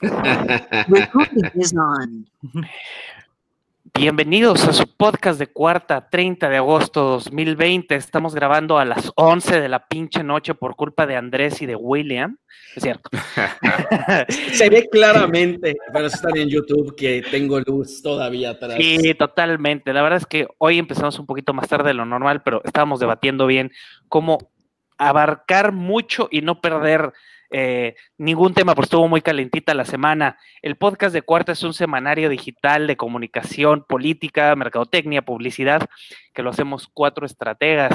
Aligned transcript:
Bienvenidos 3.98 4.68
a 4.68 4.74
su 4.74 4.86
podcast 4.94 5.38
de 5.38 5.46
cuarta, 5.46 6.10
30 6.10 6.50
de 6.50 6.58
agosto 6.58 7.02
2020. 7.02 7.94
Estamos 7.94 8.34
grabando 8.34 8.78
a 8.78 8.84
las 8.84 9.10
11 9.14 9.58
de 9.58 9.70
la 9.70 9.86
pinche 9.86 10.22
noche 10.22 10.54
por 10.54 10.76
culpa 10.76 11.06
de 11.06 11.16
Andrés 11.16 11.62
y 11.62 11.66
de 11.66 11.76
William. 11.76 12.36
Es 12.74 12.82
cierto. 12.82 13.08
Se 14.52 14.68
ve 14.68 14.86
claramente, 14.90 15.78
pero 15.92 16.08
están 16.08 16.36
en 16.36 16.50
YouTube, 16.50 16.94
que 16.94 17.24
tengo 17.30 17.58
luz 17.60 18.02
todavía 18.02 18.50
atrás. 18.50 18.74
Sí, 18.76 19.14
totalmente. 19.14 19.94
La 19.94 20.02
verdad 20.02 20.18
es 20.18 20.26
que 20.26 20.46
hoy 20.58 20.78
empezamos 20.78 21.18
un 21.18 21.24
poquito 21.24 21.54
más 21.54 21.68
tarde 21.68 21.88
de 21.88 21.94
lo 21.94 22.04
normal, 22.04 22.42
pero 22.42 22.60
estábamos 22.64 23.00
debatiendo 23.00 23.46
bien 23.46 23.72
cómo 24.08 24.50
abarcar 24.98 25.72
mucho 25.72 26.28
y 26.30 26.42
no 26.42 26.60
perder 26.60 27.14
eh, 27.50 27.94
ningún 28.18 28.54
tema, 28.54 28.74
pues 28.74 28.86
estuvo 28.86 29.08
muy 29.08 29.20
calentita 29.20 29.74
la 29.74 29.84
semana. 29.84 30.38
El 30.62 30.76
podcast 30.76 31.12
de 31.12 31.22
Cuarta 31.22 31.52
es 31.52 31.62
un 31.62 31.74
semanario 31.74 32.28
digital 32.28 32.86
de 32.86 32.96
comunicación, 32.96 33.84
política, 33.88 34.54
mercadotecnia, 34.56 35.22
publicidad, 35.22 35.88
que 36.34 36.42
lo 36.42 36.50
hacemos 36.50 36.88
cuatro 36.92 37.26
estrategas, 37.26 37.94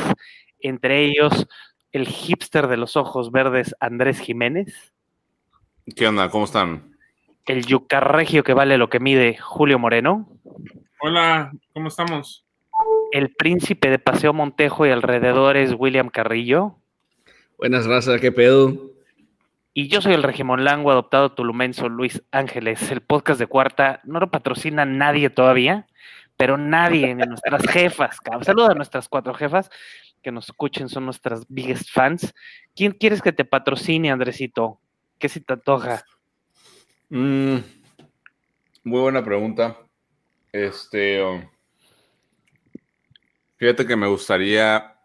entre 0.60 1.06
ellos 1.06 1.48
el 1.92 2.08
hipster 2.08 2.68
de 2.68 2.78
los 2.78 2.96
ojos 2.96 3.32
verdes, 3.32 3.76
Andrés 3.80 4.20
Jiménez. 4.20 4.94
¿Qué 5.96 6.08
onda? 6.08 6.30
¿Cómo 6.30 6.46
están? 6.46 6.96
El 7.46 7.66
yucarregio 7.66 8.44
que 8.44 8.54
vale 8.54 8.78
lo 8.78 8.90
que 8.90 9.00
mide, 9.00 9.38
Julio 9.38 9.80
Moreno. 9.80 10.30
Hola, 11.02 11.52
¿cómo 11.74 11.88
estamos? 11.88 12.46
El 13.12 13.34
príncipe 13.36 13.90
de 13.90 14.00
Paseo 14.00 14.32
Montejo 14.32 14.86
y 14.86 14.92
alrededores, 14.92 15.74
William 15.78 16.10
Carrillo. 16.10 16.78
Buenas 17.58 17.86
razas, 17.86 18.22
¿qué 18.22 18.32
pedo? 18.32 18.92
Y 19.74 19.88
yo 19.88 20.02
soy 20.02 20.14
el 20.14 20.22
Lango 20.22 20.92
adoptado 20.92 21.32
tulumenso 21.32 21.88
Luis 21.88 22.22
Ángeles. 22.32 22.92
El 22.92 23.02
podcast 23.02 23.40
de 23.40 23.48
cuarta 23.48 24.02
no 24.04 24.20
lo 24.20 24.30
patrocina 24.30 24.84
nadie 24.86 25.30
todavía, 25.30 25.88
pero 26.36 26.58
nadie, 26.58 27.16
ni 27.16 27.26
nuestras 27.26 27.62
jefas. 27.70 28.18
Saluda 28.42 28.72
a 28.72 28.76
nuestras 28.76 29.08
cuatro 29.08 29.34
jefas 29.34 29.70
que 30.22 30.32
nos 30.32 30.46
escuchen, 30.50 30.90
son 30.90 31.06
nuestras 31.06 31.46
biggest 31.48 31.90
fans. 31.90 32.34
¿Quién 32.76 32.92
quieres 32.92 33.22
que 33.22 33.32
te 33.32 33.46
patrocine, 33.46 34.12
Andresito? 34.12 34.82
¿Qué 35.18 35.30
se 35.30 35.40
te 35.40 35.54
antoja? 35.54 36.04
Mm, 37.10 37.58
muy 38.84 39.00
buena 39.00 39.24
pregunta. 39.24 39.78
Este. 40.52 41.24
Um, 41.24 41.48
fíjate 43.56 43.88
que 43.88 43.96
me 43.96 44.08
gustaría 44.08 44.98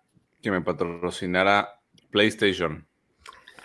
que 0.43 0.51
me 0.51 0.61
patrocinara 0.61 1.81
PlayStation. 2.11 2.87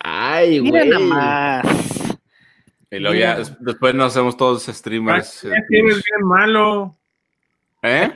Ay, 0.04 0.60
güey. 0.60 0.72
Mira 0.72 0.86
nada 0.86 1.00
más. 1.00 2.18
Y 2.90 3.00
luego 3.00 3.16
ya, 3.16 3.38
después 3.60 3.96
nos 3.96 4.12
hacemos 4.12 4.36
todos 4.36 4.66
streamers. 4.66 5.42
¿Para 5.44 5.66
qué 5.70 5.80
eres 5.80 6.04
bien 6.04 6.28
malo? 6.28 6.98
¿Eh? 7.84 8.12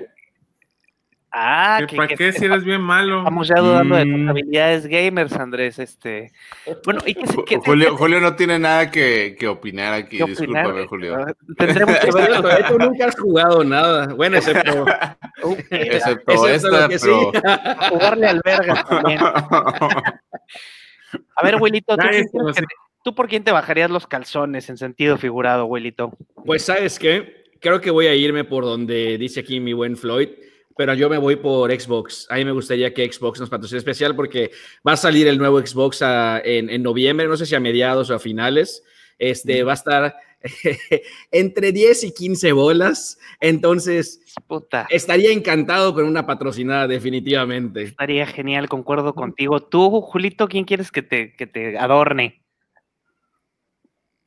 Ah, 1.37 1.79
¿Para 1.95 2.07
qué 2.15 2.31
si 2.31 2.45
eres 2.45 2.63
bien 2.63 2.81
malo? 2.81 3.19
Estamos 3.19 3.47
ya 3.47 3.61
dudando 3.61 3.97
de 3.97 4.05
tus 4.05 4.19
mm. 4.19 4.29
habilidades 4.29 4.87
gamers, 4.87 5.33
Andrés. 5.33 5.79
Este. 5.79 6.31
Bueno, 6.85 7.01
¿y 7.05 7.13
qué, 7.13 7.57
Julio, 7.57 7.97
Julio 7.97 8.21
no 8.21 8.37
tiene 8.37 8.57
nada 8.57 8.89
que, 8.89 9.35
que 9.37 9.47
opinar 9.49 9.93
aquí. 9.93 10.17
Discúlpame, 10.17 10.87
Julio. 10.87 11.17
Ah, 11.17 11.33
tendremos 11.57 11.97
que 11.99 12.11
ver. 12.11 12.67
Tú 12.69 12.77
nunca 12.77 13.07
has 13.07 13.19
jugado 13.19 13.63
nada. 13.65 14.13
Bueno, 14.13 14.37
excepto. 14.37 14.85
excepto, 15.71 16.47
esta, 16.47 16.87
pero... 16.87 17.31
Jugarle 17.89 18.27
al 18.27 18.41
verga 18.43 18.83
también. 18.85 19.19
A 21.35 21.43
ver, 21.43 21.55
Wilito, 21.59 21.95
¿tú, 23.03 23.15
por 23.15 23.27
quién 23.27 23.43
te 23.43 23.51
bajarías 23.51 23.89
los 23.89 24.07
calzones 24.07 24.69
en 24.69 24.77
sentido 24.77 25.17
figurado, 25.17 25.65
Wilito? 25.65 26.17
Pues, 26.45 26.63
¿sabes 26.63 26.99
qué? 26.99 27.45
Creo 27.59 27.81
que 27.81 27.91
voy 27.91 28.07
a 28.07 28.15
irme 28.15 28.43
por 28.43 28.63
donde 28.63 29.17
dice 29.17 29.39
aquí 29.39 29.59
mi 29.59 29.73
buen 29.73 29.97
Floyd, 29.97 30.29
pero 30.77 30.93
yo 30.93 31.09
me 31.09 31.17
voy 31.17 31.37
por 31.37 31.71
Xbox. 31.71 32.27
A 32.29 32.35
mí 32.35 32.45
me 32.45 32.51
gustaría 32.51 32.93
que 32.93 33.11
Xbox 33.11 33.39
nos 33.39 33.49
patrocine 33.49 33.79
especial 33.79 34.15
porque 34.15 34.51
va 34.87 34.93
a 34.93 34.97
salir 34.97 35.27
el 35.27 35.37
nuevo 35.37 35.59
Xbox 35.59 36.01
en, 36.01 36.69
en, 36.69 36.83
noviembre, 36.83 37.27
no 37.27 37.37
sé 37.37 37.45
si 37.45 37.55
a 37.55 37.59
mediados 37.59 38.09
o 38.09 38.15
a 38.15 38.19
finales. 38.19 38.83
Este, 39.17 39.63
va 39.63 39.71
a 39.71 39.75
estar 39.75 40.15
entre 41.31 41.71
10 41.71 42.03
y 42.05 42.13
15 42.13 42.51
bolas. 42.51 43.19
Entonces, 43.39 44.21
estaría 44.89 45.31
encantado 45.31 45.93
con 45.93 46.05
una 46.05 46.25
patrocinada, 46.25 46.87
definitivamente. 46.87 47.83
Estaría 47.83 48.25
genial, 48.25 48.69
concuerdo 48.69 49.13
contigo. 49.13 49.61
Tú, 49.61 50.01
Julito, 50.01 50.47
¿quién 50.47 50.65
quieres 50.65 50.91
que 50.91 51.01
te, 51.01 51.35
que 51.35 51.47
te 51.47 51.77
adorne? 51.77 52.43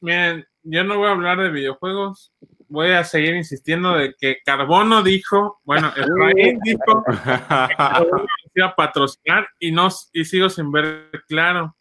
Miren, 0.01 0.47
yo 0.63 0.85
no 0.85 0.99
voy 0.99 1.09
a 1.09 1.13
hablar 1.13 1.39
de 1.39 1.51
videojuegos. 1.51 2.33
Voy 2.69 2.91
a 2.91 3.03
seguir 3.03 3.35
insistiendo 3.35 3.95
de 3.95 4.15
que 4.19 4.39
Carbono 4.45 5.03
dijo, 5.03 5.61
bueno, 5.65 5.89
Efraín 5.97 6.61
dijo 6.61 7.05
que 8.55 8.61
iba 8.61 8.67
a 8.67 8.77
patrocinar 8.77 9.49
y, 9.59 9.73
no, 9.73 9.89
y 10.13 10.25
sigo 10.25 10.49
sin 10.51 10.71
ver 10.71 11.11
claro. 11.27 11.75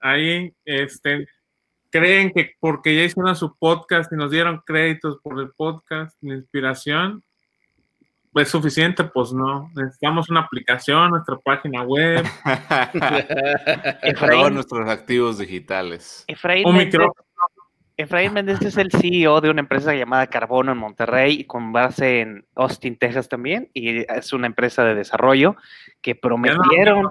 Ahí, 0.00 0.52
este, 0.64 1.26
creen 1.90 2.32
que 2.32 2.52
porque 2.60 2.94
ya 2.94 3.04
hicieron 3.04 3.36
su 3.36 3.56
podcast 3.56 4.12
y 4.12 4.16
nos 4.16 4.30
dieron 4.30 4.62
créditos 4.66 5.18
por 5.22 5.40
el 5.40 5.50
podcast, 5.50 6.16
la 6.20 6.34
inspiración, 6.34 7.22
¿es 8.34 8.48
suficiente? 8.48 9.04
Pues 9.04 9.32
no. 9.32 9.70
Necesitamos 9.74 10.28
una 10.30 10.40
aplicación, 10.40 11.10
nuestra 11.10 11.36
página 11.36 11.82
web. 11.82 12.24
Todos 14.18 14.52
nuestros 14.52 14.88
activos 14.88 15.38
digitales. 15.38 16.24
Efraín 16.26 16.64
Méndez, 16.72 17.00
Efraín 17.98 18.32
Méndez 18.32 18.62
es 18.62 18.76
el 18.76 18.92
CEO 18.92 19.40
de 19.40 19.50
una 19.50 19.58
empresa 19.58 19.92
llamada 19.92 20.28
Carbono 20.28 20.70
en 20.70 20.78
Monterrey, 20.78 21.42
con 21.42 21.72
base 21.72 22.20
en 22.20 22.46
Austin, 22.54 22.96
Texas 22.96 23.28
también, 23.28 23.70
y 23.74 24.04
es 24.08 24.32
una 24.32 24.46
empresa 24.46 24.84
de 24.84 24.94
desarrollo 24.94 25.56
que 26.00 26.14
prometieron 26.14 27.10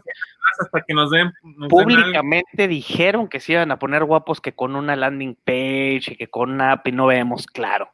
hasta 0.61 0.81
que 0.87 0.93
nos 0.93 1.11
den. 1.11 1.33
públicamente 1.67 2.69
dijeron 2.69 3.27
que 3.27 3.41
se 3.41 3.51
iban 3.51 3.69
a 3.71 3.79
poner 3.79 4.05
guapos 4.05 4.39
que 4.39 4.53
con 4.53 4.77
una 4.77 4.95
landing 4.95 5.35
page 5.35 6.13
y 6.13 6.15
que 6.15 6.29
con 6.29 6.51
una 6.51 6.71
app 6.71 6.87
y 6.87 6.93
no 6.93 7.05
vemos 7.05 7.47
claro. 7.47 7.91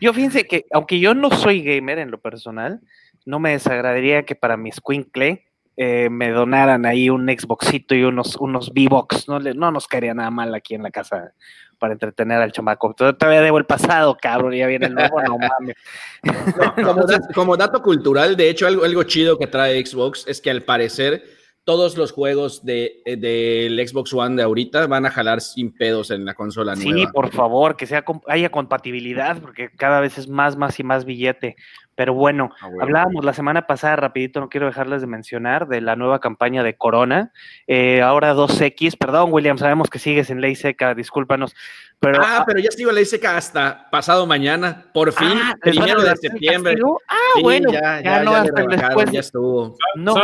Yo 0.00 0.12
fíjense 0.12 0.44
que, 0.44 0.66
aunque 0.72 0.98
yo 0.98 1.14
no 1.14 1.30
soy 1.30 1.62
gamer 1.62 2.00
en 2.00 2.10
lo 2.10 2.20
personal, 2.20 2.80
no 3.24 3.38
me 3.38 3.50
desagradaría 3.50 4.24
que 4.24 4.34
para 4.34 4.56
mi 4.56 4.72
squinkle 4.72 5.46
eh, 5.76 6.10
me 6.10 6.30
donaran 6.30 6.86
ahí 6.86 7.08
un 7.08 7.28
Xboxito 7.28 7.94
y 7.94 8.02
unos, 8.02 8.34
unos 8.34 8.70
V-Box. 8.70 9.28
No, 9.28 9.38
no 9.38 9.70
nos 9.70 9.86
caería 9.86 10.12
nada 10.12 10.32
mal 10.32 10.52
aquí 10.56 10.74
en 10.74 10.82
la 10.82 10.90
casa 10.90 11.34
para 11.82 11.94
entretener 11.94 12.40
al 12.40 12.52
chamaco. 12.52 12.94
Todavía 12.94 13.40
debo 13.40 13.58
el 13.58 13.66
pasado, 13.66 14.16
cabrón, 14.16 14.52
ya 14.52 14.68
viene 14.68 14.86
el 14.86 14.94
nuevo, 14.94 15.20
no 15.20 15.36
mames. 15.36 15.74
como, 17.34 17.56
dato, 17.56 17.82
cultural, 17.82 18.36
de 18.36 18.48
hecho, 18.48 18.68
algo, 18.68 18.84
algo 18.84 19.02
chido 19.02 19.36
que 19.36 19.48
trae 19.48 19.84
Xbox 19.84 20.24
es 20.28 20.40
que 20.40 20.52
al 20.52 20.62
parecer 20.62 21.24
todos 21.64 21.96
los 21.96 22.12
juegos 22.12 22.64
de, 22.64 23.02
eh, 23.04 23.16
del 23.16 23.84
Xbox 23.86 24.12
One 24.12 24.36
de 24.36 24.44
ahorita 24.44 24.86
van 24.86 25.06
a 25.06 25.10
jalar 25.10 25.40
sin 25.40 25.72
pedos 25.72 26.12
en 26.12 26.24
la 26.24 26.34
consola 26.34 26.76
nueva. 26.76 26.92
Sí, 26.92 27.06
por 27.12 27.32
favor, 27.32 27.76
que 27.76 27.86
sea 27.86 28.04
haya 28.28 28.50
compatibilidad, 28.50 29.40
porque 29.40 29.70
cada 29.76 29.98
vez 29.98 30.18
es 30.18 30.28
más, 30.28 30.56
más 30.56 30.78
y 30.78 30.84
más 30.84 31.04
billete. 31.04 31.56
Pero 31.94 32.14
bueno, 32.14 32.50
ah, 32.60 32.68
hablábamos 32.80 33.24
la 33.24 33.34
semana 33.34 33.66
pasada, 33.66 33.96
rapidito, 33.96 34.40
no 34.40 34.48
quiero 34.48 34.66
dejarles 34.66 35.02
de 35.02 35.06
mencionar, 35.06 35.68
de 35.68 35.80
la 35.80 35.96
nueva 35.96 36.20
campaña 36.20 36.62
de 36.62 36.76
Corona. 36.76 37.32
Eh, 37.66 38.00
ahora 38.00 38.34
2X, 38.34 38.96
perdón, 38.96 39.32
William, 39.32 39.58
sabemos 39.58 39.90
que 39.90 39.98
sigues 39.98 40.30
en 40.30 40.40
ley 40.40 40.54
seca, 40.54 40.94
discúlpanos. 40.94 41.54
Pero, 42.00 42.20
ah, 42.22 42.44
pero 42.46 42.58
ya 42.60 42.70
sigo 42.70 42.90
en 42.90 42.96
ley 42.96 43.04
seca 43.04 43.36
hasta 43.36 43.90
pasado 43.90 44.26
mañana, 44.26 44.86
por 44.92 45.12
fin, 45.12 45.38
ah, 45.40 45.54
primero 45.60 46.02
de 46.02 46.16
septiembre. 46.16 46.76
Ah, 47.08 47.40
bueno, 47.42 47.70
ya, 47.70 48.00
ya, 48.00 48.22
no, 48.22 48.34
hasta 48.34 48.62
después. 48.62 49.10
Ya 49.10 49.20
estuvo. 49.20 49.76
No, 49.96 50.14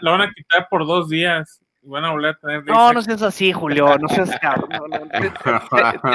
la 0.00 0.10
van 0.10 0.20
a 0.22 0.32
quitar 0.32 0.68
por 0.70 0.86
dos 0.86 1.08
días. 1.08 1.60
No, 1.82 2.92
no 2.92 3.02
seas 3.02 3.22
así, 3.22 3.52
Julio, 3.52 3.96
no 3.98 4.08
seas 4.08 4.30
cabrón. 4.40 5.08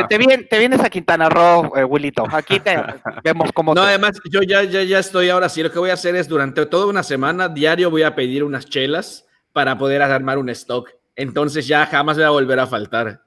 te, 0.09 0.57
vienes 0.57 0.79
a 0.81 0.89
Quintana 0.89 1.29
Roo, 1.29 1.75
eh, 1.75 1.83
Willito. 1.83 2.25
Aquí 2.31 2.59
te 2.59 2.77
vemos 3.23 3.51
cómo. 3.53 3.73
No, 3.73 3.81
además, 3.81 4.19
yo 4.29 4.41
ya, 4.41 4.63
ya, 4.63 4.83
ya 4.83 4.99
estoy 4.99 5.29
ahora 5.29 5.49
sí. 5.49 5.63
Lo 5.63 5.71
que 5.71 5.79
voy 5.79 5.89
a 5.89 5.93
hacer 5.93 6.15
es 6.15 6.27
durante 6.27 6.65
toda 6.65 6.87
una 6.87 7.01
semana, 7.01 7.49
diario 7.49 7.89
voy 7.89 8.03
a 8.03 8.13
pedir 8.13 8.43
unas 8.43 8.65
chelas 8.65 9.25
para 9.51 9.77
poder 9.77 10.01
armar 10.01 10.37
un 10.37 10.49
stock. 10.49 10.89
Entonces 11.15 11.67
ya 11.67 11.85
jamás 11.85 12.17
me 12.17 12.23
va 12.23 12.29
a 12.29 12.31
volver 12.31 12.59
a 12.59 12.67
faltar. 12.67 13.21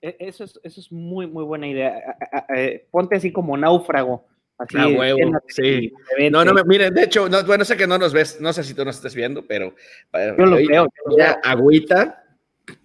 E, 0.00 0.16
eso 0.20 0.44
es, 0.44 0.60
eso 0.62 0.80
es 0.80 0.92
muy, 0.92 1.26
muy 1.26 1.44
buena 1.44 1.66
idea. 1.66 2.16
Eh, 2.54 2.86
ponte 2.90 3.16
así 3.16 3.32
como 3.32 3.56
náufrago 3.56 4.26
ah, 4.76 4.88
huevo, 4.88 5.40
sí. 5.48 5.92
No, 6.30 6.44
no, 6.44 6.52
miren, 6.64 6.94
de 6.94 7.04
hecho, 7.04 7.28
no, 7.28 7.42
bueno, 7.44 7.64
sé 7.64 7.76
que 7.76 7.86
no 7.86 7.98
nos 7.98 8.12
ves, 8.12 8.40
no 8.40 8.52
sé 8.52 8.64
si 8.64 8.74
tú 8.74 8.84
nos 8.84 8.96
estés 8.96 9.14
viendo, 9.14 9.46
pero 9.46 9.74
yo 10.12 10.46
lo 10.46 10.56
veo. 10.56 10.88
agüita, 11.42 12.24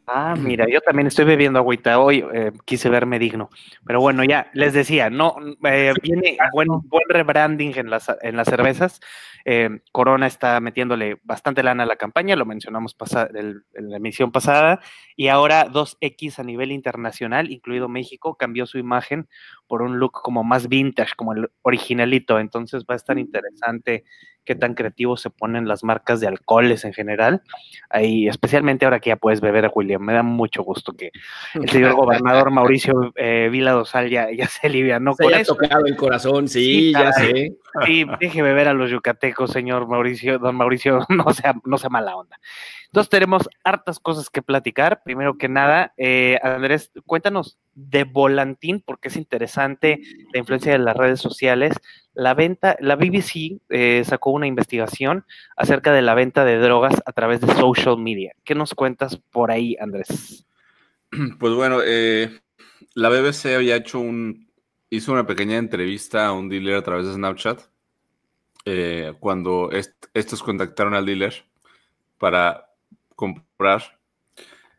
Ah, 0.09 0.36
mira, 0.39 0.65
yo 0.69 0.80
también 0.80 1.07
estoy 1.07 1.25
bebiendo 1.25 1.59
agüita 1.59 2.00
hoy, 2.00 2.24
eh, 2.33 2.54
quise 2.63 2.89
verme 2.89 3.19
digno. 3.19 3.50
Pero 3.86 4.00
bueno, 4.00 4.24
ya 4.24 4.50
les 4.54 4.74
decía, 4.74 5.09
no 5.09 5.36
eh, 5.65 5.94
viene 6.01 6.38
buen, 6.54 6.69
buen 6.86 7.04
rebranding 7.09 7.74
en 7.77 7.89
las, 7.89 8.09
en 8.21 8.38
las 8.38 8.48
cervezas. 8.48 9.01
Eh, 9.44 9.69
Corona 9.92 10.25
está 10.27 10.59
metiéndole 10.62 11.19
bastante 11.24 11.62
lana 11.62 11.83
a 11.83 11.86
la 11.86 11.98
campaña, 11.98 12.38
lo 12.38 12.45
mencionamos 12.45 12.95
el- 13.33 13.63
en 13.74 13.89
la 13.89 13.98
emisión 13.98 14.31
pasada, 14.31 14.80
y 15.18 15.27
ahora 15.27 15.65
2X 15.65 16.39
a 16.39 16.44
nivel 16.44 16.71
internacional, 16.71 17.51
incluido 17.51 17.89
México, 17.89 18.36
cambió 18.36 18.65
su 18.65 18.77
imagen 18.77 19.27
por 19.68 19.81
un 19.81 20.00
look 20.00 20.13
como 20.21 20.44
más 20.45 20.69
vintage, 20.69 21.15
como 21.18 21.33
el 21.33 21.50
originalito. 21.63 22.39
Entonces 22.39 22.83
va 22.89 22.94
a 22.94 22.98
estar 22.98 23.18
interesante 23.19 24.06
qué 24.45 24.56
tan 24.56 24.74
creativos 24.75 25.19
se 25.21 25.30
ponen 25.30 25.68
las 25.68 25.83
marcas 25.83 26.21
de 26.21 26.27
alcoholes 26.27 26.86
en 26.86 26.94
general. 26.94 27.42
Ahí, 27.89 28.27
especialmente 28.27 28.86
ahora 28.86 29.00
que 29.00 29.09
ya 29.09 29.18
puedes 29.18 29.42
beber, 29.42 29.69
William, 29.74 29.96
me 29.99 30.13
da 30.13 30.23
mucho 30.23 30.63
gusto 30.63 30.94
que 30.94 31.11
el 31.53 31.69
señor 31.69 31.94
gobernador 31.95 32.51
Mauricio 32.51 33.11
eh, 33.15 33.49
Vila 33.51 33.71
Dosal 33.71 34.09
ya, 34.09 34.31
ya 34.31 34.47
se 34.47 34.67
alivianó 34.67 35.13
Se 35.13 35.23
con 35.23 35.33
haya 35.33 35.41
eso. 35.41 35.55
tocado 35.55 35.85
el 35.85 35.95
corazón, 35.95 36.47
sí, 36.47 36.63
Sí, 36.63 36.91
ya 36.94 37.11
caray. 37.11 37.33
sé. 37.33 37.53
Sí, 37.85 38.05
deje 38.19 38.41
beber 38.41 38.67
a 38.67 38.73
los 38.73 38.89
yucatecos, 38.89 39.51
señor 39.51 39.88
Mauricio, 39.88 40.39
don 40.39 40.55
Mauricio, 40.55 40.99
no 41.09 41.29
sea, 41.31 41.55
no 41.65 41.77
sea 41.77 41.89
mala 41.89 42.15
onda. 42.15 42.39
Entonces 42.97 43.11
tenemos 43.11 43.47
hartas 43.63 43.99
cosas 43.99 44.27
que 44.31 44.41
platicar. 44.41 45.03
Primero 45.03 45.38
que 45.38 45.47
nada, 45.47 45.94
eh, 45.97 46.39
Andrés, 46.41 46.89
cuéntanos 47.05 47.59
de 47.75 48.05
Volantín, 48.05 48.81
porque 48.83 49.09
es 49.09 49.17
interesante 49.17 50.01
la 50.33 50.39
influencia 50.39 50.71
de 50.71 50.79
las 50.79 50.97
redes 50.97 51.19
sociales. 51.19 51.75
La 52.15 52.33
venta, 52.33 52.75
la 52.79 52.95
BBC 52.95 53.61
eh, 53.69 54.01
sacó 54.03 54.31
una 54.31 54.47
investigación 54.47 55.25
acerca 55.55 55.94
de 55.94 56.01
la 56.01 56.15
venta 56.15 56.44
de 56.44 56.57
drogas 56.57 56.95
a 57.05 57.11
través 57.11 57.39
de 57.39 57.53
social 57.53 57.99
media. 57.99 58.33
¿Qué 58.44 58.55
nos 58.55 58.73
cuentas 58.73 59.21
por 59.29 59.51
ahí, 59.51 59.77
Andrés? 59.79 60.44
Pues 61.39 61.53
bueno, 61.53 61.81
eh, 61.85 62.39
la 62.95 63.09
BBC 63.09 63.53
había 63.57 63.75
hecho 63.75 63.99
un, 63.99 64.49
hizo 64.89 65.11
una 65.11 65.27
pequeña 65.27 65.57
entrevista 65.57 66.25
a 66.25 66.33
un 66.33 66.49
dealer 66.49 66.73
a 66.77 66.81
través 66.81 67.05
de 67.05 67.13
Snapchat. 67.13 67.61
cuando 69.19 69.69
est- 69.71 70.07
estos 70.15 70.41
contactaron 70.41 70.95
al 70.95 71.05
dealer 71.05 71.45
para 72.17 72.67
comprar. 73.18 74.00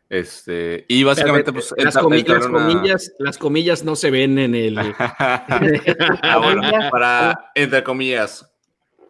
Este, 0.09 0.85
y 0.87 1.03
básicamente, 1.03 1.53
pues. 1.53 1.71
las, 1.77 1.95
comillas, 1.95 3.11
las 3.19 3.37
comillas 3.37 3.83
no 3.83 3.95
se 3.95 4.09
ven 4.09 4.39
en 4.39 4.55
el. 4.55 4.79
Ah, 6.23 6.39
bueno, 6.41 6.63
para, 6.89 7.51
entre 7.53 7.83
comillas, 7.83 8.51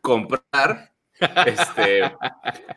comprar. 0.02 0.92
Este, 1.46 2.14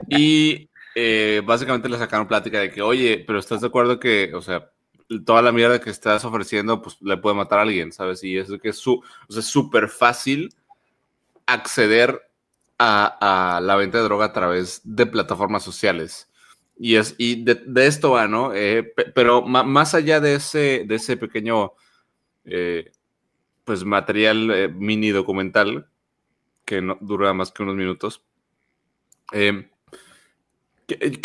y 0.08 0.68
eh, 0.94 1.42
básicamente 1.44 1.88
le 1.88 1.98
sacaron 1.98 2.28
plática 2.28 2.60
de 2.60 2.70
que, 2.70 2.82
oye, 2.82 3.24
pero 3.26 3.40
¿estás 3.40 3.60
de 3.60 3.66
acuerdo 3.66 3.98
que, 3.98 4.32
o 4.34 4.42
sea, 4.42 4.70
toda 5.24 5.42
la 5.42 5.52
mierda 5.52 5.80
que 5.80 5.90
estás 5.90 6.24
ofreciendo, 6.24 6.80
pues 6.80 6.98
le 7.02 7.16
puede 7.16 7.36
matar 7.36 7.58
a 7.58 7.62
alguien, 7.62 7.90
¿sabes? 7.92 8.22
Y 8.22 8.38
es 8.38 8.48
que 8.62 8.68
es 8.68 8.76
su, 8.76 9.02
o 9.28 9.32
sea, 9.32 9.42
súper 9.42 9.88
fácil 9.88 10.54
acceder 11.46 12.20
a, 12.78 13.56
a 13.56 13.60
la 13.60 13.76
venta 13.76 13.98
de 13.98 14.04
droga 14.04 14.26
a 14.26 14.32
través 14.32 14.80
de 14.84 15.06
plataformas 15.06 15.62
sociales. 15.62 16.31
Y, 16.76 16.96
es, 16.96 17.14
y 17.18 17.44
de, 17.44 17.60
esto 17.86 18.12
va, 18.12 18.26
¿no? 18.28 18.54
Eh, 18.54 18.82
pe- 18.82 19.12
pero 19.14 19.42
más 19.42 19.94
allá 19.94 20.20
de 20.20 20.34
ese, 20.36 20.84
de 20.86 20.94
ese 20.96 21.16
pequeño 21.16 21.72
eh, 22.44 22.90
pues 23.64 23.84
material 23.84 24.50
eh, 24.52 24.68
mini 24.68 25.10
documental 25.10 25.88
que 26.64 26.82
no 26.82 26.98
dura 27.00 27.34
más 27.34 27.52
que 27.52 27.62
unos 27.64 27.76
minutos. 27.76 28.24
Que- 30.86 31.20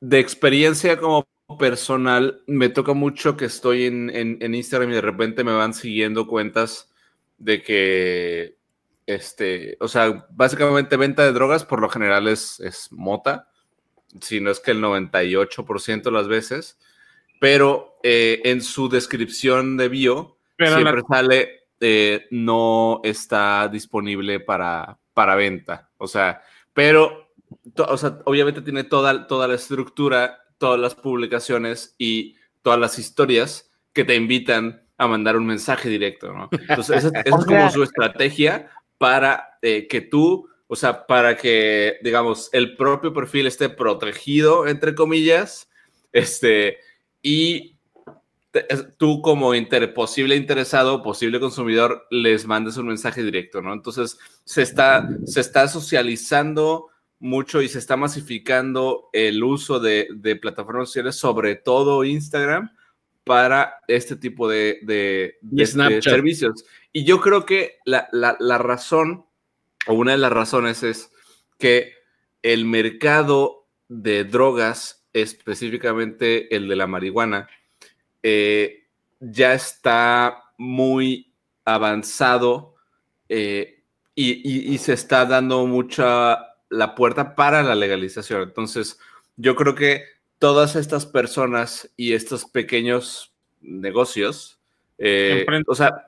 de 0.00 0.18
experiencia 0.18 0.98
como 0.98 1.26
personal, 1.58 2.42
me 2.46 2.68
toca 2.68 2.92
mucho 2.94 3.36
que 3.36 3.44
estoy 3.46 3.84
en, 3.86 4.08
en- 4.10 4.38
en 4.40 4.54
Instagram 4.54 4.90
y 4.90 4.94
de 4.94 5.00
repente 5.00 5.44
me 5.44 5.52
van 5.52 5.74
siguiendo 5.74 6.26
cuentas 6.26 6.90
de 7.38 7.62
que, 7.62 8.56
este, 9.06 9.76
o 9.80 9.88
sea, 9.88 10.26
básicamente 10.30 10.96
venta 10.96 11.24
de 11.24 11.32
drogas 11.32 11.64
por 11.64 11.80
lo 11.80 11.88
general 11.88 12.28
es, 12.28 12.60
es 12.60 12.88
mota, 12.92 13.49
si 14.20 14.40
no 14.40 14.50
es 14.50 14.60
que 14.60 14.72
el 14.72 14.80
98% 14.82 16.02
de 16.02 16.10
las 16.10 16.28
veces, 16.28 16.78
pero 17.40 17.96
eh, 18.02 18.40
en 18.44 18.62
su 18.62 18.88
descripción 18.88 19.76
de 19.76 19.88
bio, 19.88 20.38
Pero 20.56 20.70
la- 20.72 20.76
siempre 20.76 21.02
sale 21.08 21.60
eh, 21.80 22.26
no 22.30 23.00
está 23.04 23.68
disponible 23.68 24.40
para, 24.40 24.98
para 25.14 25.34
venta. 25.34 25.90
O 25.96 26.06
sea, 26.06 26.42
pero, 26.74 27.32
to- 27.74 27.86
o 27.86 27.96
sea, 27.96 28.18
obviamente 28.26 28.60
tiene 28.60 28.84
toda, 28.84 29.26
toda 29.26 29.48
la 29.48 29.54
estructura, 29.54 30.40
todas 30.58 30.78
las 30.78 30.94
publicaciones 30.94 31.94
y 31.96 32.36
todas 32.62 32.78
las 32.78 32.98
historias 32.98 33.70
que 33.94 34.04
te 34.04 34.14
invitan 34.14 34.82
a 34.98 35.06
mandar 35.08 35.36
un 35.38 35.46
mensaje 35.46 35.88
directo, 35.88 36.32
¿no? 36.34 36.50
Entonces, 36.52 37.04
esa, 37.04 37.20
esa 37.20 37.38
es 37.38 37.44
como 37.46 37.70
su 37.70 37.82
estrategia 37.82 38.70
para 38.98 39.58
eh, 39.62 39.86
que 39.88 40.02
tú, 40.02 40.46
o 40.72 40.76
sea, 40.76 41.04
para 41.06 41.36
que, 41.36 41.96
digamos, 42.00 42.48
el 42.52 42.76
propio 42.76 43.12
perfil 43.12 43.48
esté 43.48 43.68
protegido, 43.68 44.68
entre 44.68 44.94
comillas, 44.94 45.68
este, 46.12 46.78
y 47.22 47.76
tú 48.96 49.20
como 49.20 49.54
inter- 49.54 49.92
posible 49.94 50.36
interesado, 50.36 51.02
posible 51.02 51.40
consumidor, 51.40 52.06
les 52.10 52.46
mandes 52.46 52.76
un 52.76 52.86
mensaje 52.86 53.22
directo, 53.22 53.60
¿no? 53.62 53.72
Entonces 53.72 54.16
se 54.44 54.62
está, 54.62 55.08
se 55.24 55.40
está 55.40 55.68
socializando 55.68 56.86
mucho 57.18 57.62
y 57.62 57.68
se 57.68 57.78
está 57.78 57.96
masificando 57.96 59.08
el 59.12 59.42
uso 59.44 59.78
de, 59.80 60.08
de 60.14 60.36
plataformas 60.36 60.88
sociales, 60.88 61.16
sobre 61.16 61.56
todo 61.56 62.04
Instagram, 62.04 62.70
para 63.24 63.74
este 63.86 64.16
tipo 64.16 64.48
de, 64.48 64.78
de- 64.82 65.36
de- 65.42 66.02
servicios. 66.10 66.64
Y 66.92 67.04
yo 67.04 67.20
creo 67.20 67.44
que 67.44 67.78
la, 67.84 68.08
la- 68.12 68.36
la 68.40 68.58
razón, 68.58 69.26
o 69.86 69.94
una 69.94 70.12
de 70.12 70.18
las 70.18 70.32
razones 70.32 70.82
es 70.82 71.10
que 71.58 71.94
el 72.42 72.64
mercado 72.64 73.66
de 73.88 74.24
drogas, 74.24 75.04
específicamente 75.12 76.54
el 76.54 76.68
de 76.68 76.76
la 76.76 76.86
marihuana, 76.86 77.48
eh, 78.22 78.86
ya 79.20 79.54
está 79.54 80.44
muy 80.56 81.32
avanzado 81.64 82.74
eh, 83.28 83.82
y, 84.14 84.32
y- 84.48 84.74
y 84.74 84.78
se 84.78 84.92
está 84.92 85.24
dando 85.26 85.66
mucha 85.66 86.38
la 86.68 86.94
puerta 86.94 87.34
para 87.34 87.62
la 87.62 87.74
legalización. 87.74 88.42
Entonces, 88.42 88.98
yo 89.36 89.56
creo 89.56 89.74
que 89.74 90.04
todas 90.38 90.76
estas 90.76 91.06
personas 91.06 91.90
y 91.96 92.12
estos 92.12 92.44
pequeños 92.44 93.32
negocios, 93.60 94.58
eh, 94.98 95.44
o 95.66 95.74
sea, 95.74 96.06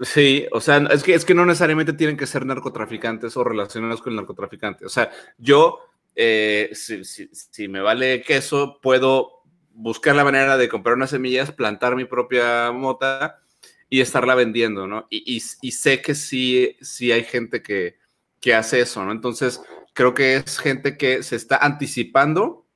sí, 0.00 0.46
o 0.52 0.60
sea, 0.60 0.78
es 0.90 1.02
que, 1.02 1.14
es 1.14 1.24
que 1.24 1.34
no 1.34 1.44
necesariamente 1.46 1.92
tienen 1.92 2.16
que 2.16 2.26
ser 2.26 2.44
narcotraficantes 2.46 3.36
o 3.36 3.44
relacionados 3.44 4.00
con 4.02 4.12
el 4.12 4.16
narcotraficante. 4.16 4.84
O 4.86 4.88
sea, 4.88 5.10
yo, 5.38 5.80
eh, 6.14 6.70
si, 6.72 7.04
si- 7.04 7.28
si 7.32 7.68
me 7.68 7.80
vale 7.80 8.22
queso, 8.22 8.78
puedo 8.82 9.42
buscar 9.72 10.16
la 10.16 10.24
manera 10.24 10.56
de 10.56 10.68
comprar 10.68 10.96
unas 10.96 11.10
semillas, 11.10 11.52
plantar 11.52 11.94
mi 11.96 12.04
propia 12.04 12.72
mota 12.72 13.40
y 13.88 14.00
estarla 14.00 14.34
vendiendo, 14.34 14.86
¿no? 14.86 15.06
Y, 15.10 15.36
y- 15.36 15.42
y 15.62 15.70
sé 15.72 16.02
que 16.02 16.14
sí, 16.14 16.76
sí 16.80 17.12
hay 17.12 17.24
gente 17.24 17.62
que, 17.62 17.96
que 18.40 18.54
hace 18.54 18.80
eso, 18.80 19.04
¿no? 19.04 19.12
Entonces, 19.12 19.60
creo 19.94 20.14
que 20.14 20.36
es 20.36 20.58
gente 20.58 20.96
que 20.96 21.22
se 21.22 21.36
está 21.36 21.56
anticipando 21.58 22.66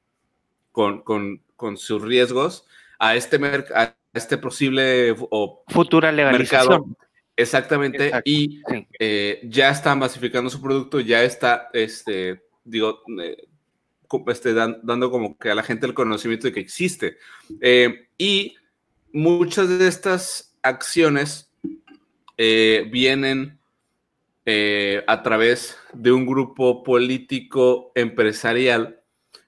con, 0.70 1.02
con- 1.02 1.42
con 1.56 1.76
sus 1.76 2.02
riesgos 2.02 2.66
a 2.98 3.14
este, 3.16 3.36
a 3.74 3.94
este 4.14 4.38
posible 4.38 5.14
o 5.30 5.64
Futura 5.68 6.10
legalización. 6.12 6.68
mercado. 6.68 6.96
Exactamente. 7.42 8.06
Exacto, 8.06 8.30
Y 8.30 8.62
sí. 8.68 8.86
eh, 8.98 9.40
ya 9.44 9.70
está 9.70 9.94
masificando 9.94 10.48
su 10.50 10.60
producto, 10.60 11.00
ya 11.00 11.22
está, 11.22 11.68
este, 11.72 12.42
digo, 12.64 13.02
eh, 13.20 13.36
este, 14.28 14.52
dan- 14.54 14.80
dando 14.82 15.10
como 15.10 15.36
que 15.38 15.50
a 15.50 15.54
la 15.54 15.62
gente 15.62 15.86
el 15.86 15.94
conocimiento 15.94 16.46
de 16.46 16.52
que 16.52 16.60
existe. 16.60 17.18
Eh, 17.60 18.08
y 18.18 18.54
muchas 19.12 19.68
de 19.78 19.88
estas 19.88 20.56
acciones 20.62 21.50
eh, 22.36 22.88
vienen 22.90 23.58
a 25.06 25.22
través 25.22 25.78
de 25.92 26.10
un 26.10 26.26
grupo 26.26 26.82
político 26.82 27.92
empresarial 27.94 29.00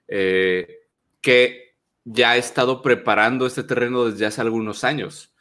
que 0.06 1.74
ya 2.04 2.30
ha 2.30 2.36
estado 2.36 2.80
preparando 2.80 3.44
este 3.44 3.64
terreno 3.64 4.04
desde 4.04 4.26
hace 4.26 4.40
algunos 4.40 4.84
años. 4.84 5.34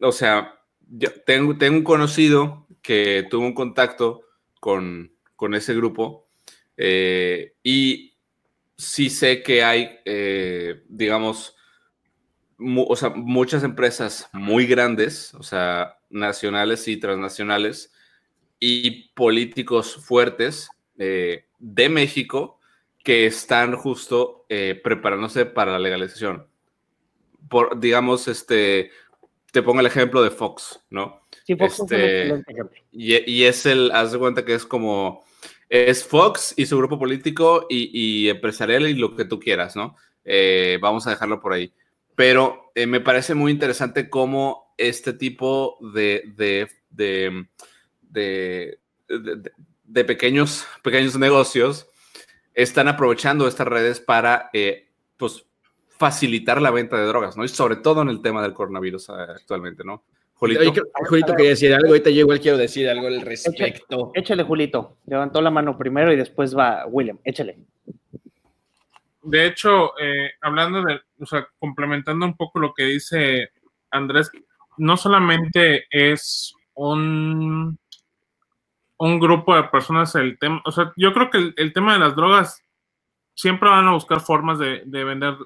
O 0.00 0.12
sea, 0.12 0.59
yo 0.90 1.10
tengo, 1.24 1.56
tengo 1.56 1.78
un 1.78 1.84
conocido 1.84 2.66
que 2.82 3.26
tuvo 3.30 3.46
un 3.46 3.54
contacto 3.54 4.22
con, 4.60 5.12
con 5.36 5.54
ese 5.54 5.74
grupo 5.74 6.28
eh, 6.76 7.54
y 7.62 8.14
sí 8.76 9.10
sé 9.10 9.42
que 9.42 9.62
hay, 9.62 9.98
eh, 10.04 10.82
digamos, 10.88 11.56
o 12.58 12.96
sea, 12.96 13.10
muchas 13.10 13.62
empresas 13.62 14.28
muy 14.32 14.66
grandes, 14.66 15.34
o 15.34 15.42
sea, 15.42 15.98
nacionales 16.10 16.86
y 16.88 16.98
transnacionales, 16.98 17.92
y 18.58 19.08
políticos 19.14 19.96
fuertes 19.96 20.68
eh, 20.98 21.46
de 21.58 21.88
México 21.88 22.60
que 23.02 23.26
están 23.26 23.74
justo 23.74 24.44
eh, 24.50 24.78
preparándose 24.82 25.46
para 25.46 25.72
la 25.72 25.78
legalización. 25.78 26.46
Por, 27.48 27.80
digamos, 27.80 28.28
este, 28.28 28.90
te 29.52 29.62
pongo 29.62 29.80
el 29.80 29.86
ejemplo 29.86 30.22
de 30.22 30.30
Fox, 30.30 30.80
¿no? 30.90 31.20
Sí, 31.44 31.56
Fox 31.56 31.80
este, 31.80 32.42
y, 32.92 33.30
y, 33.30 33.44
es 33.44 33.66
el, 33.66 33.90
haz 33.92 34.12
de 34.12 34.18
cuenta 34.18 34.44
que 34.44 34.54
es 34.54 34.64
como, 34.64 35.24
es 35.68 36.04
Fox 36.04 36.54
y 36.56 36.66
su 36.66 36.76
grupo 36.78 36.98
político 36.98 37.66
y, 37.68 37.90
y 37.92 38.28
empresarial 38.28 38.88
y 38.88 38.94
lo 38.94 39.16
que 39.16 39.24
tú 39.24 39.40
quieras, 39.40 39.76
¿no? 39.76 39.96
Eh, 40.24 40.78
vamos 40.80 41.06
a 41.06 41.10
dejarlo 41.10 41.40
por 41.40 41.52
ahí. 41.52 41.72
Pero 42.14 42.70
eh, 42.74 42.86
me 42.86 43.00
parece 43.00 43.34
muy 43.34 43.52
interesante 43.52 44.10
cómo 44.10 44.74
este 44.76 45.12
tipo 45.12 45.78
de, 45.94 46.24
de, 46.36 46.68
de, 46.90 48.78
de 49.84 50.04
pequeños, 50.04 50.66
pequeños 50.82 51.18
negocios 51.18 51.88
están 52.54 52.88
aprovechando 52.88 53.48
estas 53.48 53.66
redes 53.66 54.00
para 54.00 54.50
eh, 54.52 54.88
pues, 55.16 55.46
facilitar 56.00 56.62
la 56.62 56.70
venta 56.70 56.96
de 56.96 57.04
drogas, 57.04 57.36
¿no? 57.36 57.44
Y 57.44 57.48
sobre 57.48 57.76
todo 57.76 58.00
en 58.00 58.08
el 58.08 58.22
tema 58.22 58.40
del 58.40 58.54
coronavirus 58.54 59.10
actualmente, 59.10 59.84
¿no? 59.84 60.02
Julito. 60.32 60.72
Julito 61.06 61.34
quería 61.34 61.50
decir 61.50 61.74
algo, 61.74 61.88
ahorita 61.88 62.08
yo 62.08 62.20
igual 62.20 62.40
quiero 62.40 62.56
decir 62.56 62.88
algo 62.88 63.06
al 63.06 63.20
respecto. 63.20 64.10
Échale, 64.14 64.42
Julito. 64.42 64.96
Levantó 65.04 65.42
la 65.42 65.50
mano 65.50 65.76
primero 65.76 66.10
y 66.10 66.16
después 66.16 66.56
va 66.56 66.86
William. 66.86 67.18
Échale. 67.22 67.58
De 69.22 69.46
hecho, 69.46 69.92
eh, 70.00 70.30
hablando 70.40 70.82
de, 70.82 71.02
o 71.20 71.26
sea, 71.26 71.46
complementando 71.58 72.24
un 72.24 72.34
poco 72.34 72.60
lo 72.60 72.72
que 72.72 72.84
dice 72.84 73.50
Andrés, 73.90 74.30
no 74.78 74.96
solamente 74.96 75.84
es 75.90 76.54
un, 76.72 77.78
un 78.96 79.20
grupo 79.20 79.54
de 79.54 79.64
personas 79.64 80.14
el 80.14 80.38
tema, 80.38 80.62
o 80.64 80.72
sea, 80.72 80.94
yo 80.96 81.12
creo 81.12 81.28
que 81.28 81.52
el, 81.54 81.72
tema 81.74 81.92
de 81.92 81.98
las 81.98 82.16
drogas 82.16 82.64
siempre 83.34 83.68
van 83.68 83.86
a 83.86 83.92
buscar 83.92 84.20
formas 84.20 84.58
de, 84.58 84.82
de 84.86 85.04
vender 85.04 85.36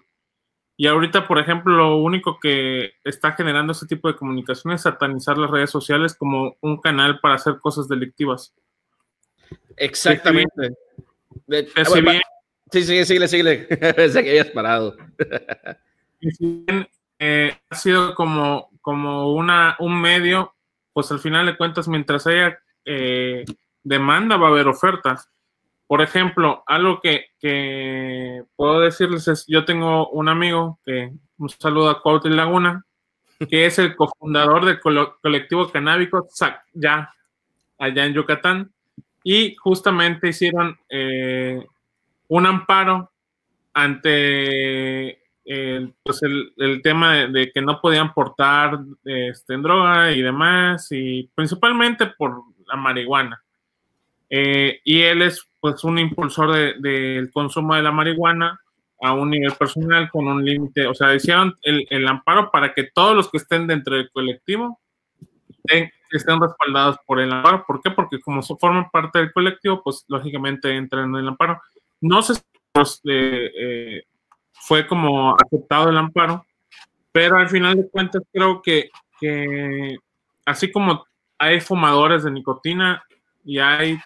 y 0.76 0.88
ahorita, 0.88 1.28
por 1.28 1.38
ejemplo, 1.38 1.76
lo 1.76 1.96
único 1.98 2.40
que 2.40 2.94
está 3.04 3.32
generando 3.32 3.72
ese 3.72 3.86
tipo 3.86 4.08
de 4.08 4.16
comunicación 4.16 4.72
es 4.72 4.82
satanizar 4.82 5.38
las 5.38 5.50
redes 5.50 5.70
sociales 5.70 6.14
como 6.16 6.56
un 6.60 6.80
canal 6.80 7.20
para 7.20 7.36
hacer 7.36 7.58
cosas 7.60 7.88
delictivas. 7.88 8.52
Exactamente. 9.76 10.74
sí, 12.72 12.82
sí, 12.82 13.04
síguele, 13.04 13.28
síguele. 13.28 13.58
Pensé 13.96 14.24
que 14.24 14.30
habías 14.30 14.50
parado. 14.50 14.96
y 16.20 16.30
si 16.32 16.64
bien 16.66 16.88
eh, 17.20 17.56
ha 17.70 17.74
sido 17.76 18.14
como, 18.16 18.70
como 18.80 19.32
una, 19.32 19.76
un 19.78 20.00
medio, 20.00 20.54
pues 20.92 21.10
al 21.12 21.20
final 21.20 21.46
de 21.46 21.56
cuentas, 21.56 21.86
mientras 21.86 22.26
haya 22.26 22.58
eh, 22.84 23.44
demanda, 23.84 24.36
va 24.36 24.48
a 24.48 24.50
haber 24.50 24.66
ofertas. 24.66 25.30
Por 25.94 26.02
ejemplo, 26.02 26.64
algo 26.66 27.00
que, 27.00 28.42
puedo 28.56 28.80
decirles 28.80 29.28
es, 29.28 29.44
yo 29.46 29.64
tengo 29.64 30.08
un 30.08 30.28
amigo 30.28 30.80
que, 30.84 31.12
un 31.38 31.48
saludo 31.48 31.88
a 31.88 32.02
Cuauhtémoc 32.02 32.36
Laguna, 32.36 32.84
que 33.48 33.66
es 33.66 33.78
el 33.78 33.94
cofundador 33.94 34.64
del 34.64 34.80
colectivo 34.80 35.70
canábico 35.70 36.26
ya 36.72 37.14
allá 37.78 38.06
en 38.06 38.12
Yucatán, 38.12 38.72
y 39.22 39.54
justamente 39.54 40.30
hicieron 40.30 40.76
eh, 40.88 41.64
un 42.26 42.46
amparo 42.46 43.12
ante 43.72 45.22
el, 45.44 45.94
pues 46.02 46.20
tema 46.82 47.28
de, 47.28 47.52
que 47.52 47.62
no 47.62 47.80
podían 47.80 48.12
portar 48.12 48.80
este, 49.04 49.56
droga 49.58 50.10
y 50.10 50.22
demás, 50.22 50.88
y 50.90 51.30
principalmente 51.36 52.06
por 52.06 52.42
la 52.66 52.74
marihuana. 52.74 53.40
Eh, 54.28 54.80
y 54.82 55.02
él 55.02 55.22
es 55.22 55.46
pues 55.64 55.82
un 55.82 55.98
impulsor 55.98 56.78
del 56.78 57.32
consumo 57.32 57.74
de 57.74 57.80
la 57.80 57.90
marihuana 57.90 58.60
a 59.00 59.14
un 59.14 59.30
nivel 59.30 59.52
personal 59.52 60.10
con 60.10 60.26
un 60.26 60.44
límite, 60.44 60.86
o 60.86 60.92
sea, 60.94 61.14
hicieron 61.14 61.56
el, 61.62 62.06
amparo 62.06 62.50
para 62.50 62.74
que 62.74 62.90
todos 62.94 63.16
los 63.16 63.30
que 63.30 63.38
estén 63.38 63.66
dentro 63.66 63.96
del 63.96 64.10
colectivo 64.10 64.78
estén, 65.64 65.90
respaldados 66.38 66.98
por 67.06 67.18
el 67.18 67.32
amparo. 67.32 67.64
¿Por 67.66 67.80
qué? 67.80 67.90
Porque 67.92 68.20
como 68.20 68.42
forman 68.42 68.90
parte 68.90 69.20
del 69.20 69.32
colectivo, 69.32 69.80
pues 69.82 70.04
lógicamente 70.08 70.70
entran 70.76 71.08
en 71.08 71.16
el 71.16 71.28
amparo. 71.28 71.62
No 72.02 72.20
sé 72.20 72.34
si 72.34 72.42
pues, 72.70 73.00
eh, 73.08 73.50
eh, 73.58 74.02
fue 74.52 74.86
como 74.86 75.34
aceptado 75.34 75.88
el 75.88 75.96
amparo, 75.96 76.44
pero 77.10 77.38
al 77.38 77.48
final 77.48 77.76
de 77.76 77.88
cuentas 77.88 78.22
creo 78.30 78.60
que, 78.60 78.90
que 79.18 79.96
así 80.44 80.70
como 80.70 81.06
hay 81.38 81.58
fumadores 81.62 82.22
de 82.22 82.32
nicotina 82.32 83.02
y 83.46 83.60
hay 83.60 83.98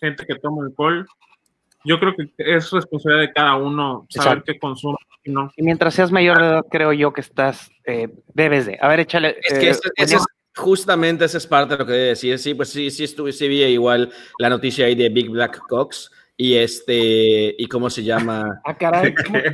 gente 0.00 0.24
que 0.26 0.34
toma 0.36 0.64
alcohol. 0.64 1.06
Yo 1.84 1.98
creo 2.00 2.14
que 2.16 2.30
es 2.38 2.70
responsabilidad 2.70 3.28
de 3.28 3.32
cada 3.32 3.56
uno 3.56 4.06
saber 4.08 4.42
qué 4.44 4.58
consume 4.58 4.98
y 5.24 5.30
no. 5.30 5.50
Y 5.56 5.62
mientras 5.62 5.94
seas 5.94 6.10
mayor 6.10 6.38
de 6.38 6.46
edad, 6.46 6.64
creo 6.70 6.92
yo 6.92 7.12
que 7.12 7.20
estás, 7.20 7.70
eh, 7.86 8.08
debes 8.34 8.66
de. 8.66 8.78
A 8.80 8.88
ver, 8.88 9.00
échale. 9.00 9.36
Es 9.42 9.58
que 9.58 9.70
eh, 9.70 10.18
justamente 10.56 11.24
esa 11.24 11.38
es 11.38 11.46
parte 11.46 11.74
de 11.74 11.78
lo 11.78 11.86
que 11.86 11.92
debe 11.92 12.08
decir. 12.08 12.38
Sí, 12.38 12.54
pues 12.54 12.70
sí, 12.70 12.90
sí 12.90 13.04
estuve, 13.04 13.32
sí 13.32 13.48
vi 13.48 13.62
igual 13.62 14.10
la 14.38 14.50
noticia 14.50 14.86
ahí 14.86 14.94
de 14.94 15.08
Big 15.08 15.30
Black 15.30 15.58
Cox 15.68 16.10
y 16.40 16.54
este, 16.54 17.56
¿y 17.58 17.66
cómo 17.66 17.90
se 17.90 18.04
llama? 18.04 18.60
Ah, 18.64 18.74
caray. 18.76 19.12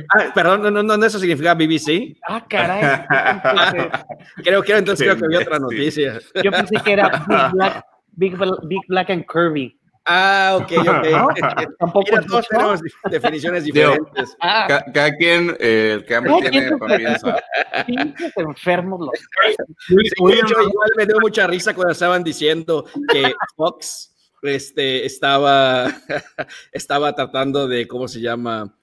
ah, 0.09 0.31
perdón, 0.35 0.61
no, 0.61 0.69
no, 0.69 0.83
no, 0.83 1.05
eso 1.05 1.17
significa 1.17 1.55
BBC. 1.55 2.15
Ah, 2.27 2.45
caray. 2.47 3.05
creo, 4.43 4.61
que 4.61 4.77
entonces 4.77 5.07
creo 5.07 5.17
que 5.17 5.27
vi 5.27 5.35
otra 5.35 5.57
noticia. 5.57 6.19
Yo 6.43 6.51
pensé 6.51 6.75
que 6.83 6.93
era 6.93 7.25
Big 7.27 7.51
Black, 7.53 7.85
Big, 8.11 8.37
Big 8.67 8.81
Black 8.87 9.09
and 9.09 9.25
Curvy. 9.25 9.79
Ah, 10.05 10.59
ok, 10.61 10.71
ok. 10.79 11.07
Tampoco 11.79 12.07
Mira, 12.11 12.21
todos 12.27 12.47
tenemos 12.47 12.81
definiciones 13.09 13.63
diferentes. 13.65 14.35
Ah. 14.39 14.83
cada 14.93 15.15
quien, 15.15 15.55
eh, 15.59 15.93
el 15.95 16.05
que 16.05 16.15
hambre 16.15 16.49
tiene 16.49 16.77
piensa. 16.97 17.43
enfermos 18.35 18.99
los. 18.99 19.19
Sí, 19.87 19.95
igual 20.17 20.89
me 20.95 21.05
dio 21.05 21.19
mucha 21.19 21.47
risa 21.47 21.73
cuando 21.73 21.93
estaban 21.93 22.23
diciendo 22.23 22.85
que 23.11 23.33
Fox 23.55 24.13
este, 24.43 25.05
estaba, 25.05 25.91
estaba 26.71 27.13
tratando 27.13 27.67
de, 27.67 27.87
¿cómo 27.87 28.07
se 28.07 28.21
llama? 28.21 28.73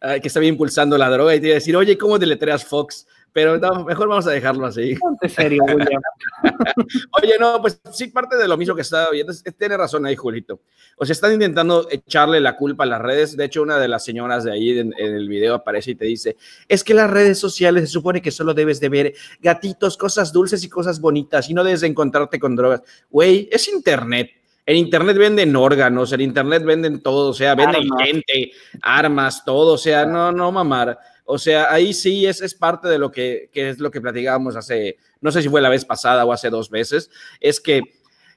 Ah, 0.00 0.18
que 0.18 0.26
estaba 0.26 0.44
impulsando 0.46 0.98
la 0.98 1.08
droga 1.08 1.34
y 1.34 1.40
te 1.40 1.46
iba 1.46 1.54
a 1.54 1.60
decir, 1.60 1.76
oye, 1.76 1.96
¿cómo 1.96 2.18
deletreas 2.18 2.64
Fox? 2.64 3.06
Pero 3.32 3.58
no, 3.58 3.84
mejor 3.84 4.08
vamos 4.08 4.26
a 4.26 4.30
dejarlo 4.30 4.66
así. 4.66 4.94
Ponte 4.96 5.28
serio, 5.28 5.64
William. 5.64 6.02
Oye, 7.22 7.34
no, 7.40 7.60
pues 7.62 7.80
sí, 7.90 8.08
parte 8.08 8.36
de 8.36 8.46
lo 8.46 8.58
mismo 8.58 8.74
que 8.74 8.82
estaba 8.82 9.10
viendo. 9.10 9.32
Tiene 9.58 9.76
razón 9.76 10.04
ahí, 10.04 10.16
Julito. 10.16 10.60
O 10.98 11.06
sea, 11.06 11.14
están 11.14 11.32
intentando 11.32 11.88
echarle 11.90 12.40
la 12.40 12.56
culpa 12.56 12.84
a 12.84 12.86
las 12.86 13.00
redes. 13.00 13.36
De 13.36 13.46
hecho, 13.46 13.62
una 13.62 13.78
de 13.78 13.88
las 13.88 14.04
señoras 14.04 14.44
de 14.44 14.52
ahí 14.52 14.78
en, 14.78 14.92
el 14.98 15.28
video 15.28 15.54
aparece 15.54 15.92
y 15.92 15.94
te 15.94 16.04
dice, 16.04 16.36
es 16.68 16.84
que 16.84 16.92
las 16.92 17.10
redes 17.10 17.38
sociales 17.38 17.84
se 17.84 17.92
supone 17.92 18.20
que 18.20 18.30
solo 18.30 18.52
debes 18.52 18.80
de 18.80 18.90
ver 18.90 19.14
gatitos, 19.40 19.96
cosas 19.96 20.32
dulces 20.32 20.62
y 20.64 20.68
cosas 20.68 21.00
bonitas 21.00 21.48
y 21.48 21.54
no 21.54 21.64
debes 21.64 21.80
de 21.80 21.86
encontrarte 21.86 22.38
con 22.38 22.54
drogas. 22.54 22.82
Güey, 23.10 23.48
es 23.50 23.68
internet. 23.68 24.30
En 24.64 24.76
internet 24.76 25.16
venden 25.16 25.56
órganos, 25.56 26.12
en 26.12 26.20
internet 26.20 26.62
venden 26.64 27.00
todo, 27.00 27.30
o 27.30 27.34
sea, 27.34 27.56
venden 27.56 27.88
gente, 27.98 28.52
armas, 28.80 29.44
todo, 29.44 29.72
o 29.72 29.78
sea, 29.78 30.06
no, 30.06 30.30
no 30.30 30.52
mamar. 30.52 30.96
O 31.24 31.38
sea, 31.38 31.72
ahí 31.72 31.94
sí 31.94 32.26
es, 32.26 32.42
es 32.42 32.54
parte 32.54 32.88
de 32.88 32.98
lo 32.98 33.10
que, 33.10 33.50
es 33.52 33.78
lo 33.78 33.90
que 33.90 34.00
platicábamos 34.00 34.56
hace, 34.56 34.96
no 35.20 35.30
sé 35.30 35.42
si 35.42 35.48
fue 35.48 35.60
la 35.60 35.68
vez 35.68 35.84
pasada 35.84 36.24
o 36.24 36.32
hace 36.32 36.50
dos 36.50 36.68
veces, 36.68 37.10
es 37.40 37.60
que 37.60 37.82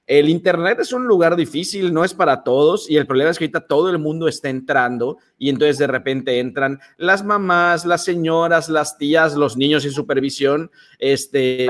el 0.08 0.30
Internet 0.30 0.80
es 0.80 0.94
un 0.94 1.08
lugar 1.08 1.36
difícil, 1.36 1.92
no 1.92 2.04
es 2.06 2.14
para 2.14 2.44
todos 2.44 2.90
y 2.90 2.98
el 2.98 3.08
problema 3.08 3.32
es 3.32 3.40
que 3.40 3.46
ahorita 3.46 3.62
todo 3.62 3.90
el 3.90 3.98
mundo 3.98 4.28
está 4.28 4.50
entrando 4.50 5.18
y 5.40 5.50
entonces 5.50 5.80
de 5.80 5.88
repente 5.88 6.40
entran 6.40 6.80
las 6.98 7.26
mamás, 7.26 7.86
las 7.86 8.04
señoras, 8.04 8.70
las 8.70 9.00
tías, 9.00 9.36
los 9.36 9.58
niños 9.58 9.82
sin 9.82 9.92
supervisión. 9.92 10.70
Este, 11.00 11.68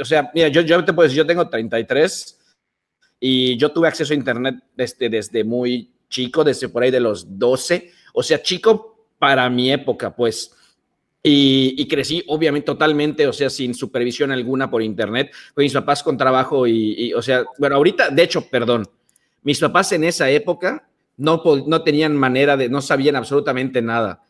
o 0.00 0.04
sea, 0.04 0.30
mira, 0.32 0.46
yo, 0.46 0.60
yo 0.60 0.84
te 0.84 0.92
puedo 0.92 1.08
decir, 1.08 1.18
yo 1.18 1.26
tengo 1.26 1.48
33 1.48 2.38
y 3.18 3.56
yo 3.56 3.72
tuve 3.72 3.88
acceso 3.88 4.12
a 4.12 4.16
Internet 4.16 4.62
desde, 4.76 5.08
desde 5.08 5.42
muy 5.42 5.92
chico, 6.08 6.44
desde 6.44 6.68
por 6.68 6.84
ahí 6.84 6.92
de 6.92 7.00
los 7.00 7.36
12, 7.36 7.90
o 8.14 8.22
sea, 8.22 8.40
chico 8.42 8.95
para 9.18 9.48
mi 9.50 9.70
época, 9.70 10.14
pues. 10.14 10.52
Y, 11.28 11.88
crecí, 11.88 12.22
obviamente, 12.28 12.66
totalmente, 12.66 13.26
o 13.26 13.32
sea, 13.32 13.50
sin 13.50 13.74
supervisión 13.74 14.30
alguna 14.30 14.70
por 14.70 14.80
internet, 14.80 15.32
con 15.54 15.64
mis 15.64 15.72
papás 15.72 16.00
con 16.00 16.16
trabajo 16.16 16.68
y, 16.68 17.12
o 17.14 17.20
sea, 17.20 17.44
bueno, 17.58 17.74
ahorita, 17.74 18.10
de 18.10 18.22
hecho, 18.22 18.48
perdón, 18.48 18.88
mis 19.42 19.58
papás 19.58 19.90
en 19.90 20.04
esa 20.04 20.30
época 20.30 20.88
no, 21.16 21.42
no 21.66 21.82
tenían 21.82 22.16
manera 22.16 22.56
de, 22.56 22.68
no 22.68 22.80
sabían 22.80 23.16
absolutamente 23.16 23.82
nada. 23.82 24.22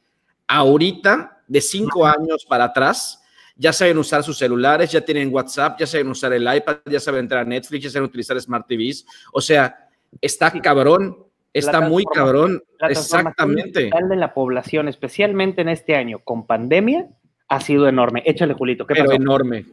Ahorita, 0.48 1.42
de 1.46 1.60
cinco 1.60 2.06
años 2.06 2.46
para 2.48 2.64
atrás, 2.64 3.22
ya 3.56 3.72
saben 3.72 3.98
usar 3.98 4.22
sus 4.22 4.38
celulares, 4.38 4.90
ya 4.90 5.00
tienen 5.00 5.32
WhatsApp, 5.32 5.78
ya 5.78 5.86
saben 5.86 6.08
usar 6.08 6.32
el 6.32 6.42
iPad, 6.42 6.78
ya 6.86 7.00
saben 7.00 7.20
entrar 7.20 7.42
a 7.42 7.48
Netflix, 7.48 7.84
ya 7.84 7.90
saben 7.90 8.08
utilizar 8.08 8.40
Smart 8.40 8.66
TVs. 8.66 9.04
O 9.32 9.40
sea, 9.40 9.88
está 10.20 10.50
cabrón 10.60 11.25
Está 11.58 11.80
muy 11.80 12.04
cabrón. 12.04 12.62
Exactamente. 12.80 13.90
de 13.90 14.16
la 14.16 14.34
población, 14.34 14.88
especialmente 14.88 15.62
en 15.62 15.68
este 15.68 15.96
año 15.96 16.18
con 16.20 16.46
pandemia, 16.46 17.08
ha 17.48 17.60
sido 17.60 17.88
enorme. 17.88 18.22
Échale, 18.26 18.54
Julito. 18.54 18.86
¿Qué 18.86 18.94
Pero 18.94 19.12
enorme. 19.12 19.64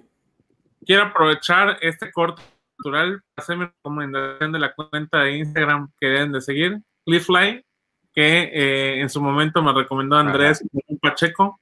Quiero 0.85 1.03
aprovechar 1.03 1.77
este 1.81 2.11
corte 2.11 2.41
cultural 2.77 3.21
para 3.33 3.43
hacerme 3.43 3.65
recomendación 3.65 4.51
de 4.51 4.59
la 4.59 4.73
cuenta 4.73 5.19
de 5.19 5.37
Instagram 5.37 5.91
que 5.99 6.07
deben 6.07 6.31
de 6.31 6.41
seguir, 6.41 6.79
Cliffly. 7.05 7.63
que 8.13 8.43
eh, 8.53 9.01
en 9.01 9.09
su 9.09 9.21
momento 9.21 9.61
me 9.61 9.73
recomendó 9.73 10.17
Andrés 10.17 10.63
Pacheco. 11.01 11.59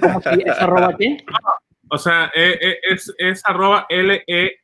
¿Cómo 0.00 0.20
si 0.20 0.42
es 0.44 0.58
arroba 0.58 0.96
qué? 0.96 1.18
O 1.90 1.98
sea, 1.98 2.30
eh, 2.34 2.58
eh, 2.60 2.78
es, 2.82 3.14
es 3.18 3.42
arroba 3.44 3.86
L-E-A-F-L-Y. 3.88 4.54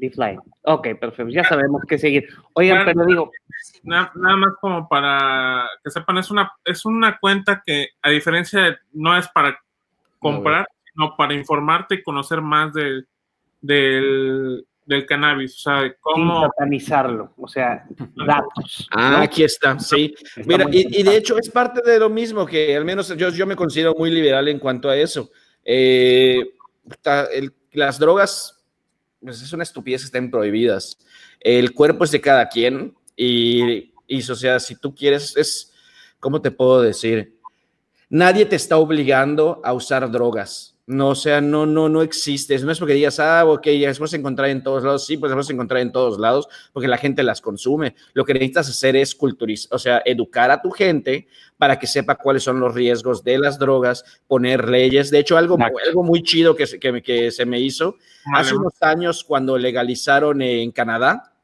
Defly. 0.00 0.38
Ok, 0.62 0.88
perfecto. 0.98 1.28
Ya 1.28 1.44
sabemos 1.44 1.82
qué 1.86 1.98
seguir. 1.98 2.26
Oigan, 2.54 2.84
pero 2.86 3.04
digo, 3.06 3.30
Nada, 3.82 4.10
nada 4.14 4.36
más 4.36 4.54
como 4.60 4.88
para 4.88 5.68
que 5.84 5.90
sepan, 5.90 6.18
es 6.18 6.30
una, 6.30 6.50
es 6.64 6.84
una 6.86 7.18
cuenta 7.18 7.62
que 7.64 7.88
a 8.02 8.10
diferencia 8.10 8.60
de, 8.62 8.76
no 8.92 9.16
es 9.16 9.28
para 9.28 9.58
comprar, 10.18 10.66
sino 10.92 11.14
para 11.16 11.34
informarte 11.34 11.96
y 11.96 12.02
conocer 12.02 12.40
más 12.40 12.72
del, 12.72 13.06
del, 13.60 14.66
del 14.86 15.06
cannabis, 15.06 15.54
o 15.56 15.58
sea, 15.70 15.94
cómo... 16.00 16.42
satanizarlo, 16.42 17.32
o 17.36 17.46
sea, 17.48 17.86
datos. 18.16 18.88
Ah, 18.90 19.10
¿no? 19.12 19.22
aquí 19.22 19.44
está, 19.44 19.78
sí. 19.78 20.14
Está 20.36 20.42
Mira, 20.46 20.66
y, 20.70 21.00
y 21.00 21.02
de 21.02 21.16
hecho 21.16 21.38
es 21.38 21.50
parte 21.50 21.80
de 21.88 21.98
lo 21.98 22.08
mismo 22.10 22.46
que 22.46 22.76
al 22.76 22.84
menos 22.84 23.14
yo, 23.16 23.28
yo 23.30 23.46
me 23.46 23.56
considero 23.56 23.94
muy 23.94 24.10
liberal 24.10 24.48
en 24.48 24.58
cuanto 24.58 24.88
a 24.88 24.96
eso. 24.96 25.30
Eh, 25.64 26.42
el- 27.32 27.52
las 27.72 27.98
drogas, 27.98 28.59
pues 29.20 29.42
es 29.42 29.52
una 29.52 29.62
estupidez 29.62 30.02
que 30.02 30.06
estén 30.06 30.30
prohibidas. 30.30 30.98
El 31.40 31.72
cuerpo 31.72 32.04
es 32.04 32.10
de 32.10 32.20
cada 32.20 32.48
quien 32.48 32.94
y, 33.16 33.92
y 34.06 34.30
o 34.30 34.34
sea, 34.34 34.58
si 34.60 34.76
tú 34.76 34.94
quieres, 34.94 35.36
es, 35.36 35.72
¿cómo 36.18 36.40
te 36.40 36.50
puedo 36.50 36.80
decir? 36.80 37.36
Nadie 38.08 38.44
te 38.46 38.56
está 38.56 38.76
obligando 38.76 39.60
a 39.64 39.72
usar 39.72 40.10
drogas. 40.10 40.76
No, 40.90 41.10
o 41.10 41.14
sea, 41.14 41.40
no, 41.40 41.66
no, 41.66 41.88
no 41.88 42.02
existe. 42.02 42.58
No 42.58 42.72
es 42.72 42.78
porque 42.78 42.94
digas, 42.94 43.20
ah, 43.20 43.44
ok, 43.46 43.66
ya 43.78 43.88
las 43.88 43.98
puedes 43.98 44.14
encontrar 44.14 44.48
en 44.50 44.62
todos 44.62 44.82
lados. 44.82 45.06
Sí, 45.06 45.16
pues 45.16 45.30
las 45.30 45.36
puedes 45.36 45.50
encontrar 45.50 45.80
en 45.82 45.92
todos 45.92 46.18
lados 46.18 46.48
porque 46.72 46.88
la 46.88 46.96
gente 46.98 47.22
las 47.22 47.40
consume. 47.40 47.94
Lo 48.12 48.24
que 48.24 48.34
necesitas 48.34 48.68
hacer 48.68 48.96
es 48.96 49.14
culturizar, 49.14 49.68
o 49.74 49.78
sea, 49.78 50.02
educar 50.04 50.50
a 50.50 50.60
tu 50.60 50.70
gente 50.70 51.28
para 51.58 51.78
que 51.78 51.86
sepa 51.86 52.16
cuáles 52.16 52.42
son 52.42 52.58
los 52.58 52.74
riesgos 52.74 53.22
de 53.22 53.38
las 53.38 53.58
drogas, 53.58 54.04
poner 54.26 54.68
leyes. 54.68 55.10
De 55.10 55.18
hecho, 55.20 55.36
algo, 55.36 55.56
algo 55.86 56.02
muy 56.02 56.22
chido 56.22 56.56
que, 56.56 56.66
se- 56.66 56.80
que, 56.80 57.00
que 57.02 57.30
se 57.30 57.44
me 57.46 57.60
hizo 57.60 57.96
hace 58.34 58.54
unos 58.56 58.74
años 58.82 59.22
cuando 59.22 59.56
legalizaron 59.58 60.42
en 60.42 60.72
Canadá. 60.72 61.34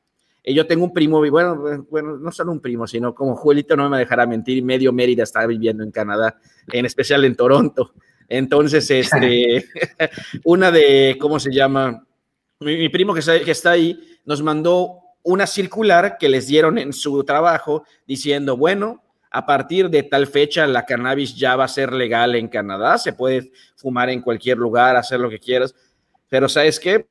eh, 0.42 0.54
Yo 0.54 0.66
tengo 0.66 0.84
un 0.86 0.92
primo, 0.92 1.20
bueno, 1.30 1.84
bueno, 1.90 2.16
no 2.16 2.32
solo 2.32 2.50
un 2.50 2.60
primo, 2.60 2.86
sino 2.86 3.14
como 3.14 3.36
Juelito 3.36 3.76
no 3.76 3.88
me 3.90 3.98
dejará 3.98 4.26
mentir, 4.26 4.64
medio 4.64 4.92
Mérida 4.92 5.22
está 5.22 5.46
viviendo 5.46 5.84
en 5.84 5.90
Canadá, 5.92 6.38
en 6.72 6.84
especial 6.86 7.24
en 7.24 7.36
Toronto. 7.36 7.92
Entonces, 8.28 8.90
este, 8.90 9.64
una 10.44 10.70
de, 10.70 11.16
¿cómo 11.20 11.38
se 11.38 11.52
llama? 11.52 12.04
Mi, 12.60 12.88
primo 12.88 13.12
que 13.14 13.20
está, 13.20 13.38
que 13.40 13.50
está 13.50 13.72
ahí 13.72 13.98
nos 14.24 14.42
mandó 14.42 15.00
una 15.22 15.46
circular 15.46 16.16
que 16.18 16.28
les 16.28 16.46
dieron 16.46 16.78
en 16.78 16.92
su 16.92 17.22
trabajo 17.24 17.84
diciendo, 18.06 18.56
bueno, 18.56 19.02
a 19.30 19.44
partir 19.44 19.90
de 19.90 20.02
tal 20.02 20.26
fecha 20.26 20.66
la 20.66 20.86
cannabis 20.86 21.34
ya 21.36 21.56
va 21.56 21.64
a 21.64 21.68
ser 21.68 21.92
legal 21.92 22.34
en 22.34 22.48
Canadá, 22.48 22.96
se 22.96 23.12
puede 23.12 23.50
fumar 23.74 24.08
en 24.08 24.22
cualquier 24.22 24.56
lugar, 24.56 24.96
hacer 24.96 25.20
lo 25.20 25.28
que 25.28 25.38
quieras, 25.38 25.74
pero 26.28 26.48
¿sabes 26.48 26.80
qué? 26.80 27.06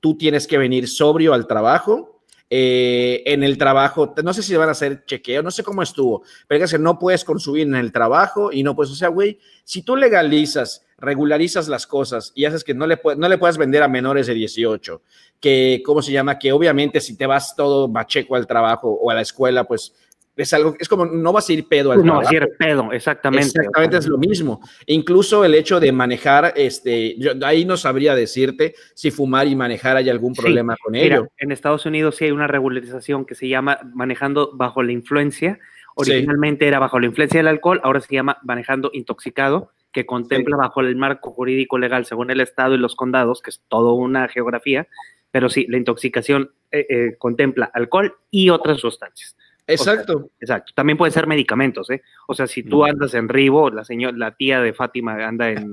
Tú 0.00 0.16
tienes 0.16 0.46
que 0.46 0.58
venir 0.58 0.88
sobrio 0.88 1.34
al 1.34 1.46
trabajo. 1.46 2.17
Eh, 2.50 3.22
en 3.26 3.42
el 3.42 3.58
trabajo, 3.58 4.14
no 4.24 4.32
sé 4.32 4.42
si 4.42 4.56
van 4.56 4.70
a 4.70 4.72
hacer 4.72 5.04
chequeo, 5.04 5.42
no 5.42 5.50
sé 5.50 5.62
cómo 5.62 5.82
estuvo, 5.82 6.22
pero 6.46 6.64
es 6.64 6.70
que 6.70 6.78
no 6.78 6.98
puedes 6.98 7.22
consumir 7.22 7.66
en 7.66 7.74
el 7.74 7.92
trabajo 7.92 8.50
y 8.52 8.62
no 8.62 8.74
puedes, 8.74 8.92
o 8.92 8.96
sea, 8.96 9.08
güey, 9.08 9.38
si 9.64 9.82
tú 9.82 9.96
legalizas, 9.96 10.86
regularizas 10.96 11.68
las 11.68 11.86
cosas 11.86 12.32
y 12.34 12.46
haces 12.46 12.64
que 12.64 12.72
no 12.72 12.86
le, 12.86 12.98
no 13.18 13.28
le 13.28 13.36
puedas 13.38 13.58
vender 13.58 13.82
a 13.82 13.88
menores 13.88 14.26
de 14.26 14.34
18, 14.34 15.02
que, 15.40 15.82
¿cómo 15.84 16.00
se 16.00 16.12
llama? 16.12 16.38
Que 16.38 16.52
obviamente 16.52 17.00
si 17.00 17.16
te 17.16 17.26
vas 17.26 17.54
todo 17.54 17.86
macheco 17.86 18.34
al 18.34 18.46
trabajo 18.46 18.88
o 18.90 19.10
a 19.10 19.14
la 19.14 19.20
escuela, 19.20 19.64
pues 19.64 19.94
es 20.38 20.52
algo, 20.54 20.74
es 20.78 20.88
como, 20.88 21.04
no 21.04 21.32
vas 21.32 21.48
a 21.48 21.52
ir 21.52 21.66
pedo 21.68 21.92
al 21.92 21.98
No, 21.98 22.04
trabajo. 22.04 22.28
si 22.30 22.36
eres 22.36 22.48
pedo, 22.58 22.92
exactamente. 22.92 23.46
Exactamente 23.48 23.96
es 23.98 24.06
lo 24.06 24.16
mismo. 24.18 24.60
Incluso 24.86 25.44
el 25.44 25.54
hecho 25.54 25.80
de 25.80 25.92
manejar, 25.92 26.52
este, 26.56 27.16
yo 27.18 27.32
ahí 27.44 27.64
no 27.64 27.76
sabría 27.76 28.14
decirte 28.14 28.74
si 28.94 29.10
fumar 29.10 29.46
y 29.48 29.56
manejar 29.56 29.96
hay 29.96 30.08
algún 30.08 30.34
Sí, 30.34 30.40
problema 30.42 30.76
con 30.82 30.92
Mira, 30.92 31.16
ello. 31.16 31.28
en 31.38 31.52
Estados 31.52 31.84
Unidos 31.86 32.16
sí 32.16 32.26
hay 32.26 32.30
una 32.30 32.46
regularización 32.46 33.24
que 33.24 33.34
se 33.34 33.48
llama 33.48 33.78
manejando 33.94 34.52
bajo 34.54 34.82
la 34.82 34.92
influencia. 34.92 35.58
Sí. 36.00 36.12
Originalmente 36.12 36.68
era 36.68 36.78
bajo 36.78 37.00
la 37.00 37.06
influencia 37.06 37.40
del 37.40 37.48
alcohol, 37.48 37.80
ahora 37.82 38.00
se 38.00 38.14
llama 38.14 38.38
manejando 38.44 38.90
intoxicado, 38.92 39.72
que 39.90 40.06
contempla 40.06 40.56
bajo 40.56 40.80
el 40.80 40.94
marco 40.94 41.32
jurídico 41.32 41.76
legal 41.78 42.04
según 42.06 42.30
el 42.30 42.40
estado 42.40 42.74
y 42.76 42.78
los 42.78 42.94
condados, 42.94 43.42
que 43.42 43.50
es 43.50 43.62
toda 43.66 43.92
una 43.94 44.28
geografía, 44.28 44.86
pero 45.32 45.48
sí, 45.48 45.66
la 45.68 45.76
intoxicación 45.78 46.52
eh, 46.70 46.86
eh, 46.88 47.16
contempla 47.18 47.70
alcohol 47.74 48.14
y 48.30 48.50
otras 48.50 48.78
sustancias. 48.78 49.36
Exacto. 49.68 50.30
Exacto. 50.40 50.72
También 50.74 50.96
pueden 50.96 51.12
ser 51.12 51.26
medicamentos, 51.26 51.90
¿eh? 51.90 52.02
O 52.26 52.34
sea, 52.34 52.46
si 52.46 52.62
tú 52.62 52.84
andas 52.84 53.14
en 53.14 53.28
Ribo, 53.28 53.70
la 53.70 53.84
señora, 53.84 54.16
la 54.16 54.32
tía 54.32 54.60
de 54.60 54.72
Fátima 54.72 55.14
anda 55.26 55.50
en 55.50 55.70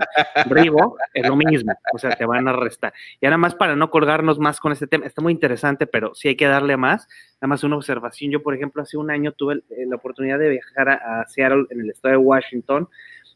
Ribo, 0.48 0.98
es 1.14 1.28
lo 1.28 1.36
mismo. 1.36 1.74
O 1.94 1.98
sea, 1.98 2.12
te 2.12 2.26
van 2.26 2.48
a 2.48 2.52
arrestar. 2.52 2.94
Y 3.22 3.26
nada 3.26 3.38
más 3.38 3.56
para 3.56 3.76
no 3.76 3.90
colgarnos 3.90 4.38
más 4.38 4.60
con 4.60 4.74
este 4.74 4.86
tema, 4.86 5.06
está 5.06 5.22
muy 5.22 5.32
interesante, 5.32 5.88
pero 5.88 6.14
sí 6.14 6.28
hay 6.28 6.36
que 6.36 6.46
darle 6.46 6.78
más. 6.78 7.08
Nada 7.42 7.48
más 7.48 7.64
una 7.64 7.78
observación. 7.78 8.32
Yo, 8.32 8.44
por 8.44 8.54
ejemplo, 8.54 8.82
hace 8.82 8.98
un 8.98 9.10
año 9.10 9.32
tuve 9.32 9.64
eh, 9.70 9.86
la 9.88 9.96
oportunidad 9.96 10.40
de 10.40 10.50
viajar 10.50 10.90
a, 10.90 11.22
a 11.22 11.28
Seattle, 11.28 11.66
en 11.70 11.82
el 11.82 11.90
estado 11.90 12.12
de 12.12 12.18
Washington, 12.18 12.90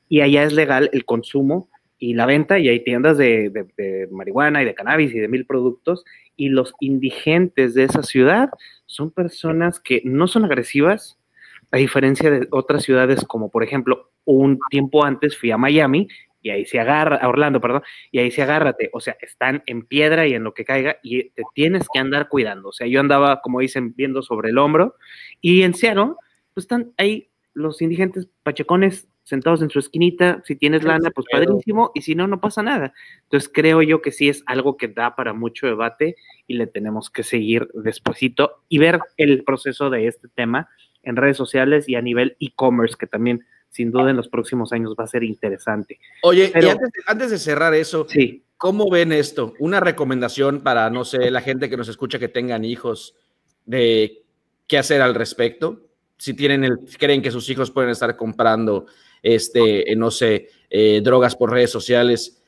y 0.10 0.22
allá 0.22 0.44
es 0.44 0.54
legal 0.54 0.90
el 0.92 1.06
consumo 1.06 1.70
y 2.00 2.14
la 2.14 2.26
venta, 2.26 2.58
y 2.58 2.70
hay 2.70 2.84
tiendas 2.84 3.18
de, 3.18 3.50
de- 3.50 4.08
marihuana 4.12 4.62
y 4.62 4.66
de 4.66 4.74
cannabis 4.74 5.14
y 5.14 5.20
de 5.20 5.28
mil 5.28 5.46
productos, 5.46 6.06
y 6.36 6.50
los 6.50 6.74
indigentes 6.80 7.74
de 7.74 7.84
esa 7.84 8.02
ciudad 8.04 8.50
son 8.86 9.12
personas 9.12 9.80
que 9.80 10.02
no 10.06 10.28
son 10.28 10.46
agresivas, 10.46 11.20
a 11.72 11.78
diferencia 11.78 12.32
de 12.32 12.48
otras 12.52 12.84
ciudades 12.84 13.24
como 13.26 13.52
por 13.52 13.64
ejemplo 13.64 14.12
un 14.26 14.58
tiempo 14.72 15.06
antes 15.06 15.38
fui 15.38 15.52
a 15.52 15.58
Miami 15.58 16.08
y 16.42 16.52
ahí 16.52 16.66
se 16.66 16.80
agarra, 16.80 17.18
a 17.18 17.28
Orlando, 17.28 17.60
perdón, 17.60 17.84
y 18.12 18.20
ahí 18.20 18.32
se 18.32 18.42
agárrate, 18.42 18.90
o 18.94 19.02
sea, 19.02 19.18
están 19.22 19.62
en 19.66 19.86
piedra 19.86 20.26
y 20.26 20.34
en 20.34 20.44
lo 20.46 20.54
que 20.54 20.64
caiga 20.64 20.98
y 21.04 21.32
te 21.32 21.44
tienes 21.54 21.86
que 21.92 22.00
andar 22.00 22.30
cuidando, 22.30 22.70
o 22.70 22.72
sea, 22.72 22.88
yo 22.88 23.02
andaba, 23.02 23.42
como 23.42 23.60
dicen, 23.60 23.94
viendo 23.94 24.22
sobre 24.22 24.50
el 24.52 24.58
hombro 24.58 24.96
y 25.42 25.64
en 25.64 25.74
Seattle, 25.74 26.14
pues 26.54 26.64
están 26.64 26.94
ahí 26.98 27.30
los 27.54 27.82
indigentes 27.82 28.30
pachecones 28.44 29.09
sentados 29.30 29.62
en 29.62 29.70
su 29.70 29.80
esquinita, 29.80 30.42
si 30.44 30.56
tienes 30.56 30.84
lana, 30.84 31.12
pues 31.12 31.28
padrísimo, 31.32 31.92
y 31.94 32.02
si 32.02 32.16
no, 32.16 32.28
no 32.28 32.42
pasa 32.42 32.64
nada. 32.64 32.94
Entonces 33.24 33.50
creo 33.54 33.82
yo 33.84 34.02
que 34.02 34.12
sí 34.12 34.28
es 34.28 34.44
algo 34.48 34.76
que 34.76 34.88
da 34.88 35.16
para 35.16 35.34
mucho 35.34 35.68
debate 35.68 36.16
y 36.48 36.56
le 36.56 36.68
tenemos 36.68 37.10
que 37.10 37.24
seguir 37.24 37.70
despuesito 37.74 38.64
y 38.68 38.80
ver 38.80 39.00
el 39.18 39.44
proceso 39.44 39.90
de 39.90 40.08
este 40.08 40.28
tema 40.28 40.68
en 41.04 41.16
redes 41.16 41.38
sociales 41.38 41.88
y 41.88 41.96
a 41.96 42.02
nivel 42.02 42.36
e-commerce, 42.40 42.96
que 43.00 43.08
también 43.08 43.46
sin 43.70 43.92
duda 43.92 44.10
en 44.10 44.18
los 44.18 44.28
próximos 44.28 44.74
años 44.74 44.96
va 45.00 45.04
a 45.04 45.08
ser 45.08 45.24
interesante. 45.24 46.00
Oye, 46.24 46.50
Pero- 46.52 46.68
y 46.68 46.70
antes 46.72 46.90
de, 46.92 47.02
antes 47.06 47.32
de 47.32 47.38
cerrar 47.38 47.74
eso, 47.76 48.08
Sí, 48.10 48.44
¿cómo 48.58 48.90
ven 48.90 49.12
esto? 49.12 49.54
Una 49.60 49.80
recomendación 49.80 50.62
para, 50.62 50.90
no 50.90 51.06
sé, 51.06 51.30
la 51.30 51.42
gente 51.42 51.70
que 51.70 51.78
nos 51.78 51.88
escucha 51.88 52.18
que 52.18 52.28
tengan 52.30 52.66
hijos, 52.66 53.16
de 53.66 54.24
qué 54.68 54.80
hacer 54.80 55.02
al 55.04 55.14
respecto. 55.14 55.82
Si 56.18 56.34
tienen 56.34 56.64
el, 56.64 56.80
creen 56.98 57.22
que 57.22 57.32
sus 57.32 57.48
hijos 57.50 57.70
pueden 57.72 57.92
estar 57.92 58.18
comprando, 58.18 58.88
este, 59.24 59.92
eh, 59.92 59.96
no 59.96 60.12
sé, 60.12 60.50
eh, 60.70 61.02
drogas 61.04 61.36
por 61.36 61.52
redes 61.52 61.72
sociales. 61.72 62.44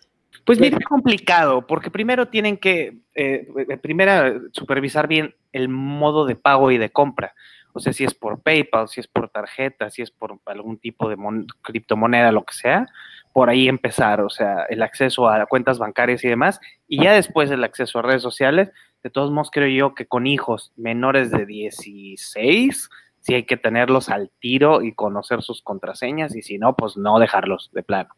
Pues 0.45 0.59
mira, 0.59 0.77
es 0.79 0.85
complicado, 0.85 1.67
porque 1.67 1.91
primero 1.91 2.27
tienen 2.29 2.57
que, 2.57 2.97
eh, 3.15 3.47
primero, 3.81 4.41
supervisar 4.53 5.07
bien 5.07 5.35
el 5.51 5.69
modo 5.69 6.25
de 6.25 6.35
pago 6.35 6.71
y 6.71 6.77
de 6.77 6.89
compra. 6.91 7.33
O 7.73 7.79
sea, 7.79 7.93
si 7.93 8.03
es 8.03 8.13
por 8.13 8.41
PayPal, 8.41 8.87
si 8.89 8.99
es 8.99 9.07
por 9.07 9.29
tarjeta, 9.29 9.89
si 9.89 10.01
es 10.01 10.11
por 10.11 10.39
algún 10.45 10.77
tipo 10.77 11.09
de 11.09 11.15
mon- 11.15 11.47
criptomoneda, 11.61 12.31
lo 12.31 12.43
que 12.43 12.53
sea, 12.53 12.87
por 13.33 13.49
ahí 13.49 13.69
empezar, 13.69 14.19
o 14.21 14.29
sea, 14.29 14.65
el 14.69 14.81
acceso 14.81 15.29
a 15.29 15.45
cuentas 15.45 15.79
bancarias 15.79 16.23
y 16.23 16.27
demás, 16.27 16.59
y 16.87 17.01
ya 17.03 17.13
después 17.13 17.49
el 17.49 17.63
acceso 17.63 17.99
a 17.99 18.01
redes 18.01 18.21
sociales. 18.21 18.69
De 19.03 19.09
todos 19.09 19.31
modos, 19.31 19.49
creo 19.51 19.67
yo 19.67 19.95
que 19.95 20.05
con 20.05 20.27
hijos 20.27 20.73
menores 20.75 21.31
de 21.31 21.45
16, 21.45 22.89
sí 23.21 23.33
hay 23.35 23.43
que 23.45 23.57
tenerlos 23.57 24.09
al 24.09 24.31
tiro 24.39 24.81
y 24.81 24.93
conocer 24.93 25.41
sus 25.41 25.61
contraseñas, 25.61 26.35
y 26.35 26.41
si 26.41 26.57
no, 26.57 26.75
pues 26.75 26.97
no 26.97 27.19
dejarlos 27.19 27.69
de 27.73 27.83
plano. 27.83 28.09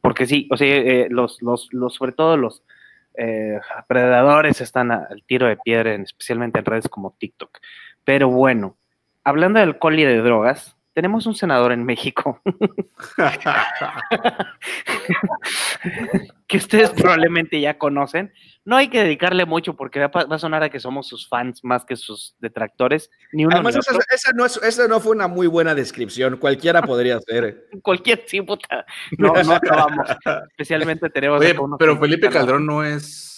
Porque 0.00 0.26
sí, 0.26 0.48
o 0.50 0.56
sea, 0.56 0.66
eh, 0.68 1.08
los, 1.10 1.40
los, 1.42 1.68
los, 1.72 1.94
sobre 1.94 2.12
todo 2.12 2.36
los 2.36 2.62
eh, 3.16 3.60
predadores 3.88 4.60
están 4.60 4.90
a- 4.92 5.06
al 5.10 5.22
tiro 5.24 5.46
de 5.46 5.56
piedra, 5.56 5.94
en- 5.94 6.02
especialmente 6.02 6.58
en 6.58 6.64
redes 6.64 6.88
como 6.88 7.14
TikTok. 7.18 7.58
Pero 8.04 8.28
bueno, 8.28 8.76
hablando 9.24 9.58
de 9.58 9.64
alcohol 9.64 9.98
y 9.98 10.04
de 10.04 10.18
drogas, 10.18 10.76
tenemos 10.94 11.26
un 11.26 11.34
senador 11.34 11.72
en 11.72 11.84
México 11.84 12.40
que 16.52 16.58
ustedes 16.58 16.90
probablemente 17.02 17.58
ya 17.60 17.78
conocen. 17.78 18.32
No 18.64 18.76
hay 18.76 18.88
que 18.88 19.02
dedicarle 19.02 19.46
mucho 19.46 19.74
porque 19.74 19.98
va, 20.06 20.26
a 20.30 20.38
sonar 20.38 20.62
a 20.62 20.68
que 20.68 20.78
somos 20.78 21.08
sus 21.08 21.26
fans 21.28 21.64
más 21.64 21.84
que 21.84 21.96
sus 21.96 22.36
detractores. 22.38 23.10
Ni 23.32 23.44
uno 23.44 23.56
Además, 23.56 23.76
esa, 23.76 24.32
no 24.34 24.44
esa, 24.44 24.86
no 24.86 25.00
fue 25.00 25.16
una 25.16 25.26
muy 25.26 25.46
buena 25.46 25.74
descripción. 25.74 26.36
Cualquiera 26.36 26.82
podría 26.86 27.18
ser. 27.20 27.68
Cualquier 27.82 28.22
sí, 28.26 28.42
puta. 28.42 28.84
No, 29.18 29.32
no 29.32 29.52
acabamos. 29.54 30.06
Especialmente 30.50 31.08
tenemos. 31.10 31.42
pero 31.78 31.98
Felipe 31.98 32.28
Calderón 32.28 32.66
no 32.66 32.84
es. 32.84 33.30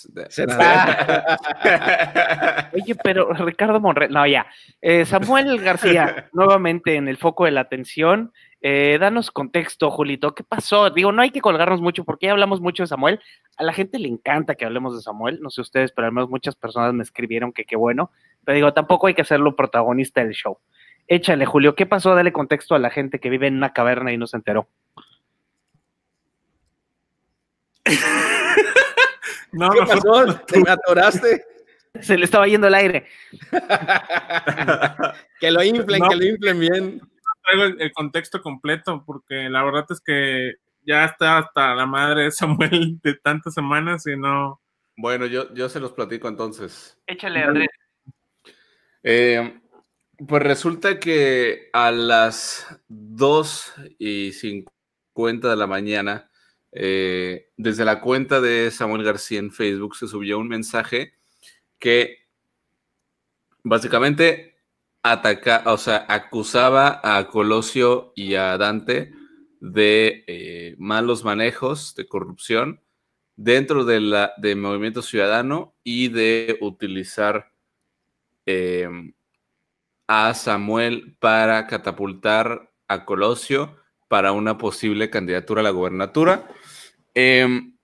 Oye, 2.72 2.94
pero 3.02 3.32
Ricardo 3.32 3.80
Monreal. 3.80 4.12
No, 4.12 4.26
ya. 4.26 4.46
Eh, 4.82 5.06
Samuel 5.06 5.58
García, 5.62 6.28
nuevamente 6.32 6.96
en 6.96 7.08
el 7.08 7.16
foco 7.16 7.46
de 7.46 7.52
la 7.52 7.62
atención. 7.62 8.32
Eh, 8.66 8.96
danos 8.98 9.30
contexto, 9.30 9.90
Julito. 9.90 10.34
¿Qué 10.34 10.42
pasó? 10.42 10.88
Digo, 10.88 11.12
no 11.12 11.20
hay 11.20 11.30
que 11.30 11.42
colgarnos 11.42 11.82
mucho 11.82 12.02
porque 12.02 12.24
ya 12.24 12.32
hablamos 12.32 12.62
mucho 12.62 12.82
de 12.82 12.86
Samuel. 12.86 13.20
A 13.58 13.62
la 13.62 13.74
gente 13.74 13.98
le 13.98 14.08
encanta 14.08 14.54
que 14.54 14.64
hablemos 14.64 14.96
de 14.96 15.02
Samuel. 15.02 15.38
No 15.42 15.50
sé 15.50 15.60
ustedes, 15.60 15.92
pero 15.92 16.06
al 16.06 16.14
menos 16.14 16.30
muchas 16.30 16.56
personas 16.56 16.94
me 16.94 17.02
escribieron 17.02 17.52
que 17.52 17.66
qué 17.66 17.76
bueno. 17.76 18.10
Pero 18.42 18.56
digo, 18.56 18.72
tampoco 18.72 19.06
hay 19.06 19.12
que 19.12 19.20
hacerlo 19.20 19.54
protagonista 19.54 20.24
del 20.24 20.32
show. 20.32 20.56
Échale, 21.06 21.44
Julio. 21.44 21.74
¿Qué 21.74 21.84
pasó? 21.84 22.14
Dale 22.14 22.32
contexto 22.32 22.74
a 22.74 22.78
la 22.78 22.88
gente 22.88 23.20
que 23.20 23.28
vive 23.28 23.48
en 23.48 23.58
una 23.58 23.74
caverna 23.74 24.14
y 24.14 24.16
no 24.16 24.26
se 24.26 24.38
enteró. 24.38 24.66
no, 29.52 29.68
¿Qué 29.72 29.80
pasó? 29.80 30.36
¿Te 30.46 30.60
me 30.60 30.70
atoraste? 30.70 31.44
Se 32.00 32.16
le 32.16 32.24
estaba 32.24 32.48
yendo 32.48 32.68
el 32.68 32.74
aire. 32.74 33.04
que 35.38 35.50
lo 35.50 35.62
inflen, 35.62 36.02
que 36.08 36.16
lo 36.16 36.24
inflen 36.24 36.60
bien 36.60 37.13
traigo 37.44 37.64
el, 37.78 37.92
contexto 37.92 38.42
completo 38.42 39.04
porque 39.04 39.48
la 39.48 39.62
verdad 39.62 39.86
es 39.90 40.00
que 40.00 40.54
ya 40.82 41.04
está 41.04 41.38
hasta 41.38 41.74
la 41.74 41.86
madre 41.86 42.24
de 42.24 42.30
Samuel 42.30 42.98
de 43.02 43.14
tantas 43.14 43.54
semanas 43.54 44.06
y 44.06 44.16
no. 44.16 44.60
Bueno, 44.96 45.26
yo, 45.26 45.52
yo 45.54 45.68
se 45.68 45.80
los 45.80 45.92
platico 45.92 46.28
entonces. 46.28 46.98
Échale, 47.06 47.42
Andrés. 47.42 47.68
Eh, 49.02 49.60
pues 50.26 50.42
resulta 50.42 50.98
que 50.98 51.68
a 51.72 51.90
las 51.90 52.66
2 52.88 53.74
y 53.98 54.32
50 54.32 55.50
de 55.50 55.56
la 55.56 55.66
mañana, 55.66 56.30
eh, 56.72 57.50
desde 57.56 57.84
la 57.84 58.00
cuenta 58.00 58.40
de 58.40 58.70
Samuel 58.70 59.04
García 59.04 59.38
en 59.38 59.52
Facebook 59.52 59.96
se 59.96 60.08
subió 60.08 60.38
un 60.38 60.48
mensaje 60.48 61.14
que 61.78 62.26
básicamente 63.62 64.53
ataca, 65.04 65.62
o 65.66 65.76
sea, 65.76 66.06
acusaba 66.08 67.00
a 67.04 67.28
Colosio 67.28 68.12
y 68.16 68.36
a 68.36 68.56
Dante 68.56 69.12
de 69.60 70.24
eh, 70.26 70.74
malos 70.78 71.24
manejos, 71.24 71.94
de 71.94 72.08
corrupción 72.08 72.80
dentro 73.36 73.84
de 73.84 74.00
la, 74.00 74.32
de 74.38 74.56
Movimiento 74.56 75.02
Ciudadano 75.02 75.74
y 75.84 76.08
de 76.08 76.56
utilizar 76.62 77.52
em, 78.46 79.12
a 80.06 80.32
Samuel 80.32 81.16
para 81.20 81.66
catapultar 81.66 82.72
a 82.88 83.04
Colosio 83.04 83.76
para 84.08 84.32
una 84.32 84.56
posible 84.56 85.10
candidatura 85.10 85.60
a 85.60 85.64
la 85.64 85.70
gobernatura. 85.70 86.48
Em, 87.12 87.76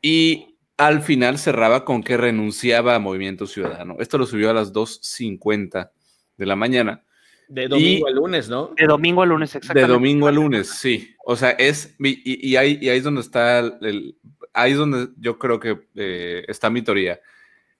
y 0.00 0.58
al 0.76 1.02
final 1.02 1.38
cerraba 1.38 1.84
con 1.84 2.04
que 2.04 2.16
renunciaba 2.16 2.94
a 2.94 3.00
Movimiento 3.00 3.48
Ciudadano. 3.48 3.96
Esto 3.98 4.16
lo 4.16 4.26
subió 4.26 4.50
a 4.50 4.54
las 4.54 4.72
2.50 4.72 5.90
de 6.36 6.46
la 6.46 6.56
mañana. 6.56 7.02
De 7.48 7.68
domingo 7.68 8.08
a 8.08 8.10
lunes, 8.10 8.48
¿no? 8.48 8.72
De 8.76 8.86
domingo 8.86 9.22
a 9.22 9.26
lunes, 9.26 9.54
exactamente. 9.54 9.86
De 9.86 9.92
domingo 9.92 10.26
a 10.26 10.32
lunes, 10.32 10.68
sí. 10.68 11.14
O 11.24 11.36
sea, 11.36 11.50
es, 11.50 11.94
y, 11.98 12.56
ahí, 12.56 12.78
y 12.80 12.88
ahí, 12.88 12.98
es 12.98 13.04
donde 13.04 13.20
está, 13.20 13.60
el, 13.60 14.18
ahí 14.52 14.72
es 14.72 14.78
donde 14.78 15.08
yo 15.18 15.38
creo 15.38 15.60
que 15.60 15.78
eh, 15.94 16.44
está 16.48 16.70
mi 16.70 16.82
teoría. 16.82 17.20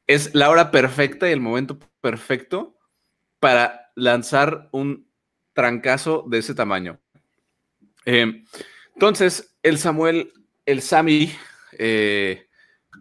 Es 0.07 0.35
la 0.35 0.51
hora 0.51 0.71
perfecta 0.71 1.29
y 1.29 1.33
el 1.33 1.40
momento 1.40 1.79
perfecto 2.01 2.79
para 3.40 3.90
lanzar 3.97 4.69
un 4.71 5.11
trancazo 5.53 6.25
de 6.29 6.38
ese 6.38 6.55
tamaño. 6.55 7.01
Eh, 8.05 8.45
entonces, 8.95 9.57
el 9.62 9.79
Samuel, 9.79 10.33
el 10.64 10.81
Sami, 10.81 11.33
eh, 11.79 12.47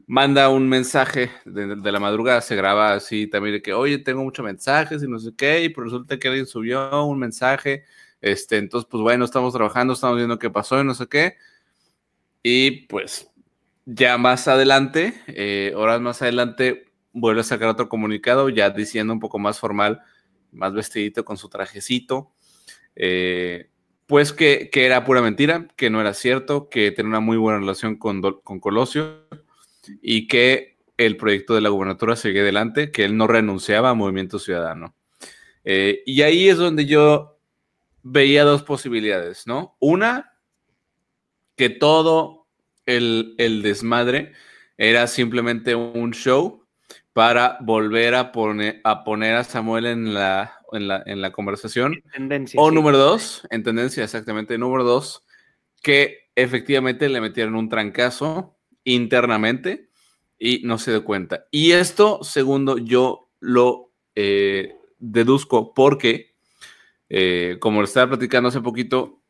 manda 0.08 0.50
un 0.50 0.70
mensaje 0.70 1.32
de, 1.46 1.92
la 1.92 2.00
madrugada, 2.00 2.42
se 2.42 2.56
graba 2.56 2.94
así 2.94 3.28
también 3.28 3.56
de 3.56 3.62
que, 3.62 3.74
oye, 3.74 3.98
tengo 3.98 4.24
muchos 4.24 4.46
mensajes 4.46 5.04
y 5.04 5.08
no 5.08 5.20
sé 5.20 5.32
qué, 5.36 5.64
y 5.64 5.70
pues 5.70 5.86
resulta 5.86 6.20
que 6.20 6.28
alguien 6.28 6.46
subió 6.46 7.06
un 7.06 7.20
mensaje, 7.20 7.86
este, 8.22 8.58
entonces, 8.58 8.88
pues 8.90 9.02
bueno, 9.02 9.26
estamos 9.26 9.54
trabajando, 9.54 9.94
estamos 9.94 10.18
viendo 10.18 10.40
qué 10.40 10.50
pasó 10.50 10.80
y 10.82 10.84
no 10.84 10.96
sé 10.96 11.08
qué. 11.08 11.36
Y 12.42 12.88
pues 12.88 13.30
ya 13.86 14.18
más 14.18 14.48
adelante, 14.48 15.14
eh, 15.28 15.74
horas 15.76 16.02
más 16.02 16.22
adelante, 16.22 16.86
vuelve 17.12 17.42
a 17.42 17.44
sacar 17.44 17.70
otro 17.70 17.90
comunicado, 17.90 18.50
ya 18.50 18.70
diciendo 18.70 19.14
un 19.14 19.20
poco 19.20 19.40
más 19.40 19.60
formal, 19.60 20.02
más 20.52 20.74
vestidito 20.74 21.26
con 21.26 21.38
su 21.38 21.50
trajecito. 21.50 22.32
Eh, 22.96 23.70
pues 24.08 24.34
que, 24.34 24.70
era 24.74 25.04
pura 25.06 25.22
mentira, 25.22 25.68
que 25.76 25.90
no 25.90 26.02
era 26.02 26.14
cierto, 26.14 26.70
que 26.70 26.92
tenía 26.92 27.10
una 27.10 27.20
muy 27.20 27.38
buena 27.38 27.60
relación 27.60 27.96
con, 27.98 28.22
con 28.22 28.60
Colosio 28.60 29.28
y 30.02 30.28
que 30.28 30.78
el 30.98 31.18
proyecto 31.18 31.56
de 31.56 31.62
la 31.62 31.70
gubernatura 31.70 32.16
sigue 32.16 32.42
adelante, 32.42 32.92
que 32.92 33.04
él 33.04 33.18
no 33.18 33.28
renunciaba 33.28 33.90
a 33.90 33.94
Movimiento 33.94 34.40
Ciudadano. 34.40 34.96
Eh, 35.64 36.04
y 36.06 36.22
ahí 36.22 36.48
es 36.48 36.58
donde 36.58 36.86
yo 36.86 37.40
veía 38.04 38.44
dos 38.44 38.64
posibilidades, 38.64 39.48
¿no? 39.48 39.76
Una, 39.80 40.34
que 41.56 41.70
todo 41.70 42.48
el, 42.86 43.36
desmadre 43.64 44.34
era 44.78 45.08
simplemente 45.08 45.76
un 45.76 46.12
show 46.12 46.66
para 47.14 47.58
volver 47.62 48.14
a, 48.14 48.32
poner 48.32 48.82
a 48.84 49.04
poner 49.04 49.36
a 49.36 49.44
Samuel 49.44 49.86
en 49.86 50.14
la, 50.14 50.60
en 50.72 51.22
la, 51.22 51.32
conversación. 51.32 52.04
o 52.56 52.72
número 52.72 52.98
dos, 52.98 53.48
en 53.50 53.64
tendencia, 53.64 54.04
exactamente. 54.04 54.58
Número 54.58 54.84
dos, 54.84 55.26
que 55.82 56.30
efectivamente 56.36 57.10
le 57.10 57.22
metieron 57.22 57.56
un 57.56 57.70
trancazo 57.70 58.55
internamente 58.86 59.90
y 60.40 60.62
no 60.64 60.78
se 60.78 60.92
dio 60.92 61.04
cuenta. 61.04 61.46
Y 61.52 61.72
esto, 61.72 62.24
segundo, 62.24 62.78
yo 62.78 63.30
lo 63.40 63.92
eh, 64.16 64.76
deduzco 65.00 65.74
porque, 65.74 66.36
eh, 67.10 67.58
como 67.60 67.82
lo 67.82 67.86
estaba 67.86 68.10
platicando 68.10 68.50
hace 68.50 68.62
poquito, 68.62 69.22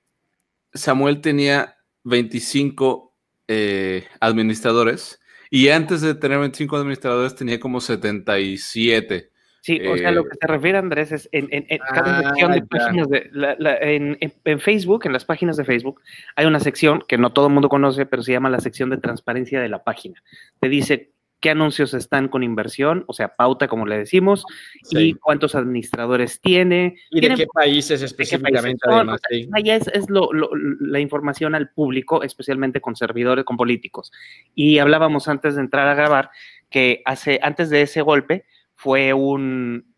Samuel 0.74 1.22
tenía 1.22 1.78
25 2.04 3.16
eh, 3.48 4.08
administradores 4.20 5.20
y 5.50 5.70
antes 5.70 6.02
de 6.02 6.16
tener 6.16 6.40
25 6.40 6.76
administradores 6.76 7.36
tenía 7.36 7.60
como 7.60 7.80
77. 7.80 9.32
Sí, 9.66 9.82
o 9.88 9.98
sea, 9.98 10.12
lo 10.12 10.26
que 10.26 10.38
se 10.40 10.46
refiere 10.46 10.78
Andrés 10.78 11.12
es 11.12 11.28
en, 11.32 11.48
cada 11.92 12.20
ah, 12.20 12.22
sección 12.22 12.52
de 12.52 12.62
páginas 12.62 13.10
de 13.10 13.32
en, 14.46 14.60
Facebook, 14.60 15.08
en 15.08 15.12
las 15.12 15.26
páginas 15.26 15.58
de 15.58 15.66
Facebook, 15.66 16.04
hay 16.36 16.46
una 16.46 16.60
sección 16.60 17.04
que 17.08 17.18
no 17.18 17.34
todo 17.34 17.48
el 17.48 17.54
mundo 17.54 17.68
conoce, 17.68 18.06
pero 18.06 18.22
se 18.22 18.32
llama 18.32 18.52
la 18.52 18.60
sección 18.60 18.92
de 18.92 18.98
transparencia 18.98 19.60
de 19.60 19.68
la 19.68 19.84
página. 19.84 20.22
Te 20.60 20.70
dice 20.70 21.14
qué 21.40 21.50
anuncios 21.50 21.96
están 21.96 22.28
con 22.28 22.44
inversión, 22.44 23.06
o 23.08 23.14
sea, 23.14 23.36
pauta, 23.36 23.68
como 23.68 23.88
le 23.88 23.98
decimos, 23.98 24.46
y 24.92 25.16
cuántos 25.16 25.56
administradores 25.56 26.40
tiene. 26.42 26.98
Y 27.10 27.22
de 27.22 27.34
qué 27.34 27.48
países 27.52 28.04
específicamente, 28.04 28.88
además. 28.88 29.20
es, 29.32 29.88
es 29.88 30.06
la 30.12 31.00
información 31.00 31.56
al 31.56 31.72
público, 31.72 32.22
especialmente 32.22 32.82
con 32.82 32.96
servidores, 32.96 33.46
con 33.46 33.58
políticos. 33.58 34.12
Y 34.54 34.78
hablábamos 34.78 35.28
antes 35.28 35.56
de 35.56 35.62
entrar 35.62 35.88
a 35.88 35.96
grabar 35.96 36.30
que 36.70 37.02
hace, 37.06 37.40
antes 37.42 37.72
de 37.72 37.82
ese 37.82 38.04
golpe, 38.04 38.46
fue 38.76 39.14
un, 39.14 39.96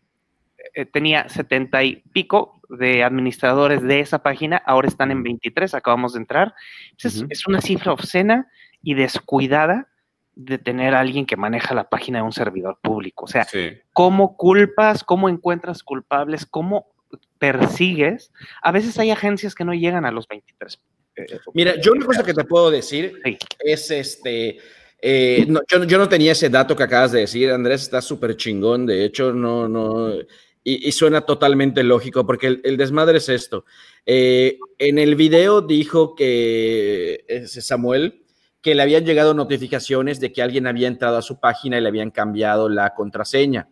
eh, 0.74 0.86
tenía 0.86 1.28
setenta 1.28 1.82
y 1.84 1.96
pico 2.12 2.60
de 2.68 3.02
administradores 3.02 3.82
de 3.82 4.00
esa 4.00 4.22
página, 4.22 4.56
ahora 4.64 4.88
están 4.88 5.10
en 5.10 5.22
23, 5.22 5.74
acabamos 5.74 6.12
de 6.12 6.20
entrar. 6.20 6.54
es, 7.02 7.46
una 7.46 7.60
cifra 7.60 7.92
obscena 7.92 8.48
y 8.82 8.94
descuidada 8.94 9.88
de 10.34 10.58
tener 10.58 10.94
a 10.94 11.00
alguien 11.00 11.26
que 11.26 11.36
maneja 11.36 11.74
la 11.74 11.88
página 11.88 12.18
de 12.18 12.24
un 12.24 12.32
servidor 12.32 12.78
público. 12.80 13.24
O 13.24 13.28
sea, 13.28 13.46
¿cómo 13.92 14.36
culpas, 14.36 15.02
cómo 15.02 15.28
encuentras 15.28 15.82
culpables, 15.82 16.46
cómo 16.46 16.94
persigues? 17.38 18.32
A 18.62 18.70
veces 18.70 18.98
hay 18.98 19.10
agencias 19.10 19.54
que 19.54 19.64
no 19.64 19.74
llegan 19.74 20.04
a 20.04 20.12
los 20.12 20.28
23. 20.28 20.80
Eh, 21.16 21.26
Mira, 21.54 21.80
yo 21.80 21.90
una 21.90 22.06
cosa 22.06 22.22
que 22.22 22.34
te 22.34 22.44
puedo 22.44 22.70
decir 22.70 23.20
es 23.58 23.90
este 23.90 24.58
eh, 25.00 25.46
yo, 25.86 25.98
no 25.98 26.08
tenía 26.08 26.32
ese 26.32 26.48
dato 26.48 26.74
que 26.74 26.82
acabas 26.82 27.12
de 27.12 27.20
decir, 27.20 27.50
Andrés, 27.50 27.82
está 27.82 28.02
súper 28.02 28.36
chingón, 28.36 28.86
de 28.86 29.04
hecho, 29.04 29.32
no, 29.32 29.68
no, 29.68 30.12
y, 30.64 30.92
suena 30.92 31.22
totalmente 31.22 31.82
lógico, 31.82 32.26
porque 32.26 32.60
el, 32.62 32.76
desmadre 32.76 33.18
es 33.18 33.28
esto. 33.28 33.64
Eh, 34.04 34.58
en 34.78 34.98
el 34.98 35.14
video 35.14 35.62
dijo 35.62 36.14
que 36.14 37.24
Samuel, 37.46 38.22
que 38.60 38.74
le 38.74 38.82
habían 38.82 39.06
llegado 39.06 39.34
notificaciones 39.34 40.20
de 40.20 40.32
que 40.32 40.42
alguien 40.42 40.66
había 40.66 40.88
entrado 40.88 41.16
a 41.16 41.22
su 41.22 41.40
página 41.40 41.78
y 41.78 41.80
le 41.80 41.88
habían 41.88 42.10
cambiado 42.10 42.68
la 42.68 42.94
contraseña. 42.94 43.68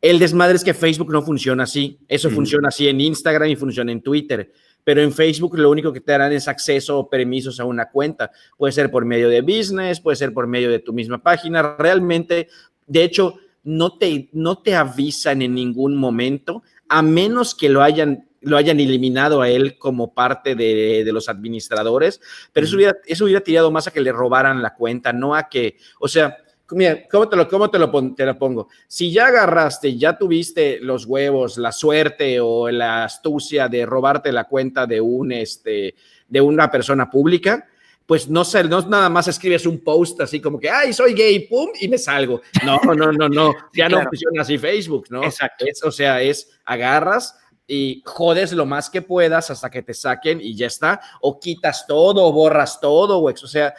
El 0.00 0.18
desmadre 0.18 0.56
es 0.56 0.64
que 0.64 0.74
Facebook 0.74 1.12
no 1.12 1.22
funciona 1.22 1.64
así, 1.64 1.98
eso 2.08 2.30
funciona 2.30 2.68
así 2.68 2.88
en 2.88 3.00
Instagram 3.00 3.50
y 3.50 3.56
funciona 3.56 3.92
en 3.92 4.00
Twitter 4.00 4.52
pero 4.88 5.02
en 5.02 5.12
Facebook 5.12 5.58
lo 5.58 5.68
único 5.68 5.92
que 5.92 6.00
te 6.00 6.12
darán 6.12 6.32
es 6.32 6.48
acceso 6.48 6.98
o 6.98 7.10
permisos 7.10 7.60
a 7.60 7.66
una 7.66 7.90
cuenta. 7.90 8.30
Puede 8.56 8.72
ser 8.72 8.90
por 8.90 9.04
medio 9.04 9.28
de 9.28 9.42
business, 9.42 10.00
puede 10.00 10.16
ser 10.16 10.32
por 10.32 10.46
medio 10.46 10.70
de 10.70 10.78
tu 10.78 10.94
misma 10.94 11.22
página. 11.22 11.76
Realmente, 11.78 12.48
de 12.86 13.04
hecho, 13.04 13.34
no 13.64 13.98
te, 13.98 14.30
no 14.32 14.62
te 14.62 14.74
avisan 14.74 15.42
en 15.42 15.54
ningún 15.54 15.94
momento, 15.94 16.62
a 16.88 17.02
menos 17.02 17.54
que 17.54 17.68
lo 17.68 17.82
hayan 17.82 18.30
lo 18.40 18.56
hayan 18.56 18.80
eliminado 18.80 19.42
a 19.42 19.50
él 19.50 19.76
como 19.76 20.14
parte 20.14 20.54
de, 20.54 21.04
los 21.12 21.28
administradores, 21.28 22.22
pero 22.54 22.64
eso, 22.64 22.76
hubiera, 22.76 22.96
eso 23.04 23.24
hubiera 23.24 23.42
tirado 23.42 23.70
más 23.70 23.88
a 23.88 23.90
que 23.90 24.00
le 24.00 24.10
robaran 24.10 24.62
la 24.62 24.74
cuenta, 24.74 25.12
no 25.12 25.34
a 25.34 25.50
que, 25.50 25.76
o 26.00 26.08
sea, 26.08 26.38
mira, 26.72 27.06
¿cómo 27.10 27.28
te 27.28 27.36
lo, 27.36 27.48
cómo 27.48 27.70
te 27.70 27.78
lo, 27.78 28.14
te 28.14 28.26
lo 28.26 28.38
pongo? 28.38 28.68
Si 28.86 29.12
ya 29.12 29.28
agarraste, 29.28 29.96
ya 29.96 30.18
tuviste 30.18 30.78
los 30.80 31.06
huevos, 31.06 31.58
la 31.58 31.72
suerte 31.72 32.40
o 32.40 32.70
la 32.70 33.04
astucia 33.04 33.68
de 33.68 33.86
robarte 33.86 34.32
la 34.32 34.44
cuenta 34.44 34.86
de 34.86 35.00
un, 35.00 35.32
este, 35.32 35.94
de 36.28 36.40
una 36.40 36.70
persona 36.70 37.10
pública, 37.10 37.66
pues 38.08 38.28
no 38.28 38.42
sé, 38.42 38.64
no 38.64 38.80
nada 38.82 39.10
más 39.10 39.28
escribes 39.28 39.66
un 39.66 39.80
post 39.80 40.20
así 40.22 40.40
como 40.40 40.58
que, 40.58 40.70
ay, 40.70 40.94
soy 40.94 41.12
gay, 41.12 41.40
pum, 41.40 41.68
y 41.78 41.88
me 41.88 41.98
salgo. 41.98 42.40
No, 42.64 42.80
no, 42.94 43.12
no, 43.12 43.28
no, 43.28 43.52
ya 43.74 43.88
no 43.88 44.02
funciona 44.02 44.42
así 44.42 44.56
Facebook, 44.56 45.08
¿no? 45.10 45.22
Exacto. 45.24 45.66
o 45.84 45.90
sea, 45.92 46.22
es 46.22 46.58
agarras 46.64 47.38
y 47.66 48.02
jodes 48.06 48.52
lo 48.52 48.64
más 48.64 48.88
que 48.88 49.02
puedas 49.02 49.50
hasta 49.50 49.70
que 49.70 49.82
te 49.82 49.92
saquen 49.92 50.40
y 50.40 50.56
ya 50.56 50.68
está, 50.68 51.02
o 51.20 51.38
quitas 51.38 51.86
todo, 51.86 52.24
o 52.24 52.32
borras 52.32 52.80
todo, 52.80 53.18
o, 53.18 53.30
o 53.30 53.36
sea, 53.36 53.74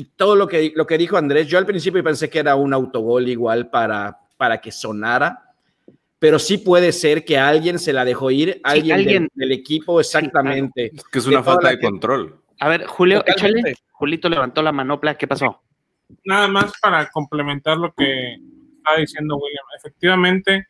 y 0.00 0.04
todo 0.16 0.34
lo 0.34 0.48
que, 0.48 0.72
lo 0.74 0.86
que 0.86 0.96
dijo 0.96 1.18
Andrés, 1.18 1.46
yo 1.46 1.58
al 1.58 1.66
principio 1.66 2.02
pensé 2.02 2.30
que 2.30 2.38
era 2.38 2.56
un 2.56 2.72
autogol 2.72 3.28
igual 3.28 3.68
para, 3.68 4.18
para 4.38 4.58
que 4.58 4.72
sonara, 4.72 5.52
pero 6.18 6.38
sí 6.38 6.56
puede 6.56 6.92
ser 6.92 7.22
que 7.22 7.36
alguien 7.36 7.78
se 7.78 7.92
la 7.92 8.06
dejó 8.06 8.30
ir, 8.30 8.62
alguien, 8.64 9.28
Del, 9.34 9.52
equipo 9.52 10.00
exactamente. 10.00 10.90
Es 10.94 11.04
que 11.04 11.18
es 11.18 11.26
una 11.26 11.42
falta 11.42 11.68
de 11.68 11.78
control. 11.78 12.40
A 12.60 12.70
ver, 12.70 12.86
Julio, 12.86 13.22
échale. 13.26 13.74
Julito 13.90 14.30
levantó 14.30 14.62
la 14.62 14.72
manopla, 14.72 15.18
¿qué 15.18 15.28
pasó? 15.28 15.60
Nada 16.24 16.48
más 16.48 16.72
para 16.80 17.10
complementar 17.10 17.76
lo 17.76 17.92
que 17.92 18.36
estaba 18.78 18.96
diciendo 18.96 19.36
William. 19.36 19.66
Efectivamente, 19.76 20.68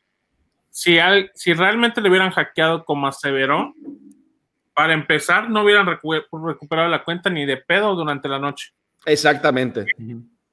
si, 0.70 0.98
si 1.34 1.52
realmente 1.52 2.00
le 2.00 2.08
hubieran 2.08 2.32
hackeado 2.32 2.84
como 2.84 3.06
aseveró, 3.06 3.74
para 4.74 4.92
empezar, 4.92 5.48
no 5.48 5.62
hubieran 5.62 5.86
recuperado 5.86 6.88
la 6.88 7.04
cuenta 7.04 7.30
ni 7.30 7.46
de 7.46 7.58
pedo 7.58 7.94
durante 7.94 8.28
la 8.28 8.40
noche. 8.40 8.72
Exactamente. 9.06 9.86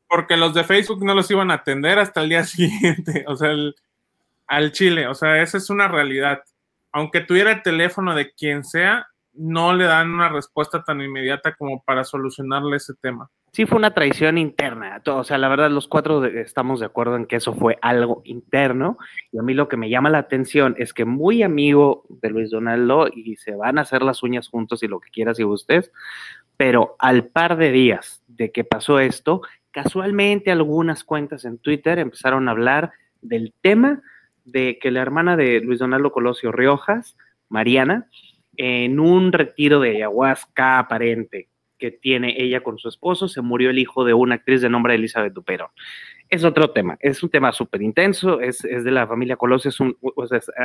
Porque 0.07 0.37
los 0.37 0.53
de 0.53 0.63
Facebook 0.63 1.03
no 1.03 1.13
los 1.13 1.29
iban 1.31 1.51
a 1.51 1.55
atender 1.55 1.99
hasta 1.99 2.21
el 2.21 2.29
día 2.29 2.43
siguiente, 2.45 3.25
o 3.27 3.35
sea, 3.35 3.51
al 4.47 4.71
Chile, 4.71 5.07
o 5.07 5.13
sea, 5.13 5.41
esa 5.41 5.57
es 5.57 5.69
una 5.69 5.87
realidad. 5.87 6.41
Aunque 6.91 7.21
tuviera 7.21 7.51
el 7.51 7.61
teléfono 7.61 8.15
de 8.15 8.31
quien 8.31 8.63
sea, 8.63 9.07
no 9.33 9.73
le 9.73 9.85
dan 9.85 10.11
una 10.11 10.29
respuesta 10.29 10.83
tan 10.83 11.01
inmediata 11.01 11.53
como 11.55 11.83
para 11.83 12.03
solucionarle 12.03 12.77
ese 12.77 12.93
tema. 12.95 13.29
Sí, 13.53 13.65
fue 13.65 13.77
una 13.77 13.93
traición 13.93 14.37
interna. 14.37 15.01
O 15.05 15.23
sea, 15.23 15.37
la 15.37 15.47
verdad, 15.47 15.71
los 15.71 15.87
cuatro 15.87 16.23
estamos 16.25 16.79
de 16.79 16.85
acuerdo 16.85 17.15
en 17.15 17.25
que 17.25 17.37
eso 17.37 17.53
fue 17.53 17.79
algo 17.81 18.21
interno. 18.25 18.97
Y 19.31 19.39
a 19.39 19.41
mí 19.41 19.53
lo 19.53 19.67
que 19.67 19.77
me 19.77 19.89
llama 19.89 20.09
la 20.09 20.19
atención 20.19 20.75
es 20.77 20.93
que 20.93 21.05
muy 21.05 21.43
amigo 21.43 22.03
de 22.09 22.29
Luis 22.29 22.51
Donaldo 22.51 23.07
y 23.11 23.35
se 23.37 23.55
van 23.55 23.79
a 23.79 23.81
hacer 23.81 24.03
las 24.03 24.21
uñas 24.21 24.47
juntos 24.47 24.83
y 24.83 24.87
lo 24.87 24.99
que 24.99 25.09
quieras 25.09 25.39
y 25.39 25.43
gustes, 25.43 25.91
pero 26.57 26.95
al 26.99 27.27
par 27.27 27.55
de 27.57 27.71
días 27.71 28.23
de 28.27 28.51
que 28.51 28.63
pasó 28.63 28.99
esto, 28.99 29.41
casualmente 29.71 30.51
algunas 30.51 31.03
cuentas 31.03 31.45
en 31.45 31.59
Twitter 31.59 31.99
empezaron 31.99 32.47
a 32.47 32.51
hablar 32.51 32.91
del 33.21 33.53
tema 33.61 34.01
de 34.43 34.79
que 34.81 34.91
la 34.91 35.01
hermana 35.01 35.37
de 35.37 35.61
Luis 35.61 35.79
Donaldo 35.79 36.11
Colosio 36.11 36.51
Riojas, 36.51 37.15
Mariana, 37.49 38.07
en 38.55 38.99
un 38.99 39.31
retiro 39.31 39.79
de 39.79 39.97
ayahuasca 39.97 40.79
aparente 40.79 41.49
que 41.77 41.91
tiene 41.91 42.41
ella 42.41 42.61
con 42.61 42.79
su 42.79 42.89
esposo, 42.89 43.27
se 43.27 43.41
murió 43.41 43.69
el 43.69 43.77
hijo 43.77 44.03
de 44.03 44.13
una 44.13 44.35
actriz 44.35 44.61
de 44.61 44.69
nombre 44.69 44.95
Elizabeth 44.95 45.33
Dupero. 45.33 45.71
Es 46.27 46.43
otro 46.43 46.71
tema, 46.71 46.97
es 46.99 47.21
un 47.21 47.29
tema 47.29 47.51
súper 47.51 47.81
intenso, 47.83 48.41
es, 48.41 48.61
de 48.61 48.91
la 48.91 49.07
familia 49.07 49.35
Colosio, 49.35 49.69
es 49.69 49.79
un, 49.79 49.95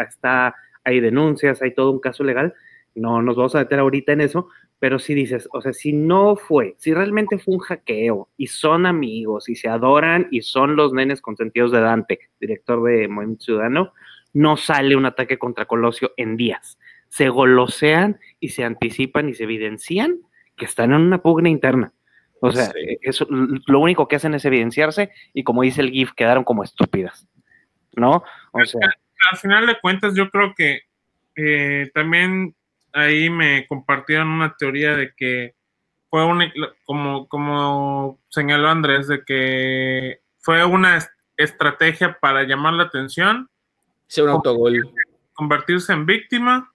está, 0.09 0.55
hay 0.85 1.01
denuncias, 1.01 1.61
hay 1.61 1.75
todo 1.75 1.91
un 1.91 2.01
caso 2.01 2.25
legal, 2.25 2.55
no 2.95 3.21
nos 3.21 3.37
vamos 3.37 3.55
a 3.55 3.59
meter 3.59 3.79
ahorita 3.79 4.13
en 4.13 4.23
eso, 4.23 4.49
pero 4.83 4.99
si 4.99 5.15
dices, 5.15 5.49
o 5.53 5.63
sea, 5.63 5.73
si 5.73 5.93
no 5.93 6.35
fue, 6.35 6.75
si 6.77 6.93
realmente 6.93 7.39
fue 7.39 7.55
un 7.55 7.61
hackeo 7.61 8.31
y 8.37 8.49
son 8.49 8.85
amigos 8.85 9.49
y 9.49 9.55
se 9.55 9.69
adoran 9.69 10.27
y 10.33 10.43
son 10.43 10.75
los 10.75 10.93
nenes 10.93 11.21
consentidos 11.21 11.71
de 11.71 11.79
Dante, 11.79 12.19
director 12.41 12.83
de 12.83 13.07
Movimiento 13.07 13.45
Ciudadano, 13.45 13.93
no 14.33 14.57
sale 14.57 14.97
un 14.97 15.07
ataque 15.07 15.39
contra 15.39 15.67
Colosio 15.67 16.13
en 16.17 16.37
días 16.37 16.79
se 17.13 17.29
golosean 17.29 18.19
y 18.41 18.49
se 18.49 18.65
anticipan 18.65 19.29
y 19.29 19.35
se 19.35 19.45
evidencian 19.45 20.19
que 20.57 20.65
están 20.65 20.93
en 20.95 21.03
una 21.03 21.21
pugna 21.21 21.51
interna. 21.51 21.93
O 22.41 22.51
sea, 22.51 22.73
eso, 23.03 23.27
lo 23.29 23.79
único 23.81 24.09
que 24.09 24.17
hacen 24.17 24.35
es 24.35 24.47
evidenciarse 24.47 25.11
y 25.35 25.45
como 25.45 25.61
dice 25.61 25.83
el 25.83 25.91
GIF, 25.91 26.13
quedaron 26.17 26.43
como 26.43 26.65
estúpidas. 26.65 27.29
¿No? 27.95 28.25
O 28.53 28.65
sea. 28.65 28.81
Al 29.31 29.39
final 29.39 29.67
de 29.67 29.79
cuentas, 29.79 30.15
yo 30.17 30.31
creo 30.31 30.55
que 30.57 30.81
eh, 31.37 31.91
también 31.93 32.57
ahí 32.93 33.31
me 33.31 33.67
compartieron 33.67 34.29
una 34.29 34.57
teoría 34.57 34.97
de 34.97 35.15
que 35.15 35.55
fue 36.11 36.25
una, 36.25 36.53
como, 36.85 37.27
como 37.29 38.19
señaló 38.29 38.69
Andrés, 38.69 39.09
de 39.09 39.25
que 39.25 40.21
fue 40.39 40.65
una 40.65 40.99
estrategia 41.37 42.19
para 42.21 42.43
llamar 42.43 42.75
la 42.75 42.85
atención. 42.85 43.49
Ser 44.07 44.25
un 44.25 44.31
autogol. 44.31 44.93
Convertirse 45.33 45.93
en 45.93 46.05
víctima 46.05 46.73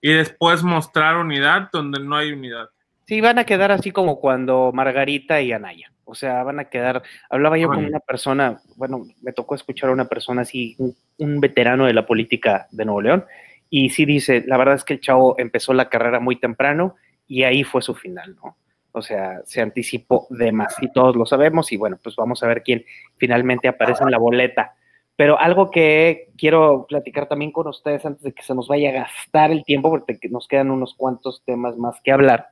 y 0.00 0.12
después 0.12 0.62
mostrar 0.62 1.16
unidad 1.16 1.70
donde 1.72 2.00
no 2.00 2.16
hay 2.16 2.32
unidad. 2.32 2.68
Sí, 3.06 3.20
van 3.20 3.38
a 3.38 3.44
quedar 3.44 3.70
así 3.70 3.92
como 3.92 4.18
cuando 4.18 4.72
Margarita 4.74 5.40
y 5.40 5.52
Anaya. 5.52 5.92
O 6.04 6.14
sea, 6.14 6.42
van 6.42 6.58
a 6.60 6.64
quedar. 6.64 7.02
Hablaba 7.30 7.56
yo 7.56 7.68
con 7.68 7.84
una 7.84 8.00
persona, 8.00 8.60
bueno, 8.76 9.06
me 9.22 9.32
tocó 9.32 9.54
escuchar 9.54 9.90
a 9.90 9.92
una 9.92 10.06
persona 10.06 10.42
así, 10.42 10.76
un, 11.18 11.40
veterano 11.40 11.86
de 11.86 11.94
la 11.94 12.06
política 12.06 12.66
de 12.70 12.84
Nuevo 12.84 13.00
León, 13.00 13.24
y 13.72 13.88
sí 13.88 14.04
dice: 14.04 14.44
la 14.46 14.58
verdad 14.58 14.74
es 14.74 14.84
que 14.84 14.92
el 14.92 15.00
chavo 15.00 15.34
empezó 15.38 15.72
la 15.72 15.88
carrera 15.88 16.20
muy 16.20 16.36
temprano 16.36 16.94
y 17.26 17.44
ahí 17.44 17.64
fue 17.64 17.80
su 17.80 17.94
final, 17.94 18.36
¿no? 18.36 18.56
O 18.92 19.00
sea, 19.00 19.40
se 19.46 19.62
anticipó 19.62 20.26
de 20.28 20.52
más 20.52 20.76
y 20.82 20.92
todos 20.92 21.16
lo 21.16 21.24
sabemos, 21.24 21.72
y 21.72 21.78
bueno, 21.78 21.98
pues 22.02 22.14
vamos 22.14 22.42
a 22.42 22.46
ver 22.46 22.62
quién 22.62 22.84
finalmente 23.16 23.68
aparece 23.68 24.04
en 24.04 24.10
la 24.10 24.18
boleta 24.18 24.74
pero 25.16 25.38
algo 25.38 25.70
que 25.70 26.30
quiero 26.36 26.86
platicar 26.88 27.28
también 27.28 27.52
con 27.52 27.68
ustedes 27.68 28.04
antes 28.04 28.22
de 28.22 28.32
que 28.32 28.42
se 28.42 28.54
nos 28.54 28.68
vaya 28.68 28.88
a 28.88 29.04
gastar 29.04 29.50
el 29.50 29.64
tiempo, 29.64 29.90
porque 29.90 30.18
nos 30.30 30.48
quedan 30.48 30.70
unos 30.70 30.94
cuantos 30.94 31.44
temas 31.44 31.76
más 31.76 32.00
que 32.02 32.12
hablar, 32.12 32.48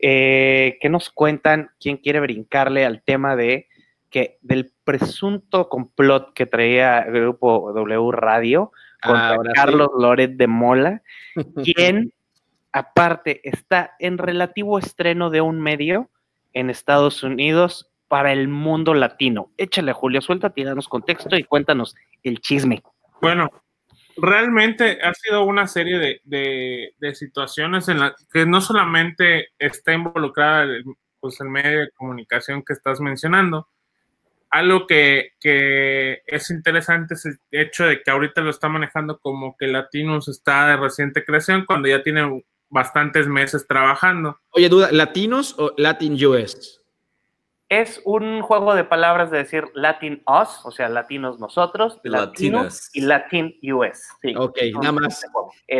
eh, 0.00 0.78
que 0.80 0.88
nos 0.88 1.10
cuentan 1.10 1.70
quién 1.80 1.96
quiere 1.96 2.20
brincarle 2.20 2.84
al 2.84 3.02
tema 3.02 3.36
de 3.36 3.68
que 4.10 4.36
del 4.42 4.72
presunto 4.84 5.68
complot 5.70 6.34
que 6.34 6.44
traía 6.44 6.98
el 6.98 7.12
grupo 7.12 7.72
W 7.72 8.10
Radio 8.12 8.72
contra 9.02 9.36
Carlos 9.54 9.88
Loret 9.98 10.32
de 10.32 10.46
Mola, 10.46 11.02
quien 11.64 12.12
aparte 12.72 13.40
está 13.48 13.94
en 13.98 14.18
relativo 14.18 14.78
estreno 14.78 15.30
de 15.30 15.40
un 15.40 15.60
medio 15.60 16.10
en 16.52 16.70
Estados 16.70 17.22
Unidos 17.22 17.90
para 18.08 18.32
el 18.32 18.48
mundo 18.48 18.92
latino. 18.94 19.50
Échale, 19.56 19.92
Julio, 19.92 20.20
suéltate 20.20 20.64
danos 20.64 20.88
contexto 20.88 21.36
y 21.36 21.44
cuéntanos 21.44 21.94
el 22.22 22.40
chisme. 22.40 22.82
Bueno, 23.22 23.48
realmente 24.16 24.98
ha 25.02 25.14
sido 25.14 25.44
una 25.44 25.66
serie 25.66 26.20
de, 26.24 27.14
situaciones 27.14 27.88
en 27.88 28.00
las 28.00 28.12
que 28.32 28.46
no 28.46 28.60
solamente 28.60 29.48
está 29.58 29.94
involucrada 29.94 30.66
pues, 31.20 31.40
el 31.40 31.48
medio 31.48 31.80
de 31.80 31.90
comunicación 31.92 32.62
que 32.62 32.74
estás 32.74 33.00
mencionando, 33.00 33.68
algo 34.52 34.86
que, 34.86 35.32
es 36.26 36.50
interesante 36.50 37.14
es 37.14 37.26
el 37.26 37.38
hecho 37.50 37.84
de 37.84 38.02
que 38.02 38.10
ahorita 38.10 38.42
lo 38.42 38.50
está 38.50 38.68
manejando 38.68 39.18
como 39.18 39.56
que 39.56 39.66
Latinos 39.66 40.28
está 40.28 40.68
de 40.68 40.76
reciente 40.76 41.24
creación 41.24 41.64
cuando 41.66 41.88
ya 41.88 42.02
tiene 42.02 42.44
bastantes 42.68 43.26
meses 43.26 43.66
trabajando. 43.66 44.38
Oye, 44.50 44.68
duda, 44.68 44.90
¿Latinos 44.92 45.56
o 45.58 45.72
Latin 45.76 46.14
US? 46.26 46.82
es 47.72 48.02
un 48.04 48.42
juego 48.42 48.74
de 48.74 48.84
palabras 48.84 49.30
de 49.30 49.38
decir 49.38 49.64
Latin 49.72 50.22
Us, 50.26 50.60
o 50.64 50.70
sea, 50.70 50.90
latinos 50.90 51.40
nosotros, 51.40 51.98
latinos 52.02 52.90
y 52.92 53.00
Latin 53.00 53.56
US. 53.72 54.08
Sí. 54.20 54.34
Ok, 54.36 54.58
nada 54.74 54.92
más. 54.92 55.24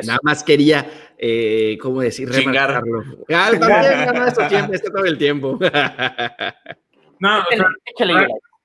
Nada 0.07 0.19
más 0.23 0.43
quería, 0.43 0.87
eh, 1.19 1.77
¿cómo 1.83 2.01
decir? 2.01 2.31
Chingarlo. 2.31 3.05
Ah, 3.29 3.51
también, 3.61 4.23
eso 4.27 4.49
siempre, 4.49 4.77
está 4.77 4.91
todo 4.91 5.05
el 5.05 5.19
tiempo. 5.19 5.59
no, 7.19 7.41
o 7.41 7.45
sea, 7.55 7.67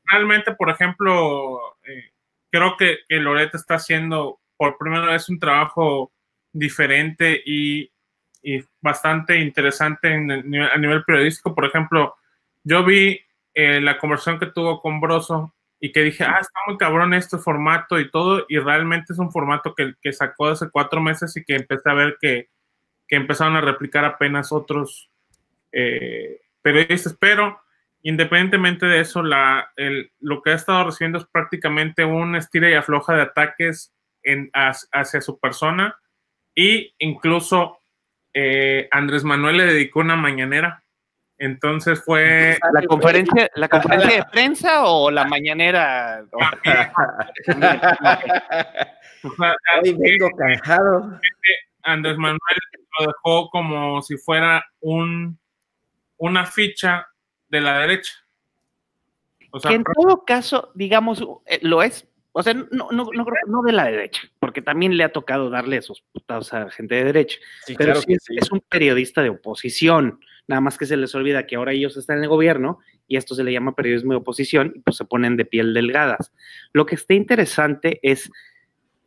realmente, 0.10 0.54
por 0.54 0.70
ejemplo, 0.70 1.78
eh, 1.84 2.12
creo 2.52 2.78
que, 2.78 3.00
que 3.08 3.18
Loreto 3.18 3.58
está 3.58 3.76
haciendo 3.76 4.40
por 4.58 4.78
primera 4.78 5.08
vez 5.08 5.30
un 5.30 5.40
trabajo 5.40 6.12
diferente 6.52 7.42
y, 7.46 7.92
y 8.42 8.64
bastante 8.82 9.40
interesante 9.40 10.14
en 10.14 10.32
a 10.32 10.78
nivel 10.78 11.04
periodístico. 11.04 11.54
Por 11.54 11.66
ejemplo, 11.66 12.16
yo 12.64 12.84
vi 12.84 13.20
eh, 13.54 13.82
la 13.82 13.98
conversación 13.98 14.40
que 14.40 14.48
tuvo 14.48 14.82
con 14.82 15.00
Broso 15.00 15.54
y 15.80 15.92
que 15.92 16.02
dije, 16.02 16.24
ah, 16.24 16.40
está 16.40 16.60
muy 16.66 16.78
cabrón 16.78 17.14
este 17.14 17.38
formato 17.38 18.00
y 18.00 18.10
todo, 18.10 18.46
y 18.50 18.58
realmente 18.58 19.14
es 19.14 19.20
un 19.20 19.32
formato 19.32 19.76
que, 19.76 19.94
que 20.02 20.12
sacó 20.12 20.48
hace 20.48 20.70
cuatro 20.72 21.00
meses 21.02 21.38
y 21.38 21.44
que 21.44 21.56
empecé 21.56 21.90
a 21.90 21.94
ver 21.94 22.18
que, 22.20 22.50
que 23.08 23.16
empezaron 23.16 23.56
a 23.56 23.62
replicar 23.62 24.04
apenas 24.04 24.52
otros 24.52 25.10
eh, 25.72 26.42
periodistas, 26.62 27.16
pero 27.20 27.60
independientemente 28.02 28.86
de 28.86 29.02
eso, 29.02 29.24
la, 29.24 29.72
lo 30.20 30.42
que 30.42 30.52
ha 30.52 30.56
estado 30.56 30.86
recibiendo 30.86 31.20
es 31.20 31.26
prácticamente 31.26 32.06
un 32.06 32.36
estira 32.36 32.70
y 32.70 32.74
afloja 32.74 33.16
de 33.16 33.24
ataques 33.24 33.94
en, 34.24 34.50
hacia 34.54 35.22
su 35.22 35.40
persona 35.40 35.96
y 36.56 36.94
incluso 37.00 37.80
eh, 38.34 38.88
Andrés 38.92 39.24
Manuel 39.24 39.58
le 39.58 39.66
dedicó 39.66 40.00
una 40.00 40.16
mañanera. 40.16 40.84
Entonces 41.40 42.04
fue... 42.04 42.58
¿La 42.74 42.82
conferencia, 42.84 43.50
la 43.56 43.70
conferencia 43.70 44.18
de 44.18 44.24
prensa 44.32 44.86
o 44.86 45.12
la 45.12 45.26
mañanera? 45.26 46.24
vengo 49.98 50.30
cansado. 50.38 51.20
Andrés 51.84 52.18
Manuel 52.18 52.40
lo 53.00 53.08
dejó 53.08 53.50
como 53.50 54.02
si 54.02 54.18
fuera 54.18 54.66
un, 54.80 55.40
una 56.18 56.46
ficha 56.46 57.08
de 57.50 57.62
la 57.62 57.80
derecha. 57.80 58.14
O 59.52 59.60
sea, 59.60 59.70
que 59.70 59.76
en 59.76 59.84
todo 59.84 60.26
caso, 60.26 60.72
digamos, 60.76 61.24
eh, 61.46 61.60
lo 61.62 61.82
es. 61.84 62.08
O 62.40 62.44
sea, 62.44 62.54
no, 62.54 62.68
no, 62.92 63.10
no, 63.12 63.26
no, 63.48 63.62
de 63.64 63.72
la 63.72 63.86
derecha, 63.86 64.22
porque 64.40 64.62
también 64.62 64.96
le 64.96 65.04
ha 65.04 65.12
tocado 65.12 65.50
darle 65.50 65.78
esos 65.78 66.04
putados 66.14 66.54
a 66.54 66.70
gente 66.70 66.94
de 66.94 67.06
derecha. 67.06 67.40
pero 67.78 67.96
sí, 67.96 68.14
es, 68.14 68.52
un 68.52 68.60
periodista 68.60 69.24
de 69.24 69.30
oposición. 69.30 70.20
Nada 70.48 70.62
más 70.62 70.78
que 70.78 70.86
se 70.86 70.98
les 70.98 71.16
olvida 71.16 71.48
que 71.48 71.56
ahora 71.56 71.74
ellos 71.74 71.98
están 71.98 72.18
en 72.18 72.24
el 72.26 72.30
gobierno 72.30 72.78
y 73.08 73.18
esto 73.18 73.34
se 73.34 73.44
le 73.44 73.52
llama 73.52 73.74
periodismo 73.76 74.14
de 74.14 74.20
oposición 74.20 74.72
y 74.76 74.80
pues 74.82 74.98
se 74.98 75.06
ponen 75.06 75.36
de 75.36 75.46
piel 75.46 75.74
delgadas. 75.74 76.32
Lo 76.74 76.86
que 76.86 76.94
está 76.94 77.16
interesante 77.16 78.00
es, 78.04 78.32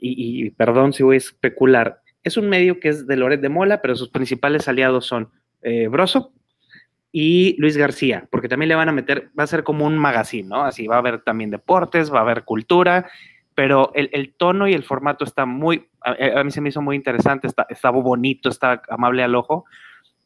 y, 0.01 0.51
perdón 0.51 0.93
si 0.93 1.05
voy 1.05 1.15
a 1.15 1.19
especular, 1.19 2.03
es 2.25 2.37
un 2.37 2.49
medio 2.49 2.81
que 2.81 2.89
es 2.89 3.07
de 3.07 3.17
Loret 3.17 3.41
de 3.41 3.49
Mola, 3.49 3.81
pero 3.81 3.95
sus 3.95 4.09
principales 4.09 4.67
aliados 4.67 5.07
son 5.07 5.31
eh, 5.63 5.87
Broso, 5.87 6.33
y 7.13 7.57
Luis 7.59 7.77
García, 7.77 8.29
porque 8.31 8.49
también 8.49 8.69
le 8.69 8.75
van 8.75 8.89
a 8.89 8.93
meter, 8.93 9.31
va 9.39 9.45
a 9.45 9.49
ser 9.49 9.65
como 9.65 9.85
un 9.85 9.99
magazine, 9.99 10.49
¿no? 10.49 10.63
Así 10.63 10.87
va 10.87 10.97
a 10.97 10.99
haber 11.01 11.23
también 11.23 11.51
deportes, 11.51 12.13
va 12.13 12.19
a 12.19 12.23
haber 12.23 12.45
cultura, 12.45 13.11
pero 13.55 13.93
el, 13.95 14.35
tono 14.37 14.69
y 14.69 14.75
el 14.75 14.85
formato 14.85 15.25
está 15.25 15.45
muy, 15.45 15.89
a, 16.03 16.43
mí 16.45 16.51
se 16.51 16.61
me 16.61 16.69
hizo 16.69 16.81
muy 16.81 16.97
interesante, 16.97 17.47
está, 17.47 17.67
está 17.69 17.91
bonito, 17.91 18.49
está 18.49 18.81
amable 18.89 19.23
al 19.23 19.35
ojo, 19.35 19.65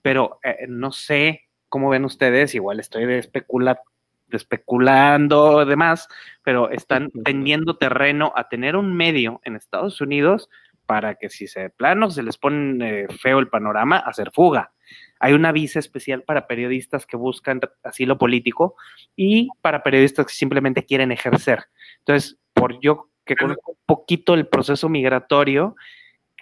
pero 0.02 0.38
eh, 0.44 0.66
no 0.68 0.92
sé 0.92 1.48
cómo 1.68 1.88
ven 1.88 2.04
ustedes, 2.04 2.54
igual 2.54 2.78
estoy 2.80 3.06
de, 3.06 3.18
especula, 3.18 3.80
de 4.28 4.36
especulando 4.36 5.64
demás, 5.64 6.08
pero 6.42 6.70
están 6.70 7.10
tendiendo 7.24 7.76
terreno 7.76 8.32
a 8.36 8.48
tener 8.48 8.76
un 8.76 8.94
medio 8.94 9.40
en 9.44 9.56
Estados 9.56 10.00
Unidos 10.00 10.50
para 10.86 11.14
que 11.14 11.28
si 11.28 11.46
se 11.46 11.70
plano 11.70 12.10
se 12.10 12.22
les 12.22 12.36
pone 12.38 13.06
feo 13.20 13.38
el 13.38 13.48
panorama, 13.48 13.98
hacer 13.98 14.30
fuga. 14.32 14.72
Hay 15.20 15.32
una 15.32 15.52
visa 15.52 15.78
especial 15.78 16.22
para 16.22 16.46
periodistas 16.46 17.06
que 17.06 17.16
buscan 17.16 17.60
asilo 17.82 18.18
político 18.18 18.76
y 19.16 19.48
para 19.62 19.82
periodistas 19.82 20.26
que 20.26 20.34
simplemente 20.34 20.84
quieren 20.84 21.12
ejercer. 21.12 21.64
Entonces, 22.00 22.38
por 22.52 22.80
yo 22.80 23.10
que 23.24 23.36
conozco 23.36 23.72
un 23.72 23.78
poquito 23.86 24.34
el 24.34 24.46
proceso 24.46 24.88
migratorio, 24.88 25.76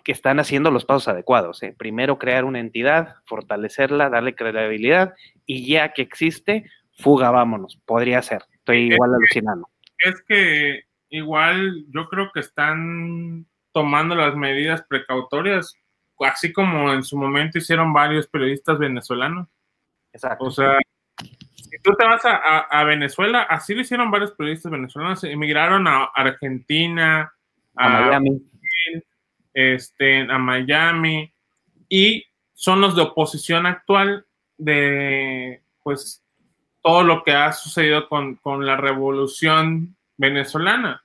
que 0.02 0.12
están 0.12 0.40
haciendo 0.40 0.70
los 0.70 0.84
pasos 0.84 1.08
adecuados. 1.08 1.62
¿eh? 1.62 1.74
Primero 1.76 2.18
crear 2.18 2.44
una 2.44 2.60
entidad, 2.60 3.16
fortalecerla, 3.26 4.10
darle 4.10 4.34
credibilidad 4.34 5.14
y 5.46 5.66
ya 5.66 5.92
que 5.92 6.02
existe, 6.02 6.64
fuga, 6.98 7.30
vámonos. 7.30 7.78
Podría 7.84 8.20
ser. 8.22 8.42
Estoy 8.52 8.92
igual 8.92 9.14
alucinando. 9.14 9.68
Es 9.98 10.20
que 10.26 10.84
igual 11.08 11.84
yo 11.88 12.08
creo 12.08 12.30
que 12.32 12.40
están 12.40 13.46
tomando 13.72 14.14
las 14.14 14.36
medidas 14.36 14.82
precautorias 14.88 15.76
así 16.24 16.52
como 16.52 16.92
en 16.92 17.02
su 17.02 17.16
momento 17.16 17.58
hicieron 17.58 17.92
varios 17.92 18.26
periodistas 18.26 18.78
venezolanos. 18.78 19.48
Exacto. 20.12 20.44
O 20.44 20.50
sea, 20.50 20.78
si 21.54 21.78
tú 21.82 21.94
te 21.96 22.04
vas 22.04 22.22
a, 22.24 22.84
Venezuela, 22.84 23.42
así 23.42 23.74
lo 23.74 23.80
hicieron 23.80 24.10
varios 24.10 24.32
periodistas 24.32 24.70
venezolanos, 24.70 25.24
emigraron 25.24 25.86
a 25.88 26.04
Argentina, 26.14 27.32
a, 27.74 27.88
Miami. 27.88 28.42
Este, 29.54 30.20
a 30.30 30.38
Miami, 30.38 31.32
y 31.88 32.24
son 32.52 32.80
los 32.80 32.96
de 32.96 33.02
oposición 33.02 33.66
actual 33.66 34.26
de, 34.58 35.62
pues, 35.82 36.24
todo 36.82 37.02
lo 37.02 37.22
que 37.22 37.32
ha 37.32 37.52
sucedido 37.52 38.08
con, 38.08 38.36
con 38.36 38.66
la 38.66 38.76
revolución 38.76 39.96
venezolana. 40.16 41.02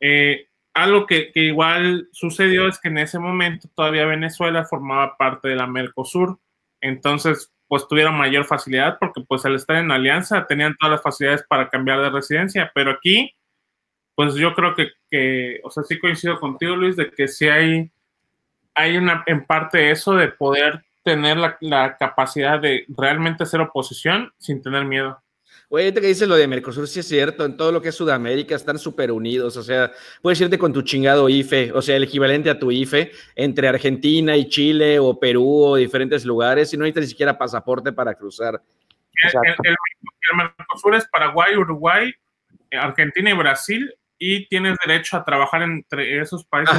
Eh, 0.00 0.48
algo 0.74 1.06
que, 1.06 1.30
igual 1.34 2.08
sucedió 2.12 2.68
es 2.68 2.78
que 2.78 2.88
en 2.88 2.98
ese 2.98 3.18
momento 3.18 3.68
todavía 3.74 4.06
Venezuela 4.06 4.64
formaba 4.64 5.16
parte 5.16 5.48
de 5.48 5.56
la 5.56 5.66
Mercosur, 5.66 6.38
entonces 6.80 7.52
pues 7.66 7.86
tuvieron 7.86 8.16
mayor 8.16 8.44
facilidad 8.46 8.96
porque 8.98 9.20
pues 9.20 9.44
al 9.44 9.54
estar 9.54 9.76
en 9.76 9.90
alianza 9.90 10.46
tenían 10.46 10.74
todas 10.78 10.92
las 10.92 11.02
facilidades 11.02 11.44
para 11.48 11.68
cambiar 11.68 12.00
de 12.00 12.10
residencia, 12.10 12.70
pero 12.74 12.92
aquí 12.92 13.34
pues 14.14 14.34
yo 14.34 14.52
creo 14.54 14.74
que, 14.74 15.60
o 15.62 15.70
sea, 15.70 15.84
sí 15.84 15.96
coincido 15.98 16.40
contigo 16.40 16.74
Luis, 16.74 16.96
de 16.96 17.08
que 17.08 17.28
sí 17.28 17.48
hay, 17.48 17.88
hay 18.74 18.96
una, 18.96 19.22
en 19.26 19.44
parte 19.44 19.92
eso 19.92 20.14
de 20.14 20.26
poder 20.28 20.84
tener 21.04 21.36
la, 21.36 21.56
la 21.60 21.96
capacidad 21.96 22.58
de 22.58 22.84
realmente 22.88 23.44
hacer 23.44 23.60
oposición 23.60 24.32
sin 24.38 24.60
tener 24.60 24.84
miedo. 24.84 25.22
Oye, 25.70 25.92
que 25.92 26.00
dices 26.00 26.26
lo 26.26 26.36
de 26.36 26.48
Mercosur, 26.48 26.88
sí 26.88 27.00
es 27.00 27.08
cierto, 27.08 27.44
en 27.44 27.54
todo 27.54 27.70
lo 27.72 27.82
que 27.82 27.90
es 27.90 27.94
Sudamérica 27.94 28.54
están 28.54 28.78
súper 28.78 29.12
unidos, 29.12 29.54
o 29.58 29.62
sea, 29.62 29.92
puedes 30.22 30.40
irte 30.40 30.56
con 30.56 30.72
tu 30.72 30.80
chingado 30.80 31.28
IFE, 31.28 31.72
o 31.72 31.82
sea, 31.82 31.96
el 31.96 32.04
equivalente 32.04 32.48
a 32.48 32.58
tu 32.58 32.70
IFE, 32.70 33.12
entre 33.36 33.68
Argentina 33.68 34.34
y 34.34 34.48
Chile 34.48 34.98
o 34.98 35.20
Perú 35.20 35.64
o 35.64 35.76
diferentes 35.76 36.24
lugares, 36.24 36.72
y 36.72 36.78
no 36.78 36.84
necesitas 36.84 37.02
ni 37.02 37.08
siquiera 37.08 37.36
pasaporte 37.36 37.92
para 37.92 38.14
cruzar. 38.14 38.62
El, 39.22 39.76
Mercosur 40.36 40.94
es 40.94 41.06
Paraguay, 41.08 41.54
Uruguay, 41.56 42.14
Argentina 42.72 43.28
y 43.28 43.34
Brasil, 43.34 43.94
y 44.16 44.48
tienes 44.48 44.78
derecho 44.86 45.18
a 45.18 45.24
trabajar 45.24 45.62
entre 45.62 46.18
esos 46.18 46.46
países. 46.46 46.76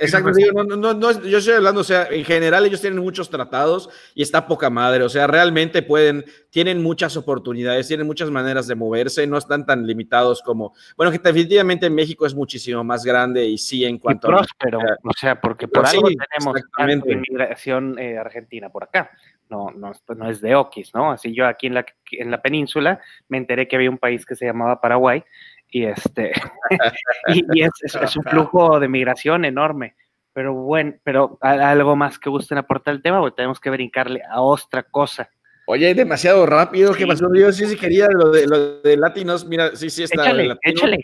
Exacto, 0.00 0.30
no, 0.54 0.76
no, 0.76 0.94
no, 0.94 1.22
yo 1.22 1.38
estoy 1.38 1.54
hablando, 1.54 1.80
o 1.80 1.84
sea, 1.84 2.06
en 2.08 2.24
general 2.24 2.64
ellos 2.64 2.80
tienen 2.80 3.00
muchos 3.00 3.28
tratados 3.28 3.90
y 4.14 4.22
está 4.22 4.46
poca 4.46 4.70
madre, 4.70 5.02
o 5.02 5.08
sea, 5.08 5.26
realmente 5.26 5.82
pueden, 5.82 6.24
tienen 6.50 6.80
muchas 6.80 7.16
oportunidades, 7.16 7.88
tienen 7.88 8.06
muchas 8.06 8.30
maneras 8.30 8.68
de 8.68 8.76
moverse, 8.76 9.26
no 9.26 9.36
están 9.38 9.66
tan 9.66 9.84
limitados 9.84 10.40
como, 10.40 10.72
bueno, 10.96 11.10
que 11.10 11.18
definitivamente 11.18 11.90
México 11.90 12.26
es 12.26 12.34
muchísimo 12.34 12.84
más 12.84 13.04
grande 13.04 13.44
y 13.44 13.58
sí 13.58 13.84
en 13.84 13.98
cuanto 13.98 14.28
y 14.28 14.30
próspero, 14.30 14.80
a... 14.80 14.98
o 15.02 15.12
sea, 15.18 15.40
porque 15.40 15.66
por 15.66 15.84
algo 15.84 16.08
tenemos 16.08 16.60
inmigración 17.04 17.98
eh, 17.98 18.18
argentina 18.18 18.68
por 18.68 18.84
acá, 18.84 19.10
no, 19.50 19.72
no, 19.72 19.92
no 20.16 20.30
es 20.30 20.40
de 20.40 20.54
Oquis, 20.54 20.94
¿no? 20.94 21.10
Así 21.10 21.34
yo 21.34 21.44
aquí 21.44 21.66
en 21.66 21.74
la, 21.74 21.86
en 22.12 22.30
la 22.30 22.40
península 22.40 23.00
me 23.28 23.38
enteré 23.38 23.66
que 23.66 23.74
había 23.74 23.90
un 23.90 23.98
país 23.98 24.24
que 24.24 24.36
se 24.36 24.46
llamaba 24.46 24.80
Paraguay 24.80 25.24
y 25.70 25.84
este 25.84 26.32
y, 27.28 27.62
es, 27.62 28.16
un 28.16 28.24
flujo 28.24 28.80
de 28.80 28.88
migración 28.88 29.44
enorme. 29.44 29.96
Pero 30.32 30.54
bueno, 30.54 30.94
pero 31.02 31.38
algo 31.40 31.96
más 31.96 32.18
que 32.18 32.30
gusten 32.30 32.58
aportar 32.58 32.94
el 32.94 33.02
tema, 33.02 33.20
o 33.20 33.32
tenemos 33.32 33.58
que 33.58 33.70
brincarle 33.70 34.22
a 34.30 34.40
otra 34.40 34.84
cosa. 34.84 35.28
Oye, 35.66 35.92
demasiado 35.94 36.46
rápido, 36.46 36.94
¿qué 36.94 37.06
pasó? 37.06 37.26
Yo 37.34 37.52
sí, 37.52 37.66
sí 37.66 37.76
quería 37.76 38.08
lo 38.08 38.30
de, 38.30 38.46
lo 38.46 38.80
de 38.80 38.96
latinos, 38.96 39.44
mira, 39.44 39.74
sí, 39.74 39.90
sí 39.90 40.04
está. 40.04 40.22
Échale, 40.24 40.56
échale. 40.62 40.98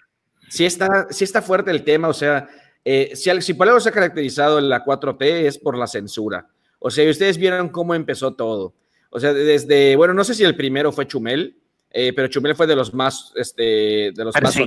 Sí 0.48 0.64
está, 0.64 1.08
sí 1.10 1.24
está 1.24 1.42
fuerte 1.42 1.70
el 1.70 1.82
tema, 1.82 2.08
o 2.08 2.12
sea, 2.12 2.48
eh, 2.84 3.12
si, 3.14 3.30
si 3.42 3.54
por 3.54 3.66
algo 3.66 3.80
se 3.80 3.88
ha 3.88 3.92
caracterizado 3.92 4.58
en 4.58 4.68
la 4.68 4.84
4T 4.84 5.22
es 5.22 5.58
por 5.58 5.76
la 5.76 5.86
censura. 5.86 6.46
O 6.78 6.90
sea, 6.90 7.08
ustedes 7.10 7.38
vieron 7.38 7.70
cómo 7.70 7.94
empezó 7.94 8.34
todo. 8.34 8.74
O 9.10 9.18
sea, 9.18 9.32
desde, 9.32 9.96
bueno, 9.96 10.14
no 10.14 10.22
sé 10.22 10.34
si 10.34 10.44
el 10.44 10.56
primero 10.56 10.92
fue 10.92 11.06
Chumel, 11.06 11.56
eh, 11.96 12.12
pero 12.12 12.26
Chumel 12.26 12.56
fue 12.56 12.66
de 12.66 12.74
los 12.74 12.92
más, 12.92 13.32
este, 13.36 14.10
de 14.12 14.24
los 14.24 14.34
más 14.42 14.58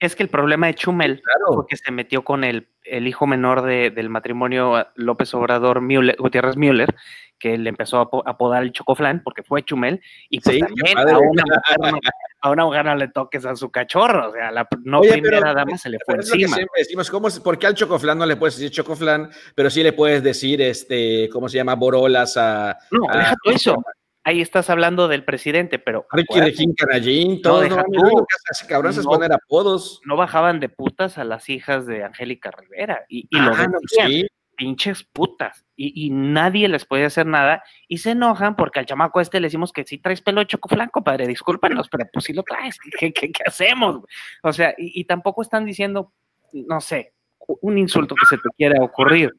Es 0.00 0.16
que 0.16 0.22
el 0.22 0.30
problema 0.30 0.68
de 0.68 0.74
Chumel 0.74 1.22
fue 1.46 1.66
que 1.66 1.76
se 1.76 1.92
metió 1.92 2.24
con 2.24 2.44
el, 2.44 2.68
el 2.82 3.06
hijo 3.06 3.26
menor 3.26 3.60
de, 3.60 3.90
del 3.90 4.08
matrimonio 4.08 4.86
López 4.94 5.34
Obrador 5.34 5.82
Müller, 5.82 6.16
Gutiérrez 6.18 6.56
Müller, 6.56 6.94
que 7.38 7.58
le 7.58 7.68
empezó 7.68 7.98
a 7.98 8.30
apodar 8.30 8.62
el 8.62 8.72
chocoflán 8.72 9.22
porque 9.22 9.42
fue 9.42 9.64
Chumel, 9.64 10.00
y 10.30 10.40
pues 10.40 10.58
también 10.60 10.96
a 10.96 11.18
una, 11.18 11.44
mujer, 11.44 12.12
a 12.40 12.50
una 12.50 12.64
mujer 12.64 12.84
no 12.86 12.94
le 12.94 13.08
toques 13.08 13.44
a 13.44 13.54
su 13.54 13.70
cachorro, 13.70 14.30
o 14.30 14.32
sea, 14.32 14.50
la 14.50 14.66
no 14.82 15.02
primera 15.02 15.52
dama 15.52 15.76
se 15.76 15.90
le 15.90 15.98
fue 16.06 16.14
encima. 16.14 16.56
decimos, 16.74 17.10
¿cómo, 17.10 17.28
¿por 17.44 17.58
qué 17.58 17.66
al 17.66 17.74
chocoflán 17.74 18.16
no 18.16 18.24
le 18.24 18.36
puedes 18.36 18.56
decir 18.56 18.70
chocoflán, 18.70 19.28
pero 19.54 19.68
sí 19.68 19.82
le 19.82 19.92
puedes 19.92 20.22
decir, 20.22 20.62
este, 20.62 21.28
¿cómo 21.30 21.50
se 21.50 21.58
llama? 21.58 21.74
Borolas 21.74 22.38
a... 22.38 22.78
No, 22.90 23.00
deja 23.12 23.34
todo 23.44 23.52
eso 23.52 23.84
ahí 24.26 24.40
estás 24.40 24.68
hablando 24.70 25.08
del 25.08 25.24
presidente, 25.24 25.78
pero. 25.78 26.06
Ricky 26.10 26.40
Regín 26.40 26.74
Canallín, 26.74 27.40
todos 27.40 27.70
no, 27.70 27.76
no, 27.76 28.26
cabrón 28.68 28.92
se 28.92 29.02
poner 29.02 29.32
apodos. 29.32 30.00
No 30.04 30.16
bajaban 30.16 30.58
de 30.58 30.68
putas 30.68 31.16
a 31.16 31.24
las 31.24 31.48
hijas 31.48 31.86
de 31.86 32.04
Angélica 32.04 32.50
Rivera. 32.50 33.04
Y, 33.08 33.28
y 33.30 33.38
lo 33.38 33.52
ah, 33.54 33.68
decían, 33.80 34.26
pinches 34.56 35.04
putas. 35.04 35.64
Y, 35.76 36.06
y, 36.06 36.10
nadie 36.10 36.68
les 36.68 36.84
podía 36.84 37.06
hacer 37.06 37.26
nada. 37.26 37.62
Y 37.86 37.98
se 37.98 38.10
enojan 38.10 38.56
porque 38.56 38.80
al 38.80 38.86
chamaco 38.86 39.20
este 39.20 39.38
le 39.38 39.46
decimos 39.46 39.72
que 39.72 39.84
sí 39.84 39.98
traes 39.98 40.20
pelo 40.20 40.40
de 40.40 40.48
chocoflanco, 40.48 41.04
padre, 41.04 41.28
discúlpanos, 41.28 41.88
pero 41.88 42.06
pues 42.12 42.24
sí 42.24 42.32
lo 42.32 42.42
traes. 42.42 42.78
¿Qué, 42.98 43.12
qué, 43.12 43.30
qué 43.30 43.42
hacemos? 43.46 44.00
O 44.42 44.52
sea, 44.52 44.74
y, 44.76 45.00
y 45.00 45.04
tampoco 45.04 45.42
están 45.42 45.64
diciendo, 45.64 46.12
no 46.52 46.80
sé, 46.80 47.12
un 47.38 47.78
insulto 47.78 48.16
que 48.16 48.26
se 48.26 48.38
te 48.38 48.48
quiera 48.56 48.82
ocurrir. 48.82 49.32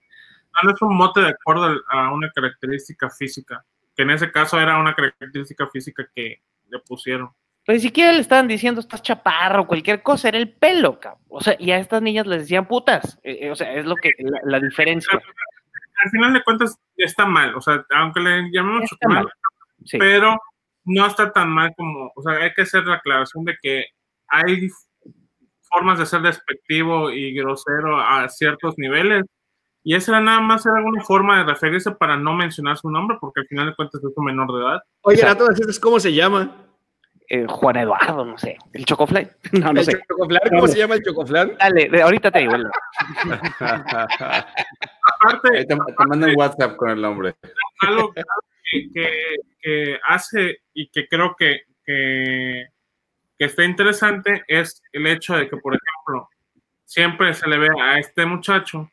no 0.63 0.71
es 0.71 0.81
un 0.81 0.95
mote 0.95 1.19
de 1.19 1.29
acuerdo 1.29 1.75
a 1.89 2.13
una 2.13 2.31
característica 2.31 3.09
física, 3.09 3.65
que 3.97 4.03
en 4.03 4.11
ese 4.11 4.31
caso 4.31 4.59
era 4.59 4.79
una 4.79 4.93
característica 4.93 5.67
física 5.67 6.07
que 6.15 6.43
le 6.69 6.79
pusieron. 6.79 7.31
Pero 7.65 7.75
ni 7.75 7.81
siquiera 7.81 8.13
le 8.13 8.19
estaban 8.19 8.47
diciendo 8.47 8.79
estás 8.79 9.01
chaparro, 9.01 9.67
cualquier 9.67 10.03
cosa, 10.03 10.29
era 10.29 10.37
el 10.37 10.53
pelo, 10.53 10.99
cabrón. 10.99 11.23
O 11.27 11.41
sea, 11.41 11.55
y 11.59 11.71
a 11.71 11.79
estas 11.79 12.01
niñas 12.01 12.27
les 12.27 12.41
decían 12.41 12.67
putas. 12.67 13.19
Eh, 13.23 13.39
eh, 13.41 13.51
o 13.51 13.55
sea, 13.55 13.73
es 13.73 13.85
lo 13.85 13.95
que, 13.95 14.11
la, 14.43 14.59
diferencia. 14.59 15.19
Al 16.03 16.11
final 16.11 16.31
de 16.31 16.43
cuentas 16.43 16.79
está 16.95 17.25
mal, 17.25 17.55
o 17.55 17.61
sea, 17.61 17.83
aunque 17.89 18.19
le 18.19 18.51
llamemos 18.51 18.87
mal, 19.09 19.27
pero 19.91 20.37
no 20.85 21.07
está 21.07 21.33
tan 21.33 21.49
mal 21.49 21.73
como, 21.75 22.11
o 22.15 22.21
sea, 22.21 22.33
hay 22.33 22.53
que 22.53 22.61
hacer 22.61 22.85
la 22.85 22.95
aclaración 22.95 23.43
de 23.45 23.57
que 23.59 23.85
hay 24.27 24.69
formas 25.63 25.97
de 25.97 26.05
ser 26.05 26.21
despectivo 26.21 27.09
y 27.09 27.33
grosero 27.33 27.99
a 27.99 28.29
ciertos 28.29 28.75
niveles. 28.77 29.23
Y 29.83 29.95
esa 29.95 30.11
era 30.11 30.21
nada 30.21 30.41
más 30.41 30.65
era 30.65 30.77
alguna 30.77 31.03
forma 31.03 31.37
de 31.37 31.45
referirse 31.45 31.91
para 31.91 32.17
no 32.17 32.33
mencionar 32.33 32.77
su 32.77 32.89
nombre, 32.89 33.17
porque 33.21 33.41
al 33.41 33.47
final 33.47 33.67
de 33.67 33.75
cuentas 33.75 34.01
es 34.03 34.11
un 34.15 34.25
menor 34.25 34.51
de 34.53 34.59
edad. 34.59 34.83
Oye, 35.01 35.25
a 35.25 35.37
todas 35.37 35.59
estas, 35.59 35.79
¿cómo 35.79 35.99
se 35.99 36.13
llama? 36.13 36.67
Eh, 37.29 37.45
Juan 37.47 37.75
Eduardo, 37.75 38.23
no 38.23 38.37
sé. 38.37 38.57
¿El 38.73 38.85
Chocofly? 38.85 39.27
No, 39.53 39.73
no 39.73 39.79
¿El 39.79 39.85
sé. 39.85 39.99
¿Cómo 40.49 40.67
se 40.67 40.77
llama 40.77 40.95
el 40.95 41.03
Chocofly? 41.03 41.55
Dale, 41.59 42.01
ahorita 42.01 42.31
te 42.31 42.39
digo. 42.39 42.53
Aparte, 43.59 45.65
te, 45.65 45.75
mando 46.07 46.27
un 46.27 46.37
WhatsApp 46.37 46.77
con 46.77 46.89
el 46.89 47.01
nombre. 47.01 47.35
Algo, 47.81 48.13
que, 48.13 49.99
hace 50.07 50.59
y 50.73 50.89
que 50.89 51.07
creo 51.07 51.35
que, 51.37 51.61
que, 51.85 52.67
que 53.37 53.45
está 53.45 53.65
interesante 53.65 54.43
es 54.47 54.81
el 54.93 55.07
hecho 55.07 55.35
de 55.35 55.49
que, 55.49 55.57
por 55.57 55.73
ejemplo, 55.73 56.29
siempre 56.85 57.33
se 57.33 57.47
le 57.47 57.57
ve 57.57 57.69
a 57.81 57.99
este 57.99 58.25
muchacho, 58.25 58.89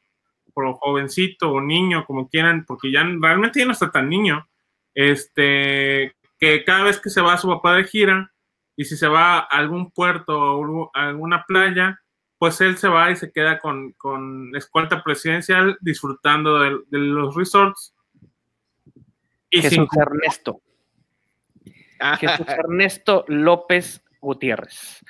por 0.55 0.73
jovencito 0.75 1.51
o 1.51 1.61
niño, 1.61 2.07
como 2.07 2.29
quieran, 2.29 2.65
porque 2.65 2.91
ya 2.91 3.03
realmente 3.21 3.59
ya 3.59 3.67
no 3.67 3.73
está 3.73 3.91
tan 3.91 4.09
niño, 4.09 4.49
este, 4.95 6.15
que 6.39 6.65
cada 6.65 6.85
vez 6.85 7.01
que 7.01 7.11
se 7.11 7.21
va 7.21 7.35
a 7.35 7.39
su 7.39 7.49
papá 7.49 7.75
de 7.75 7.85
gira 7.85 8.33
y 8.77 8.85
si 8.85 8.97
se 8.97 9.09
va 9.09 9.39
a 9.39 9.41
algún 9.41 9.91
puerto 9.91 10.39
o 10.39 10.91
a 10.95 11.09
alguna 11.09 11.45
playa, 11.47 12.01
pues 12.39 12.61
él 12.61 12.77
se 12.77 12.89
va 12.89 13.11
y 13.11 13.17
se 13.17 13.33
queda 13.33 13.59
con, 13.59 13.93
con 13.93 14.55
escolta 14.57 15.03
presidencial 15.03 15.79
disfrutando 15.81 16.59
de, 16.59 16.79
los 16.91 17.35
resorts. 17.35 17.95
Y 19.51 19.63
Jesús 19.63 19.89
Ernesto. 19.97 20.61
Ah. 22.01 22.17
Jesús 22.17 22.47
Ernesto 22.49 23.25
López 23.29 24.05
Gutiérrez. 24.21 25.05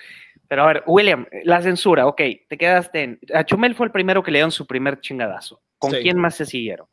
Pero 0.48 0.62
a 0.62 0.66
ver, 0.66 0.82
William, 0.86 1.26
la 1.44 1.62
censura, 1.62 2.06
ok, 2.06 2.20
te 2.48 2.58
quedaste 2.58 3.02
en. 3.02 3.20
A 3.32 3.44
Chumel 3.44 3.74
fue 3.74 3.86
el 3.86 3.92
primero 3.92 4.22
que 4.22 4.30
le 4.30 4.38
dieron 4.38 4.52
su 4.52 4.66
primer 4.66 5.00
chingadazo. 5.00 5.60
¿Con 5.78 5.92
quién 5.92 6.18
más 6.18 6.36
se 6.36 6.46
siguieron? 6.46 6.86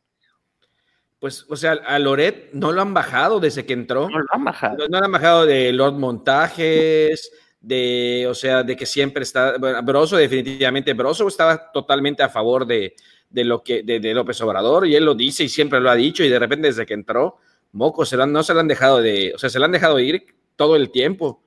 pues, 1.22 1.46
o 1.48 1.54
sea, 1.54 1.74
a 1.86 2.00
Loret 2.00 2.50
no 2.52 2.72
lo 2.72 2.82
han 2.82 2.92
bajado 2.92 3.38
desde 3.38 3.64
que 3.64 3.74
entró. 3.74 4.10
No 4.10 4.18
lo 4.18 4.26
han 4.28 4.42
bajado. 4.42 4.88
No, 4.88 4.98
lo 4.98 5.04
han 5.04 5.12
bajado 5.12 5.46
de 5.46 5.72
Lord 5.72 5.94
Montajes, 5.94 7.30
de, 7.60 8.26
o 8.28 8.34
sea, 8.34 8.64
de 8.64 8.74
que 8.74 8.86
siempre 8.86 9.22
está, 9.22 9.56
bueno, 9.56 9.80
Broso 9.84 10.16
definitivamente, 10.16 10.94
Broso 10.94 11.28
estaba 11.28 11.70
totalmente 11.70 12.24
a 12.24 12.28
favor 12.28 12.66
de, 12.66 12.96
de 13.30 13.44
lo 13.44 13.62
que, 13.62 13.84
de, 13.84 14.00
López 14.14 14.40
Obrador, 14.40 14.84
y 14.88 14.96
él 14.96 15.04
lo 15.04 15.14
dice 15.14 15.44
y 15.44 15.48
siempre 15.48 15.78
lo 15.78 15.90
ha 15.90 15.94
dicho, 15.94 16.24
y 16.24 16.28
de 16.28 16.40
repente 16.40 16.66
desde 16.66 16.84
que 16.84 16.94
entró, 16.94 17.36
Moco, 17.70 18.04
se 18.04 18.16
no 18.16 18.42
se 18.42 18.52
lo 18.52 18.58
han 18.58 18.66
dejado 18.66 19.00
de, 19.00 19.30
o 19.32 19.38
sea, 19.38 19.48
se 19.48 19.60
lo 19.60 19.66
han 19.66 19.72
dejado 19.72 20.00
ir 20.00 20.26
todo 20.56 20.74
el 20.74 20.90
tiempo. 20.90 21.44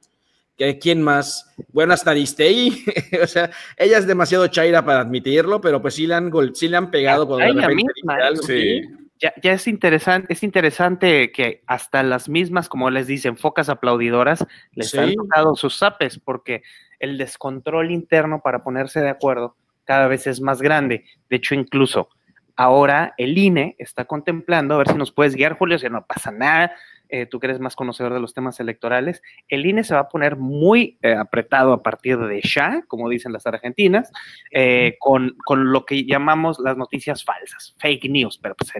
¿Quién 0.79 1.01
más? 1.01 1.53
Bueno, 1.73 1.93
hasta 1.93 2.13
o 2.13 3.27
sea, 3.27 3.51
ella 3.77 3.97
es 3.97 4.07
demasiado 4.07 4.47
chaira 4.47 4.85
para 4.85 5.01
admitirlo, 5.01 5.59
pero 5.59 5.81
pues 5.81 5.95
sí 5.95 6.07
le 6.07 6.15
han, 6.15 6.31
sí 6.53 6.67
le 6.67 6.77
han 6.77 6.91
pegado 6.91 7.27
con 7.27 7.41
ella 7.41 7.67
misma, 7.69 8.17
sí 8.41 8.81
ya, 9.19 9.53
es 9.53 9.67
interesante, 9.67 10.33
es 10.33 10.43
interesante 10.43 11.31
que 11.31 11.63
hasta 11.67 12.03
las 12.03 12.27
mismas, 12.27 12.67
como 12.67 12.89
les 12.89 13.07
dicen, 13.07 13.37
focas 13.37 13.69
aplaudidoras, 13.69 14.45
les 14.73 14.93
han 14.95 15.13
tocado 15.13 15.55
sus 15.55 15.77
zapes, 15.77 16.19
porque 16.19 16.63
el 16.99 17.17
descontrol 17.17 17.91
interno 17.91 18.41
para 18.41 18.63
ponerse 18.63 19.01
de 19.01 19.09
acuerdo 19.09 19.55
cada 19.85 20.07
vez 20.07 20.27
es 20.27 20.41
más 20.41 20.61
grande. 20.61 21.05
De 21.29 21.37
hecho, 21.37 21.55
incluso 21.55 22.09
ahora 22.57 23.13
el 23.17 23.37
INE 23.37 23.75
está 23.79 24.05
contemplando, 24.05 24.75
a 24.75 24.79
ver 24.79 24.89
si 24.89 24.95
nos 24.95 25.11
puedes 25.11 25.35
guiar, 25.35 25.57
Julio, 25.57 25.79
si 25.79 25.89
no 25.89 26.05
pasa 26.05 26.31
nada, 26.31 26.73
eh, 27.09 27.25
tú 27.25 27.39
que 27.39 27.47
eres 27.47 27.59
más 27.59 27.75
conocedor 27.75 28.13
de 28.13 28.19
los 28.19 28.33
temas 28.33 28.59
electorales, 28.59 29.21
el 29.47 29.65
INE 29.65 29.83
se 29.83 29.93
va 29.93 30.01
a 30.01 30.09
poner 30.09 30.35
muy 30.35 30.97
eh, 31.01 31.13
apretado 31.13 31.73
a 31.73 31.83
partir 31.83 32.17
de 32.17 32.41
ya, 32.41 32.83
como 32.87 33.09
dicen 33.09 33.31
las 33.31 33.45
argentinas, 33.45 34.11
eh, 34.51 34.97
con, 34.99 35.35
lo 35.47 35.85
que 35.85 36.05
llamamos 36.05 36.59
las 36.59 36.77
noticias 36.77 37.23
falsas, 37.23 37.75
fake 37.79 38.09
news, 38.09 38.37
pero 38.37 38.55
pues 38.55 38.71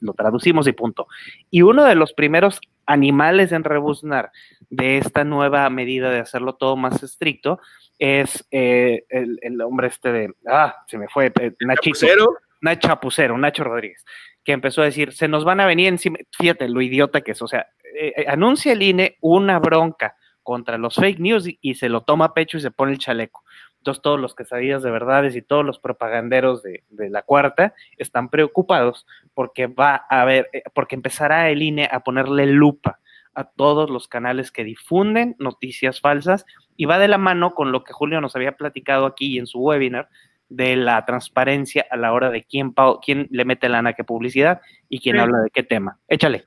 lo, 0.00 0.14
traducimos 0.14 0.66
y 0.66 0.72
punto. 0.72 1.06
Y 1.50 1.62
uno 1.62 1.84
de 1.84 1.94
los 1.94 2.12
primeros 2.12 2.60
animales 2.86 3.52
en 3.52 3.64
rebuznar 3.64 4.32
de 4.70 4.98
esta 4.98 5.24
nueva 5.24 5.68
medida 5.70 6.10
de 6.10 6.20
hacerlo 6.20 6.54
todo 6.54 6.76
más 6.76 7.02
estricto 7.02 7.60
es 7.98 8.44
el, 8.50 9.60
hombre 9.62 9.88
este 9.88 10.12
de, 10.12 10.34
ah, 10.46 10.74
se 10.86 10.98
me 10.98 11.08
fue, 11.08 11.32
Nachito. 11.60 12.06
Nacho 12.62 12.88
Chapucero, 12.88 13.36
Nacho 13.36 13.64
Rodríguez 13.64 14.04
que 14.44 14.52
empezó 14.52 14.82
a 14.82 14.86
decir, 14.86 15.12
se 15.12 15.28
nos 15.28 15.44
van 15.44 15.60
a 15.60 15.66
venir 15.66 15.88
encima, 15.88 16.18
fíjate 16.36 16.68
lo 16.68 16.82
idiota 16.82 17.20
que 17.20 17.32
es, 17.32 17.42
o 17.42 17.46
sea, 17.46 17.68
eh, 17.94 18.12
eh, 18.16 18.24
anuncia 18.28 18.72
el 18.72 18.82
INE 18.82 19.16
una 19.20 19.58
bronca 19.58 20.16
contra 20.42 20.78
los 20.78 20.96
fake 20.96 21.20
news 21.20 21.48
y, 21.60 21.74
se 21.74 21.88
lo 21.88 22.02
toma 22.02 22.26
a 22.26 22.34
pecho 22.34 22.56
y 22.56 22.60
se 22.60 22.72
pone 22.72 22.92
el 22.92 22.98
chaleco. 22.98 23.44
Entonces 23.78 24.02
todos 24.02 24.18
los 24.18 24.34
quesadillas 24.34 24.82
de 24.82 24.90
verdades 24.90 25.36
y 25.36 25.42
todos 25.42 25.64
los 25.64 25.78
propaganderos 25.78 26.62
de, 26.62 26.82
la 26.90 27.22
cuarta 27.22 27.74
están 27.96 28.28
preocupados 28.28 29.06
porque 29.34 29.68
va 29.68 30.04
a 30.08 30.22
haber, 30.22 30.48
eh, 30.52 30.62
porque 30.74 30.96
empezará 30.96 31.48
el 31.48 31.62
INE 31.62 31.88
a 31.90 32.00
ponerle 32.00 32.46
lupa 32.46 32.98
a 33.34 33.44
todos 33.44 33.88
los 33.88 34.08
canales 34.08 34.50
que 34.50 34.64
difunden 34.64 35.36
noticias 35.38 36.00
falsas 36.00 36.44
y 36.76 36.86
va 36.86 36.98
de 36.98 37.08
la 37.08 37.18
mano 37.18 37.54
con 37.54 37.70
lo 37.70 37.84
que 37.84 37.92
Julio 37.92 38.20
nos 38.20 38.34
había 38.34 38.56
platicado 38.56 39.06
aquí 39.06 39.38
en 39.38 39.46
su 39.46 39.60
webinar 39.60 40.08
de 40.54 40.76
la 40.76 41.04
transparencia 41.04 41.86
a 41.90 41.96
la 41.96 42.12
hora 42.12 42.30
de 42.30 42.44
quién, 42.44 42.74
quién 43.04 43.26
le 43.30 43.44
mete 43.44 43.68
lana 43.68 43.90
a 43.90 43.92
qué 43.94 44.04
publicidad 44.04 44.60
y 44.88 45.00
quién 45.00 45.18
habla 45.18 45.38
de 45.40 45.50
qué 45.50 45.62
tema. 45.62 45.98
Échale. 46.08 46.44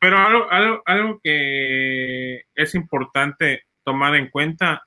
Pero 0.00 0.16
algo, 0.16 0.82
algo, 0.86 1.20
que 1.22 2.44
es 2.54 2.74
importante 2.74 3.64
tomar 3.84 4.14
en 4.14 4.30
cuenta 4.30 4.84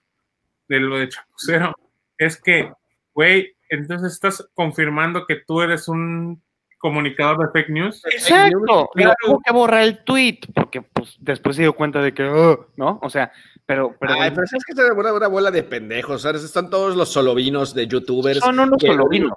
de 0.67 0.79
lo 0.79 0.99
de 0.99 1.09
Chapucero 1.09 1.75
es 2.17 2.41
que, 2.41 2.71
güey, 3.13 3.55
entonces 3.69 4.13
estás 4.13 4.49
confirmando 4.53 5.25
que 5.25 5.35
tú 5.35 5.61
eres 5.61 5.87
un 5.87 6.41
comunicador 6.81 7.37
de 7.37 7.51
fake 7.51 7.69
news. 7.69 8.03
Exacto. 8.11 8.89
Pero 8.93 9.13
tuvo 9.23 9.39
que 9.39 9.53
borrar 9.53 9.83
el 9.83 10.03
tweet 10.03 10.39
porque 10.53 10.81
pues, 10.81 11.15
después 11.19 11.55
se 11.55 11.61
dio 11.61 11.73
cuenta 11.73 12.01
de 12.01 12.13
que, 12.13 12.23
oh", 12.23 12.67
¿no? 12.75 12.99
O 13.03 13.09
sea, 13.09 13.31
pero, 13.65 13.95
pero, 13.99 14.13
Ay, 14.19 14.31
pero 14.31 14.43
es 14.43 14.51
que 14.51 14.73
es 14.73 14.79
una, 14.91 15.13
una, 15.13 15.27
bola 15.27 15.51
de 15.51 15.63
pendejos, 15.63 16.23
¿sabes? 16.23 16.43
Están 16.43 16.69
todos 16.69 16.95
los 16.95 17.13
solovinos 17.13 17.73
de 17.73 17.87
youtubers. 17.87 18.39
Son 18.39 18.59
unos 18.59 18.81
solovinos. 18.81 19.31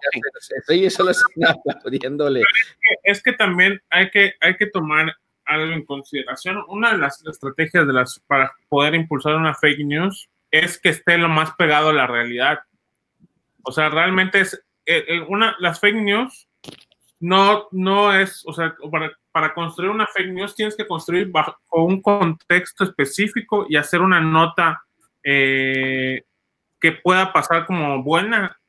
Sí, 0.66 0.90
solo 0.90 1.10
están 1.10 1.28
aplaudiéndole. 1.70 2.42
Es 3.04 3.22
que, 3.22 3.34
también 3.34 3.80
hay 3.90 4.10
que, 4.10 4.32
hay 4.40 4.56
que 4.56 4.66
tomar 4.66 5.14
algo 5.44 5.72
en 5.72 5.84
consideración. 5.84 6.64
Una 6.68 6.92
de 6.92 6.98
las 6.98 7.24
estrategias 7.26 7.86
de 7.86 7.92
las, 7.92 8.18
para 8.26 8.52
poder 8.68 8.94
impulsar 8.94 9.36
una 9.36 9.54
fake 9.54 9.84
news 9.84 10.28
es 10.50 10.80
que 10.80 10.88
esté 10.88 11.18
lo 11.18 11.28
más 11.28 11.52
pegado 11.56 11.90
a 11.90 11.92
la 11.92 12.06
realidad. 12.06 12.60
O 13.62 13.70
sea, 13.70 13.90
realmente 13.90 14.40
es 14.40 14.54
eh, 14.86 15.04
eh, 15.06 15.20
una, 15.28 15.54
las 15.58 15.78
fake 15.80 15.96
news 15.96 16.48
no, 17.24 17.68
no 17.70 18.12
es, 18.14 18.42
o 18.44 18.52
sea, 18.52 18.76
para, 18.90 19.10
para, 19.32 19.54
construir 19.54 19.90
una 19.90 20.06
fake 20.06 20.30
news 20.30 20.54
tienes 20.54 20.76
que 20.76 20.86
construir 20.86 21.30
bajo 21.30 21.56
un 21.70 22.02
contexto 22.02 22.84
específico 22.84 23.64
y 23.66 23.76
hacer 23.76 24.02
una 24.02 24.20
nota 24.20 24.84
eh, 25.22 26.22
que 26.78 26.92
pueda 26.92 27.32
pasar 27.32 27.64
como 27.64 28.02
buena. 28.02 28.60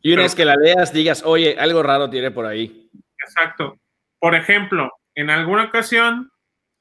Y 0.00 0.14
una 0.14 0.22
vez 0.22 0.34
que 0.34 0.46
la 0.46 0.56
leas, 0.56 0.90
digas, 0.90 1.22
oye, 1.22 1.54
algo 1.58 1.82
raro 1.82 2.08
tiene 2.08 2.30
por 2.30 2.46
ahí. 2.46 2.90
Exacto. 3.18 3.78
Por 4.18 4.34
ejemplo, 4.34 4.90
en 5.14 5.28
alguna 5.28 5.64
ocasión, 5.64 6.32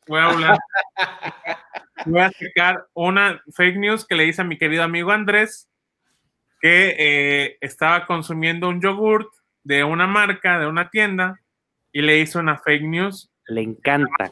voy 0.08 0.22
a 0.22 0.30
hablar, 0.30 0.58
voy 2.06 2.22
a 2.22 2.32
sacar 2.32 2.86
una 2.94 3.44
fake 3.54 3.76
news 3.76 4.08
que 4.08 4.16
le 4.16 4.28
hice 4.28 4.42
a 4.42 4.46
mi 4.46 4.58
querido 4.58 4.84
amigo 4.84 5.12
Andrés, 5.12 5.70
que 6.62 6.96
eh, 6.98 7.58
estaba 7.60 8.06
consumiendo 8.06 8.70
un 8.70 8.82
yogurt 8.82 9.28
de 9.64 9.84
una 9.84 10.08
marca, 10.08 10.60
de 10.60 10.68
una 10.68 10.90
tienda, 10.90 11.40
y 11.92 12.02
le 12.02 12.20
hizo 12.20 12.40
una 12.40 12.58
fake 12.58 12.84
news. 12.84 13.32
Le 13.48 13.62
encanta. 13.62 14.32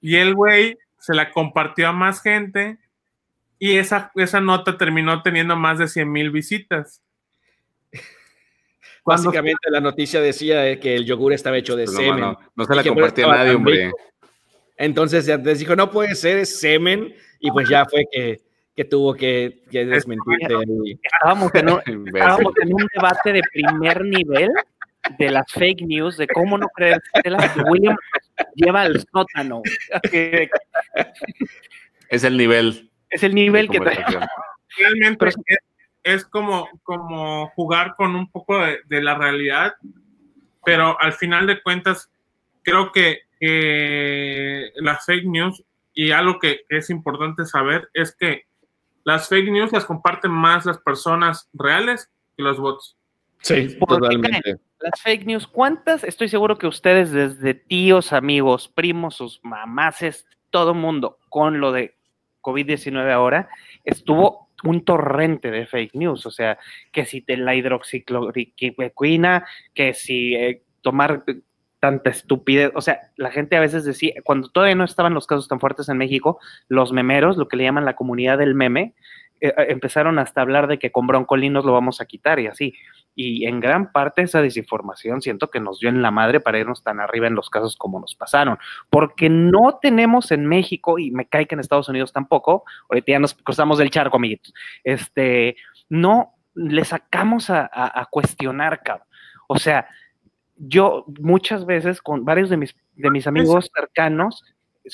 Y 0.00 0.16
el 0.16 0.34
güey 0.34 0.78
se 0.98 1.14
la 1.14 1.30
compartió 1.30 1.88
a 1.88 1.92
más 1.92 2.22
gente 2.22 2.78
y 3.58 3.76
esa, 3.76 4.10
esa 4.16 4.40
nota 4.40 4.76
terminó 4.76 5.22
teniendo 5.22 5.56
más 5.56 5.78
de 5.78 5.88
100 5.88 6.10
mil 6.10 6.30
visitas. 6.30 7.02
Básicamente 9.04 9.70
la 9.70 9.80
noticia 9.80 10.20
decía 10.20 10.78
que 10.80 10.96
el 10.96 11.06
yogur 11.06 11.32
estaba 11.32 11.56
hecho 11.56 11.76
de 11.76 11.86
semen. 11.86 12.36
No, 12.54 12.64
se 12.64 12.74
la 12.74 12.82
compartió 12.82 13.30
a 13.30 13.36
nadie, 13.36 13.54
hombre. 13.54 13.92
Entonces 14.76 15.24
ya 15.24 15.36
les 15.38 15.60
dijo, 15.60 15.74
no 15.76 15.90
puede 15.90 16.14
ser, 16.14 16.38
es 16.38 16.58
semen. 16.58 17.14
Y 17.40 17.50
pues 17.50 17.68
ya 17.68 17.86
fue 17.86 18.04
que 18.10 18.40
que 18.76 18.84
tuvo 18.84 19.14
que, 19.14 19.62
desmentir. 19.70 20.38
Estábamos 21.02 21.52
en, 21.54 21.70
un, 21.70 22.86
debate 22.94 23.32
de 23.32 23.42
primer 23.50 24.04
nivel 24.04 24.50
de 25.18 25.30
las 25.30 25.50
fake 25.50 25.80
news, 25.82 26.18
de 26.18 26.28
cómo 26.28 26.58
no 26.58 26.68
creer 26.68 27.00
que 27.22 27.30
William 27.62 27.96
lleva 28.54 28.82
al 28.82 29.00
sótano. 29.10 29.62
Es 32.08 32.22
el 32.22 32.36
nivel. 32.36 32.90
Es 33.08 33.22
el 33.22 33.34
nivel 33.34 33.70
que 33.70 33.80
trae. 33.80 34.04
Realmente 34.76 35.30
es, 36.02 36.26
como, 36.26 36.68
como 36.82 37.48
jugar 37.56 37.94
con 37.96 38.14
un 38.14 38.30
poco 38.30 38.58
de, 38.58 39.02
la 39.02 39.16
realidad, 39.16 39.74
pero 40.64 41.00
al 41.00 41.14
final 41.14 41.46
de 41.46 41.62
cuentas, 41.62 42.10
creo 42.62 42.92
que 42.92 43.22
las 44.76 45.06
fake 45.06 45.24
news 45.24 45.64
y 45.94 46.10
algo 46.10 46.38
que 46.38 46.60
es 46.68 46.90
importante 46.90 47.46
saber 47.46 47.88
es 47.94 48.14
que 48.14 48.44
las 49.06 49.28
fake 49.28 49.52
news 49.52 49.70
las 49.70 49.84
comparten 49.84 50.32
más 50.32 50.66
las 50.66 50.78
personas 50.78 51.48
reales 51.54 52.10
que 52.36 52.42
los 52.42 52.58
bots. 52.58 52.96
Sí, 53.40 53.78
totalmente. 53.78 54.56
Las 54.80 55.00
fake 55.00 55.26
news, 55.26 55.46
¿cuántas? 55.46 56.02
Estoy 56.02 56.28
seguro 56.28 56.58
que 56.58 56.66
ustedes, 56.66 57.12
desde 57.12 57.54
tíos, 57.54 58.12
amigos, 58.12 58.66
primos, 58.66 59.14
sus 59.14 59.38
mamases, 59.44 60.26
todo 60.50 60.74
mundo, 60.74 61.20
con 61.28 61.60
lo 61.60 61.70
de 61.70 61.94
COVID-19 62.42 63.12
ahora, 63.12 63.48
estuvo 63.84 64.48
un 64.64 64.84
torrente 64.84 65.52
de 65.52 65.66
fake 65.68 65.94
news. 65.94 66.26
O 66.26 66.32
sea, 66.32 66.58
que 66.90 67.04
si 67.04 67.20
te 67.20 67.36
la 67.36 67.54
hidroxicloroquina, 67.54 69.46
que 69.72 69.94
si 69.94 70.34
eh, 70.34 70.64
tomar 70.82 71.22
tanta 71.86 72.10
estupidez. 72.10 72.72
O 72.74 72.80
sea, 72.80 73.12
la 73.16 73.30
gente 73.30 73.56
a 73.56 73.60
veces 73.60 73.84
decía, 73.84 74.14
cuando 74.24 74.48
todavía 74.48 74.74
no 74.74 74.82
estaban 74.82 75.14
los 75.14 75.28
casos 75.28 75.46
tan 75.46 75.60
fuertes 75.60 75.88
en 75.88 75.98
México, 75.98 76.40
los 76.68 76.92
memeros, 76.92 77.36
lo 77.36 77.46
que 77.46 77.56
le 77.56 77.62
llaman 77.62 77.84
la 77.84 77.94
comunidad 77.94 78.38
del 78.38 78.56
meme, 78.56 78.94
eh, 79.40 79.54
eh, 79.56 79.66
empezaron 79.68 80.18
hasta 80.18 80.40
a 80.40 80.42
hablar 80.42 80.66
de 80.66 80.80
que 80.80 80.90
con 80.90 81.06
broncolinos 81.06 81.64
lo 81.64 81.72
vamos 81.72 82.00
a 82.00 82.06
quitar 82.06 82.40
y 82.40 82.48
así. 82.48 82.74
Y 83.14 83.46
en 83.46 83.60
gran 83.60 83.92
parte 83.92 84.22
esa 84.22 84.42
desinformación 84.42 85.22
siento 85.22 85.48
que 85.48 85.60
nos 85.60 85.78
dio 85.78 85.88
en 85.88 86.02
la 86.02 86.10
madre 86.10 86.40
para 86.40 86.58
irnos 86.58 86.82
tan 86.82 86.98
arriba 86.98 87.28
en 87.28 87.36
los 87.36 87.50
casos 87.50 87.76
como 87.76 88.00
nos 88.00 88.16
pasaron. 88.16 88.58
Porque 88.90 89.28
no 89.30 89.78
tenemos 89.80 90.32
en 90.32 90.44
México, 90.44 90.98
y 90.98 91.12
me 91.12 91.28
cae 91.28 91.46
que 91.46 91.54
en 91.54 91.60
Estados 91.60 91.88
Unidos 91.88 92.12
tampoco, 92.12 92.64
ahorita 92.90 93.12
ya 93.12 93.20
nos 93.20 93.34
cruzamos 93.34 93.78
del 93.78 93.90
charco, 93.90 94.16
amiguitos, 94.16 94.52
este, 94.82 95.54
no 95.88 96.32
le 96.56 96.84
sacamos 96.84 97.48
a, 97.48 97.70
a 97.72 98.06
cuestionar, 98.10 98.82
cabrón. 98.82 99.06
O 99.46 99.56
sea, 99.60 99.86
yo 100.56 101.04
muchas 101.20 101.66
veces 101.66 102.00
con 102.00 102.24
varios 102.24 102.50
de 102.50 102.56
mis, 102.56 102.74
de 102.94 103.10
mis 103.10 103.26
amigos 103.26 103.70
cercanos 103.74 104.44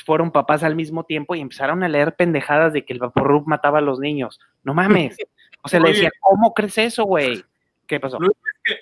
fueron 0.04 0.30
papás 0.30 0.62
al 0.62 0.74
mismo 0.74 1.04
tiempo 1.04 1.34
y 1.34 1.40
empezaron 1.40 1.82
a 1.82 1.88
leer 1.88 2.14
pendejadas 2.16 2.72
de 2.72 2.84
que 2.84 2.92
el 2.92 2.98
Vaporrup 2.98 3.46
mataba 3.46 3.78
a 3.78 3.82
los 3.82 3.98
niños. 3.98 4.40
No 4.62 4.74
mames. 4.74 5.16
O 5.62 5.68
sea, 5.68 5.80
le 5.80 5.90
decía, 5.90 6.10
¿cómo 6.20 6.54
crees 6.54 6.78
eso, 6.78 7.04
güey? 7.04 7.44
¿Qué 7.86 8.00
pasó? 8.00 8.18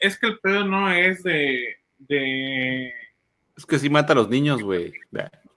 es, 0.01 0.19
que, 0.19 0.29
el 0.29 0.39
pedo 0.39 0.65
no 0.65 0.91
es 0.91 1.23
de, 1.23 1.77
de... 1.99 2.93
Es 3.57 3.67
que 3.67 3.79
sí 3.79 3.91
mata 3.91 4.13
a 4.13 4.17
los 4.17 4.29
niños, 4.29 4.63
güey. 4.63 4.93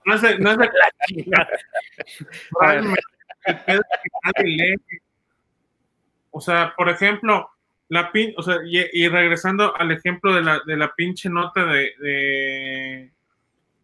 No 0.05 0.15
es 0.15 0.21
de, 0.21 0.39
no 0.39 0.51
es 0.51 0.57
de 0.57 0.69
O 6.31 6.41
sea, 6.41 6.73
por 6.75 6.89
ejemplo, 6.89 7.49
la 7.89 8.11
pin, 8.11 8.33
o 8.37 8.43
sea, 8.43 8.57
y, 8.65 9.07
regresando 9.07 9.75
al 9.77 9.91
ejemplo 9.91 10.33
de 10.33 10.41
la, 10.41 10.61
de 10.65 10.77
la 10.77 10.93
pinche 10.95 11.29
nota 11.29 11.65
de, 11.65 13.11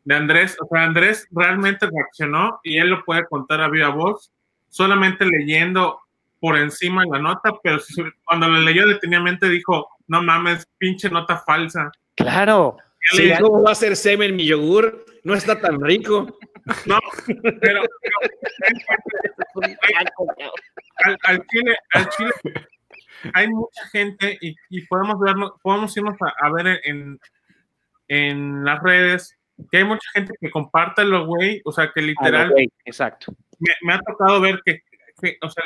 de, 0.05 0.15
Andrés, 0.15 0.57
o 0.59 0.67
sea, 0.67 0.83
Andrés 0.83 1.27
realmente 1.31 1.85
reaccionó 1.85 2.59
y 2.63 2.77
él 2.77 2.89
lo 2.89 3.05
puede 3.05 3.25
contar 3.27 3.61
a 3.61 3.69
viva 3.69 3.89
voz, 3.89 4.31
solamente 4.69 5.25
leyendo 5.25 5.99
por 6.39 6.57
encima 6.57 7.05
la 7.05 7.19
nota, 7.19 7.51
pero 7.61 7.79
cuando 8.23 8.47
la 8.47 8.59
leyó 8.59 8.87
detenidamente 8.87 9.49
dijo, 9.49 9.89
no 10.07 10.23
mames, 10.23 10.65
pinche 10.77 11.09
nota 11.09 11.37
falsa. 11.37 11.91
Claro. 12.15 12.77
Sí, 13.11 13.31
¿cómo 13.39 13.61
va 13.61 13.71
a 13.71 13.75
ser 13.75 13.95
semen 13.95 14.35
mi 14.35 14.45
yogur? 14.45 15.05
No 15.23 15.35
está 15.35 15.59
tan 15.59 15.81
rico. 15.81 16.37
No, 16.85 16.99
pero, 17.61 17.81
al, 21.05 21.17
al, 21.23 21.47
chile, 21.47 21.75
al 21.93 22.09
chile 22.09 22.31
hay 23.33 23.47
mucha 23.49 23.87
gente 23.91 24.37
y, 24.41 24.55
podemos 24.87 25.19
verlo, 25.19 25.59
podemos 25.61 25.95
irnos 25.95 26.15
a, 26.19 26.51
ver 26.51 26.79
en, 26.83 27.19
en, 28.07 28.63
las 28.63 28.81
redes 28.81 29.37
que 29.71 29.77
hay 29.79 29.83
mucha 29.83 30.09
gente 30.13 30.33
que 30.39 30.49
comparte 30.49 31.03
lo 31.03 31.25
güey, 31.25 31.61
o 31.65 31.71
sea, 31.71 31.91
que 31.93 32.01
literal. 32.01 32.53
exacto. 32.85 33.33
Me, 33.59 33.93
ha 33.93 33.99
tocado 33.99 34.39
ver 34.41 34.61
que, 34.65 34.81
o 35.41 35.49
sea, 35.49 35.63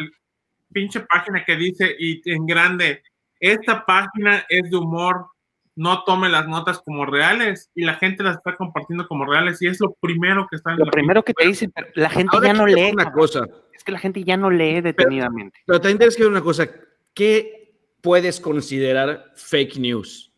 pinche 0.71 1.01
página 1.01 1.43
que 1.45 1.55
dice 1.55 1.95
y 1.97 2.21
en 2.29 2.45
grande, 2.45 3.03
esta 3.39 3.85
página 3.85 4.45
es 4.49 4.69
de 4.71 4.77
humor, 4.77 5.27
no 5.75 6.03
tome 6.03 6.29
las 6.29 6.47
notas 6.47 6.79
como 6.79 7.05
reales 7.05 7.69
y 7.75 7.83
la 7.83 7.95
gente 7.95 8.23
las 8.23 8.37
está 8.37 8.55
compartiendo 8.55 9.07
como 9.07 9.25
reales 9.25 9.61
y 9.61 9.67
es 9.67 9.79
lo 9.79 9.93
primero 9.99 10.47
que 10.49 10.57
está 10.57 10.71
en 10.71 10.79
Lo 10.79 10.85
primero 10.85 11.23
que 11.23 11.33
te 11.33 11.47
dicen, 11.47 11.73
la 11.95 12.09
gente 12.09 12.37
ya 12.43 12.53
no 12.53 12.65
lee. 12.65 12.91
Una 12.93 13.11
cosa. 13.11 13.47
Es 13.73 13.83
que 13.83 13.91
la 13.91 13.99
gente 13.99 14.23
ya 14.23 14.37
no 14.37 14.49
lee 14.49 14.81
detenidamente. 14.81 15.59
Pero, 15.65 15.79
pero 15.79 15.81
también 15.81 15.97
tienes 15.97 16.15
que 16.15 16.23
ver 16.23 16.31
una 16.31 16.41
cosa, 16.41 16.67
¿qué 17.13 17.75
puedes 18.01 18.39
considerar 18.39 19.31
fake 19.35 19.77
news? 19.77 20.31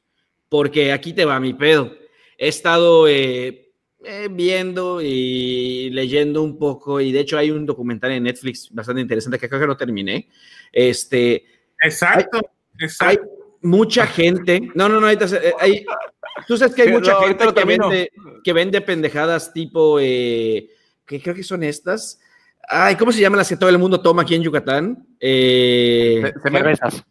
Porque 0.49 0.91
aquí 0.91 1.13
te 1.13 1.25
va 1.25 1.39
mi 1.39 1.53
pedo. 1.53 1.93
He 2.37 2.47
estado 2.47 3.07
eh, 3.07 3.65
eh, 4.03 4.27
viendo 4.31 5.01
y 5.01 5.89
leyendo 5.89 6.43
un 6.43 6.59
poco, 6.59 7.01
y 7.01 7.11
de 7.11 7.21
hecho 7.21 7.37
hay 7.37 7.51
un 7.51 7.65
documental 7.65 8.11
en 8.11 8.23
Netflix 8.23 8.69
bastante 8.71 9.01
interesante 9.01 9.39
que 9.39 9.49
creo 9.49 9.61
que 9.61 9.67
no 9.67 9.77
terminé. 9.77 10.29
Este, 10.71 11.45
exacto, 11.81 12.37
hay, 12.37 12.85
exacto. 12.85 13.23
Hay 13.23 13.29
mucha 13.61 14.05
gente, 14.05 14.69
no, 14.75 14.87
no, 14.87 15.01
no, 15.01 15.07
hay, 15.07 15.17
tú 16.47 16.57
sabes 16.57 16.75
que 16.75 16.83
hay 16.83 16.91
mucha 16.91 17.19
gente 17.21 17.45
que 17.53 17.65
vende, 17.65 18.11
que 18.43 18.53
vende, 18.53 18.81
pendejadas 18.81 19.53
tipo, 19.53 19.99
eh, 19.99 20.69
que 21.05 21.21
creo 21.21 21.33
que 21.33 21.43
son 21.43 21.63
estas. 21.63 22.19
Ay, 22.67 22.95
¿cómo 22.95 23.11
se 23.11 23.21
llaman 23.21 23.37
las 23.37 23.49
que 23.49 23.57
todo 23.57 23.69
el 23.69 23.77
mundo 23.77 24.01
toma 24.01 24.23
aquí 24.23 24.35
en 24.35 24.43
Yucatán? 24.43 25.07
Eh, 25.19 26.33
cervezas. 26.41 27.03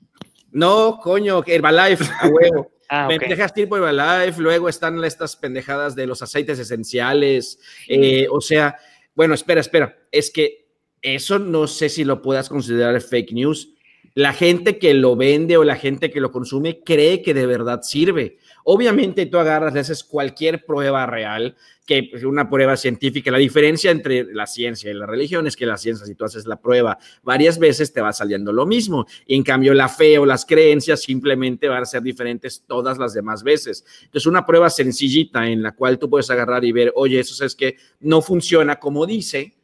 No, 0.51 0.99
coño, 1.03 1.43
Herbalife, 1.47 2.05
a 2.21 2.29
huevo. 2.29 2.73
ah, 2.89 3.09
Pendejas 3.09 3.53
tipo 3.53 3.77
Herbalife, 3.77 4.41
luego 4.41 4.69
están 4.69 5.03
estas 5.05 5.37
pendejadas 5.37 5.95
de 5.95 6.07
los 6.07 6.23
aceites 6.23 6.59
esenciales. 6.59 7.59
Eh, 7.89 8.27
o 8.31 8.41
sea, 8.41 8.77
bueno, 9.15 9.35
espera, 9.35 9.61
espera. 9.61 9.97
Es 10.11 10.31
que 10.31 10.69
eso 11.03 11.39
no 11.39 11.67
sé 11.67 11.89
si 11.89 12.05
lo 12.05 12.23
puedas 12.23 12.49
considerar 12.49 13.01
fake 13.01 13.33
news. 13.33 13.71
La 14.15 14.33
gente 14.33 14.79
que 14.79 14.95
lo 14.95 15.17
vende 15.17 15.57
o 15.57 15.65
la 15.65 15.77
gente 15.77 16.11
que 16.11 16.21
lo 16.21 16.31
consume 16.31 16.83
cree 16.85 17.21
que 17.21 17.35
de 17.35 17.47
verdad 17.47 17.83
sirve. 17.83 18.39
Obviamente 18.65 19.27
tú 19.27 19.39
agarras, 19.39 19.75
le 19.75 19.81
haces 19.81 20.03
cualquier 20.03 20.65
prueba 20.65 21.07
real, 21.07 21.55
que 21.87 22.11
una 22.27 22.49
prueba 22.49 22.77
científica. 22.77 23.31
La 23.31 23.39
diferencia 23.39 23.91
entre 23.91 24.25
la 24.33 24.47
ciencia 24.47 24.91
y 24.91 24.95
la 24.95 25.07
religión 25.07 25.47
es 25.47 25.55
que 25.55 25.67
la 25.67 25.77
ciencia, 25.77 26.07
si 26.07 26.15
tú 26.15 26.25
haces 26.25 26.47
la 26.47 26.57
prueba 26.57 26.99
varias 27.23 27.59
veces, 27.59 27.93
te 27.93 28.01
va 28.01 28.13
saliendo 28.13 28.53
lo 28.53 28.65
mismo. 28.65 29.07
Y 29.27 29.37
en 29.37 29.43
cambio, 29.43 29.75
la 29.75 29.89
fe 29.89 30.19
o 30.19 30.25
las 30.25 30.47
creencias 30.47 31.03
simplemente 31.03 31.69
van 31.69 31.83
a 31.83 31.87
ser 31.87 32.03
diferentes 32.03 32.65
todas 32.67 32.97
las 32.97 33.13
demás 33.13 33.43
veces. 33.43 33.85
Entonces, 34.05 34.27
una 34.27 34.47
prueba 34.47 34.71
sencillita 34.71 35.47
en 35.47 35.63
la 35.63 35.73
cual 35.73 35.99
tú 35.99 36.09
puedes 36.09 36.31
agarrar 36.31 36.65
y 36.65 36.73
ver, 36.73 36.93
oye, 36.97 37.21
eso 37.21 37.45
es 37.45 37.55
que 37.55 37.77
no 38.01 38.23
funciona 38.23 38.77
como 38.77 39.05
dice 39.05 39.55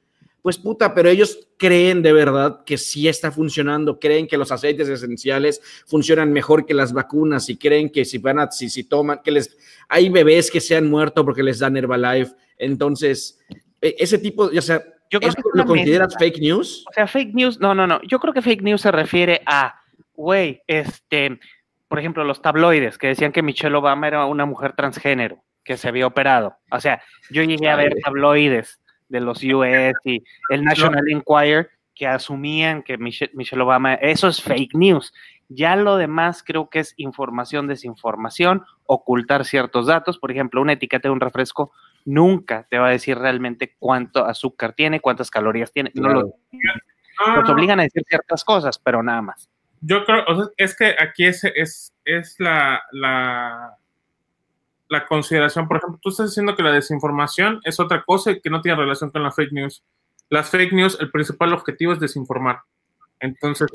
pues 0.42 0.58
puta, 0.58 0.94
pero 0.94 1.08
ellos 1.08 1.48
creen 1.56 2.02
de 2.02 2.12
verdad 2.12 2.64
que 2.64 2.78
sí 2.78 3.08
está 3.08 3.30
funcionando, 3.30 3.98
creen 3.98 4.26
que 4.26 4.38
los 4.38 4.50
aceites 4.52 4.88
esenciales 4.88 5.60
funcionan 5.86 6.32
mejor 6.32 6.64
que 6.64 6.74
las 6.74 6.92
vacunas 6.92 7.48
y 7.48 7.58
creen 7.58 7.90
que 7.90 8.04
si 8.04 8.18
van 8.18 8.38
a, 8.38 8.50
si, 8.50 8.70
si 8.70 8.84
toman, 8.84 9.20
que 9.22 9.30
les, 9.30 9.56
hay 9.88 10.08
bebés 10.08 10.50
que 10.50 10.60
se 10.60 10.76
han 10.76 10.88
muerto 10.88 11.24
porque 11.24 11.42
les 11.42 11.58
dan 11.58 11.76
Herbalife, 11.76 12.34
entonces, 12.56 13.38
e, 13.80 13.96
ese 13.98 14.18
tipo, 14.18 14.44
o 14.44 14.62
sea, 14.62 14.82
yo 15.10 15.20
creo 15.20 15.32
que 15.32 15.42
¿lo 15.54 15.66
consideras 15.66 16.14
fake 16.18 16.38
news? 16.38 16.84
O 16.88 16.92
sea, 16.92 17.06
fake 17.06 17.34
news, 17.34 17.60
no, 17.60 17.74
no, 17.74 17.86
no, 17.86 18.00
yo 18.02 18.20
creo 18.20 18.32
que 18.32 18.42
fake 18.42 18.62
news 18.62 18.80
se 18.80 18.92
refiere 18.92 19.42
a, 19.46 19.80
güey, 20.14 20.62
este, 20.66 21.38
por 21.88 21.98
ejemplo, 21.98 22.24
los 22.24 22.40
tabloides 22.40 22.96
que 22.96 23.08
decían 23.08 23.32
que 23.32 23.42
Michelle 23.42 23.76
Obama 23.76 24.06
era 24.06 24.24
una 24.24 24.46
mujer 24.46 24.74
transgénero 24.74 25.42
que 25.64 25.76
se 25.76 25.88
había 25.88 26.06
operado. 26.06 26.56
O 26.70 26.80
sea, 26.80 27.02
yo 27.30 27.42
llegué 27.42 27.68
a 27.68 27.76
ver 27.76 27.94
tabloides 28.02 28.79
de 29.10 29.20
los 29.20 29.42
US 29.42 29.94
y 30.04 30.24
el 30.48 30.64
National 30.64 31.04
Enquirer 31.08 31.68
que 31.94 32.06
asumían 32.06 32.82
que 32.82 32.96
Michelle, 32.96 33.62
Obama, 33.62 33.94
eso 33.94 34.28
es 34.28 34.40
fake 34.42 34.74
news. 34.74 35.12
Ya 35.48 35.76
lo 35.76 35.96
demás 35.96 36.42
creo 36.42 36.70
que 36.70 36.78
es 36.78 36.94
información, 36.96 37.66
desinformación, 37.66 38.64
ocultar 38.86 39.44
ciertos 39.44 39.86
datos. 39.86 40.18
Por 40.18 40.30
ejemplo, 40.30 40.62
una 40.62 40.72
etiqueta 40.72 41.08
de 41.08 41.12
un 41.12 41.20
refresco 41.20 41.72
nunca 42.06 42.66
te 42.70 42.78
va 42.78 42.86
a 42.86 42.92
decir 42.92 43.18
realmente 43.18 43.74
cuánto 43.78 44.24
azúcar 44.24 44.72
tiene, 44.72 45.00
cuántas 45.00 45.30
calorías 45.30 45.72
tiene. 45.72 45.90
No 45.94 46.08
lo, 46.08 46.34
nos 47.36 47.50
obligan 47.50 47.80
a 47.80 47.82
decir 47.82 48.02
ciertas 48.08 48.44
cosas, 48.44 48.78
pero 48.78 49.02
nada 49.02 49.20
más. 49.20 49.50
Yo 49.82 50.04
creo, 50.04 50.24
es 50.56 50.76
que 50.76 50.94
aquí 50.98 51.26
es, 51.26 51.44
es, 51.44 51.92
es 52.04 52.36
la, 52.38 52.82
la, 52.92 53.76
la 54.90 55.06
consideración, 55.06 55.66
por 55.68 55.78
ejemplo, 55.78 55.98
tú 56.02 56.10
estás 56.10 56.30
diciendo 56.30 56.54
que 56.56 56.62
la 56.64 56.72
desinformación 56.72 57.60
es 57.64 57.78
otra 57.80 58.02
cosa 58.02 58.32
y 58.32 58.40
que 58.40 58.50
no 58.50 58.60
tiene 58.60 58.76
relación 58.76 59.10
con 59.10 59.22
la 59.22 59.30
fake 59.30 59.52
news. 59.52 59.82
Las 60.28 60.50
fake 60.50 60.72
news, 60.72 60.98
el 61.00 61.10
principal 61.10 61.52
objetivo 61.52 61.92
es 61.92 62.00
desinformar. 62.00 62.58
Entonces, 63.20 63.68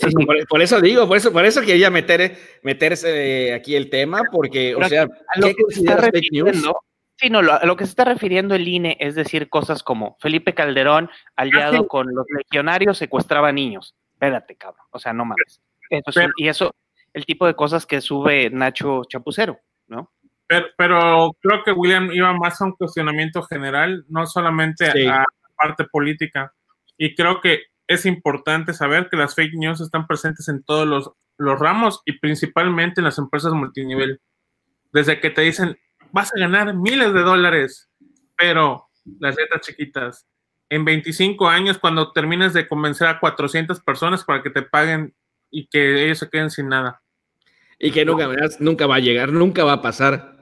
por, 0.50 0.62
eso 0.62 0.82
digo, 0.82 1.08
por 1.08 1.18
eso, 1.18 1.32
por 1.32 1.46
eso 1.46 1.62
quería 1.62 1.90
meter, 1.90 2.36
meterse 2.64 3.54
aquí 3.54 3.76
el 3.76 3.90
tema, 3.90 4.24
porque, 4.32 4.76
o 4.76 4.84
sea, 4.86 5.04
a 5.04 5.40
lo 5.40 5.48
que 5.48 5.56
se 5.70 5.80
está 5.82 5.98
refiriendo, 5.98 6.80
sí, 7.16 7.30
no, 7.30 7.40
a 7.40 7.66
lo 7.66 7.76
que 7.78 7.86
se 7.86 7.92
está 7.92 8.06
refiriendo 8.06 8.56
el 8.56 8.68
INE 8.68 8.98
es 9.00 9.16
decir 9.16 9.48
cosas 9.50 9.84
como 9.84 10.18
Felipe 10.20 10.54
Calderón, 10.54 11.10
aliado 11.36 11.84
Ah, 11.84 11.88
con 11.88 12.08
los 12.14 12.26
legionarios, 12.30 12.98
secuestraba 12.98 13.52
niños. 13.52 13.96
Espérate, 14.14 14.56
cabrón. 14.56 14.86
O 14.92 15.00
sea, 15.00 15.14
no 15.14 15.26
mames. 15.26 15.62
Eso 15.90 16.10
es- 16.10 16.16
Pero- 16.16 16.32
y 16.38 16.48
eso, 16.48 16.74
el 17.14 17.26
tipo 17.26 17.46
de 17.46 17.54
cosas 17.54 17.86
que 17.86 18.02
sube 18.02 18.50
Nacho 18.50 19.04
Chapucero, 19.08 19.60
¿no? 19.88 20.12
Pero, 20.48 20.68
pero 20.78 21.38
creo 21.42 21.64
que 21.64 21.72
William 21.72 22.12
iba 22.12 22.34
más 22.34 22.62
a 22.62 22.66
un 22.66 22.74
cuestionamiento 22.74 23.42
general, 23.44 24.06
no 24.10 24.26
solamente 24.26 24.92
Sí. 24.92 25.06
a 25.08 25.18
la 25.20 25.26
parte 25.58 25.86
política. 25.86 26.54
Y 26.98 27.16
creo 27.16 27.42
que 27.42 27.64
es 27.88 28.06
importante 28.06 28.74
saber 28.74 29.10
que 29.10 29.18
las 29.18 29.36
fake 29.36 29.54
news 29.56 29.82
están 29.82 30.08
presentes 30.08 30.48
en 30.50 30.64
todos 30.64 30.88
los, 30.88 31.12
los 31.38 31.60
ramos 31.60 32.02
y 32.06 32.20
principalmente 32.20 33.02
en 33.02 33.06
las 33.06 33.18
empresas 33.18 33.54
multinivel. 33.54 34.22
Desde 34.92 35.20
que 35.20 35.30
te 35.30 35.42
dicen, 35.42 35.78
vas 36.12 36.32
a 36.36 36.40
ganar 36.40 36.74
miles 36.76 37.14
de 37.14 37.22
dólares, 37.22 37.90
pero 38.38 38.88
las 39.20 39.36
letras 39.36 39.62
chiquitas. 39.62 40.28
En 40.70 40.84
25 40.86 41.48
años, 41.48 41.78
cuando 41.78 42.12
termines 42.12 42.54
de 42.54 42.68
convencer 42.68 43.08
a 43.08 43.20
400 43.20 43.82
personas 43.82 44.24
para 44.24 44.42
que 44.42 44.50
te 44.50 44.64
paguen 44.64 45.14
y 45.52 45.68
que 45.68 46.06
ellos 46.06 46.20
se 46.20 46.30
queden 46.30 46.50
sin 46.50 46.70
nada. 46.70 47.02
y 47.78 47.92
que 47.92 48.06
nunca, 48.06 48.30
nunca 48.60 48.88
va 48.88 48.96
a 48.96 49.00
llegar, 49.00 49.32
nunca 49.34 49.64
va 49.66 49.74
a 49.74 49.82
pasar. 49.82 50.35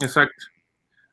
Exacto. 0.00 0.44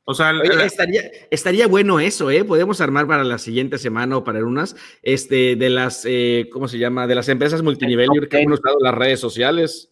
O 0.06 0.14
sea, 0.14 0.32
Oye, 0.32 0.54
la- 0.54 0.66
estaría, 0.66 1.02
estaría 1.32 1.66
bueno 1.68 2.00
eso, 2.02 2.30
¿eh? 2.30 2.44
Podemos 2.44 2.82
armar 2.82 3.08
para 3.08 3.24
la 3.24 3.38
siguiente 3.38 3.78
semana 3.78 4.18
o 4.18 4.24
para 4.26 4.44
unas, 4.44 4.76
este, 5.02 5.56
de 5.56 5.70
las, 5.70 6.06
eh, 6.06 6.50
¿cómo 6.52 6.68
se 6.68 6.78
llama? 6.78 7.08
De 7.08 7.16
las 7.16 7.30
empresas 7.30 7.62
multinivel 7.62 8.10
que 8.30 8.38
han 8.42 8.52
usado 8.52 8.78
las 8.82 8.94
redes 8.94 9.22
sociales. 9.22 9.90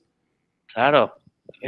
Claro. 0.74 1.16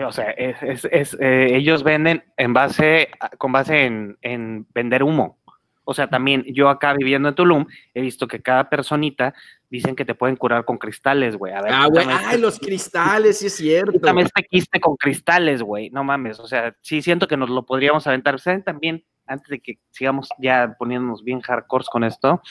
O 0.05 0.11
sea, 0.11 0.31
es, 0.31 0.57
es- 0.61 0.87
es, 0.91 1.17
eh, 1.21 1.55
ellos 1.55 1.83
venden 1.83 2.23
en 2.35 2.53
base, 2.53 3.09
a- 3.19 3.29
con 3.29 3.51
base 3.53 3.85
en, 3.85 4.17
en 4.21 4.67
vender 4.73 5.03
humo. 5.03 5.37
O 5.85 5.93
sea, 5.93 6.07
también 6.07 6.43
yo 6.47 6.69
acá 6.69 6.93
viviendo 6.93 7.29
en 7.29 7.35
Tulum 7.35 7.65
he 7.93 8.01
visto 8.01 8.27
que 8.27 8.41
cada 8.41 8.69
personita 8.69 9.33
dicen 9.69 9.95
que 9.95 10.05
te 10.05 10.15
pueden 10.15 10.35
curar 10.35 10.65
con 10.65 10.77
cristales, 10.77 11.35
güey. 11.35 11.53
A 11.53 11.61
ver, 11.61 11.71
Ah, 11.73 11.87
güey, 11.87 12.03
quítame 12.05 12.19
ay, 12.21 12.25
este- 12.25 12.37
los 12.39 12.59
cristales, 12.59 13.39
sí 13.39 13.47
es 13.47 13.55
cierto. 13.55 13.91
quítame 13.93 14.21
este 14.21 14.43
quiste 14.43 14.79
con 14.79 14.95
cristales, 14.95 15.61
güey. 15.61 15.89
No 15.89 16.03
mames. 16.03 16.39
O 16.39 16.47
sea, 16.47 16.75
sí 16.81 17.01
siento 17.01 17.27
que 17.27 17.37
nos 17.37 17.49
lo 17.49 17.63
podríamos 17.65 18.05
aventar. 18.07 18.39
¿Saben 18.39 18.63
también, 18.63 19.03
antes 19.25 19.47
de 19.49 19.59
que 19.59 19.79
sigamos 19.91 20.29
ya 20.37 20.75
poniéndonos 20.77 21.23
bien 21.23 21.41
hardcore 21.41 21.85
con 21.91 22.03
esto, 22.03 22.41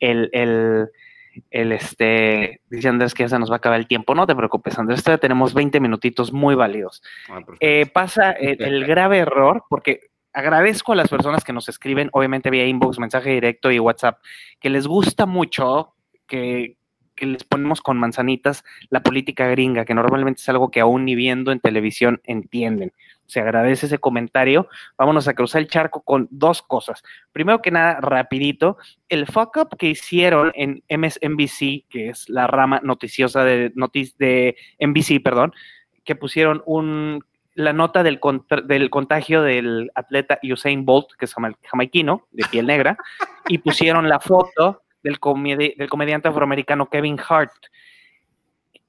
el, 0.00 0.28
el, 0.32 0.88
el 1.50 1.72
este, 1.72 2.60
dice 2.70 2.88
Andrés 2.88 3.14
que 3.14 3.22
ya 3.24 3.28
se 3.28 3.38
nos 3.38 3.50
va 3.50 3.54
a 3.54 3.58
acabar 3.58 3.78
el 3.78 3.86
tiempo. 3.86 4.14
No 4.14 4.26
te 4.26 4.34
preocupes, 4.36 4.78
Andrés, 4.78 5.02
todavía 5.02 5.20
tenemos 5.20 5.54
20 5.54 5.78
minutitos 5.80 6.32
muy 6.32 6.54
válidos. 6.54 7.02
Ah. 7.30 7.40
Eh, 7.60 7.86
pasa 7.86 8.32
el, 8.32 8.60
el 8.62 8.84
grave 8.84 9.18
error, 9.18 9.64
porque 9.68 10.00
agradezco 10.34 10.92
a 10.92 10.96
las 10.96 11.08
personas 11.08 11.44
que 11.44 11.52
nos 11.52 11.68
escriben, 11.68 12.10
obviamente 12.12 12.50
vía 12.50 12.66
inbox, 12.66 12.98
mensaje 12.98 13.30
directo 13.30 13.70
y 13.70 13.78
WhatsApp, 13.78 14.20
que 14.60 14.68
les 14.68 14.86
gusta 14.86 15.24
mucho 15.26 15.94
que, 16.26 16.76
les 17.16 17.44
ponemos 17.44 17.80
con 17.80 17.96
manzanitas 17.96 18.64
la 18.90 19.04
política 19.04 19.46
gringa, 19.46 19.84
que 19.84 19.94
normalmente 19.94 20.40
es 20.40 20.48
algo 20.48 20.72
que 20.72 20.80
aún 20.80 21.04
ni 21.04 21.14
viendo 21.14 21.52
en 21.52 21.60
televisión 21.60 22.20
entienden. 22.24 22.92
Se 23.26 23.38
agradece 23.38 23.86
ese 23.86 23.98
comentario. 23.98 24.68
Vámonos 24.98 25.28
a 25.28 25.34
cruzar 25.34 25.62
el 25.62 25.68
charco 25.68 26.02
con 26.02 26.26
dos 26.32 26.60
cosas. 26.60 27.04
Primero 27.32 27.62
que 27.62 27.70
nada, 27.70 28.00
rapidito, 28.00 28.78
el 29.08 29.26
fuck 29.26 29.56
up 29.58 29.76
que 29.78 29.90
hicieron 29.90 30.50
en 30.56 30.82
MSNBC, 30.90 31.86
que 31.88 32.08
es 32.08 32.28
la 32.28 32.48
rama 32.48 32.80
noticiosa 32.82 33.44
de, 33.44 33.70
notic 33.76 34.16
de 34.18 34.56
NBC, 34.80 35.22
perdón, 35.22 35.52
que 36.02 36.16
pusieron 36.16 36.62
un, 36.66 37.24
la 37.54 37.72
nota 37.72 38.02
del, 38.02 38.18
contra- 38.20 38.60
del 38.60 38.90
contagio 38.90 39.42
del 39.42 39.90
atleta 39.94 40.38
Usain 40.42 40.84
Bolt, 40.84 41.08
que 41.18 41.24
es 41.26 41.34
jama- 41.34 41.56
jamaiquino, 41.62 42.26
de 42.32 42.44
piel 42.50 42.66
negra, 42.66 42.96
y 43.48 43.58
pusieron 43.58 44.08
la 44.08 44.20
foto 44.20 44.82
del, 45.02 45.20
comedi- 45.20 45.76
del 45.76 45.88
comediante 45.88 46.28
afroamericano 46.28 46.88
Kevin 46.88 47.18
Hart. 47.28 47.52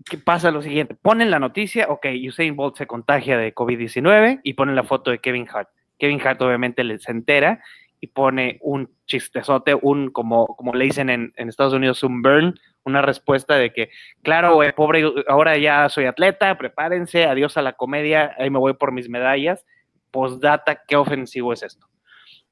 ¿Qué 0.04 0.18
pasa 0.18 0.52
lo 0.52 0.62
siguiente? 0.62 0.96
Ponen 0.96 1.32
la 1.32 1.40
noticia, 1.40 1.88
ok, 1.90 2.06
Usain 2.28 2.56
Bolt 2.56 2.76
se 2.78 2.86
contagia 2.88 3.38
de 3.38 3.54
COVID-19 3.56 4.42
y 4.44 4.54
ponen 4.54 4.76
la 4.76 4.84
foto 4.84 5.10
de 5.12 5.20
Kevin 5.20 5.48
Hart. 5.52 5.70
Kevin 5.98 6.22
Hart 6.26 6.42
obviamente 6.42 6.84
le- 6.84 7.00
se 7.00 7.12
entera 7.12 7.64
y 8.06 8.08
pone 8.08 8.60
un 8.62 8.92
chistezote, 9.08 9.74
un, 9.74 10.12
como, 10.12 10.46
como 10.46 10.76
le 10.76 10.86
dicen 10.86 11.10
en, 11.10 11.34
Estados 11.38 11.74
Unidos, 11.74 12.04
un 12.04 12.22
burn, 12.22 12.54
una 12.84 13.02
respuesta 13.02 13.56
de 13.56 13.74
que, 13.74 13.90
claro, 14.22 14.60
pobre, 14.76 15.04
ahora 15.28 15.58
ya 15.58 15.90
soy 15.90 16.06
atleta, 16.06 16.56
prepárense, 16.56 17.26
adiós 17.26 17.58
a 17.58 17.64
la 17.64 17.74
comedia, 17.74 18.36
ahí 18.38 18.52
me 18.52 18.60
voy 18.60 18.74
por 18.74 18.92
mis 18.92 19.10
medallas. 19.10 19.66
Postdata, 20.12 20.84
qué 20.88 20.96
ofensivo 20.96 21.52
es 21.52 21.64
esto. 21.64 21.88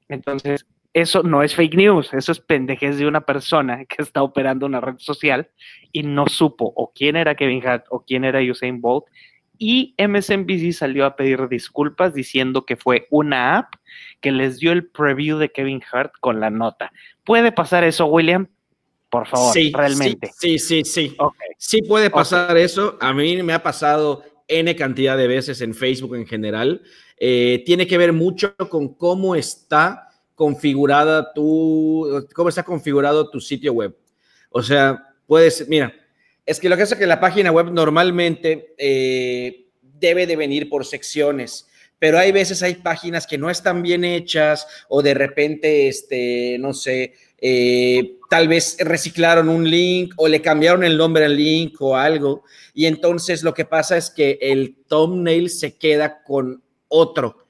Entonces, 0.08 0.66
eso 0.92 1.22
no 1.22 1.44
es 1.44 1.54
fake 1.54 1.76
news, 1.76 2.12
eso 2.12 2.32
es 2.32 2.40
pendejez 2.40 2.98
de 2.98 3.06
una 3.06 3.20
persona 3.20 3.84
que 3.84 4.02
está 4.02 4.24
operando 4.24 4.66
una 4.66 4.80
red 4.80 4.96
social 4.98 5.50
y 5.92 6.02
no 6.02 6.26
supo 6.26 6.72
o 6.74 6.92
quién 6.92 7.14
era 7.14 7.36
Kevin 7.36 7.64
Hart 7.64 7.86
o 7.90 8.04
quién 8.04 8.24
era 8.24 8.40
Usain 8.40 8.80
Bolt. 8.80 9.04
Y 9.58 9.94
MSNBC 9.98 10.72
salió 10.72 11.06
a 11.06 11.16
pedir 11.16 11.48
disculpas 11.48 12.14
diciendo 12.14 12.66
que 12.66 12.76
fue 12.76 13.06
una 13.10 13.58
app 13.58 13.74
que 14.20 14.32
les 14.32 14.58
dio 14.58 14.72
el 14.72 14.86
preview 14.86 15.38
de 15.38 15.50
Kevin 15.50 15.82
Hart 15.92 16.12
con 16.20 16.40
la 16.40 16.50
nota. 16.50 16.92
¿Puede 17.24 17.52
pasar 17.52 17.84
eso, 17.84 18.06
William? 18.06 18.48
Por 19.10 19.28
favor, 19.28 19.52
sí, 19.52 19.72
realmente. 19.72 20.32
Sí, 20.38 20.58
sí, 20.58 20.84
sí. 20.84 21.08
sí. 21.08 21.16
Ok. 21.18 21.36
Sí 21.56 21.82
puede 21.82 22.10
pasar 22.10 22.56
eso. 22.56 22.98
A 23.00 23.12
mí 23.12 23.42
me 23.42 23.52
ha 23.52 23.62
pasado 23.62 24.24
N 24.48 24.74
cantidad 24.76 25.16
de 25.16 25.28
veces 25.28 25.60
en 25.60 25.74
Facebook 25.74 26.16
en 26.16 26.26
general. 26.26 26.82
Eh, 27.18 27.62
tiene 27.64 27.86
que 27.86 27.96
ver 27.96 28.12
mucho 28.12 28.56
con 28.56 28.94
cómo 28.94 29.36
está 29.36 30.08
configurada 30.34 31.32
tu, 31.32 32.26
cómo 32.34 32.48
está 32.48 32.64
configurado 32.64 33.30
tu 33.30 33.40
sitio 33.40 33.72
web. 33.72 33.96
O 34.50 34.62
sea, 34.62 35.14
puedes, 35.26 35.68
mira, 35.68 35.94
es 36.46 36.60
que 36.60 36.68
lo 36.68 36.76
que 36.76 36.82
hace 36.82 36.98
que 36.98 37.06
la 37.06 37.20
página 37.20 37.50
web 37.50 37.70
normalmente 37.72 38.74
eh, 38.78 39.66
debe 39.80 40.26
de 40.26 40.36
venir 40.36 40.68
por 40.68 40.84
secciones, 40.84 41.68
pero 41.98 42.18
hay 42.18 42.32
veces 42.32 42.62
hay 42.62 42.74
páginas 42.74 43.26
que 43.26 43.38
no 43.38 43.48
están 43.48 43.82
bien 43.82 44.04
hechas 44.04 44.66
o 44.88 45.02
de 45.02 45.14
repente, 45.14 45.88
este, 45.88 46.58
no 46.58 46.74
sé, 46.74 47.14
eh, 47.38 48.16
tal 48.30 48.48
vez 48.48 48.76
reciclaron 48.80 49.48
un 49.48 49.68
link 49.68 50.14
o 50.16 50.28
le 50.28 50.42
cambiaron 50.42 50.84
el 50.84 50.96
nombre 50.96 51.24
al 51.24 51.36
link 51.36 51.80
o 51.80 51.96
algo. 51.96 52.44
Y 52.74 52.86
entonces 52.86 53.42
lo 53.42 53.54
que 53.54 53.64
pasa 53.64 53.96
es 53.96 54.10
que 54.10 54.38
el 54.40 54.76
thumbnail 54.88 55.50
se 55.50 55.76
queda 55.76 56.22
con 56.22 56.62
otro. 56.88 57.43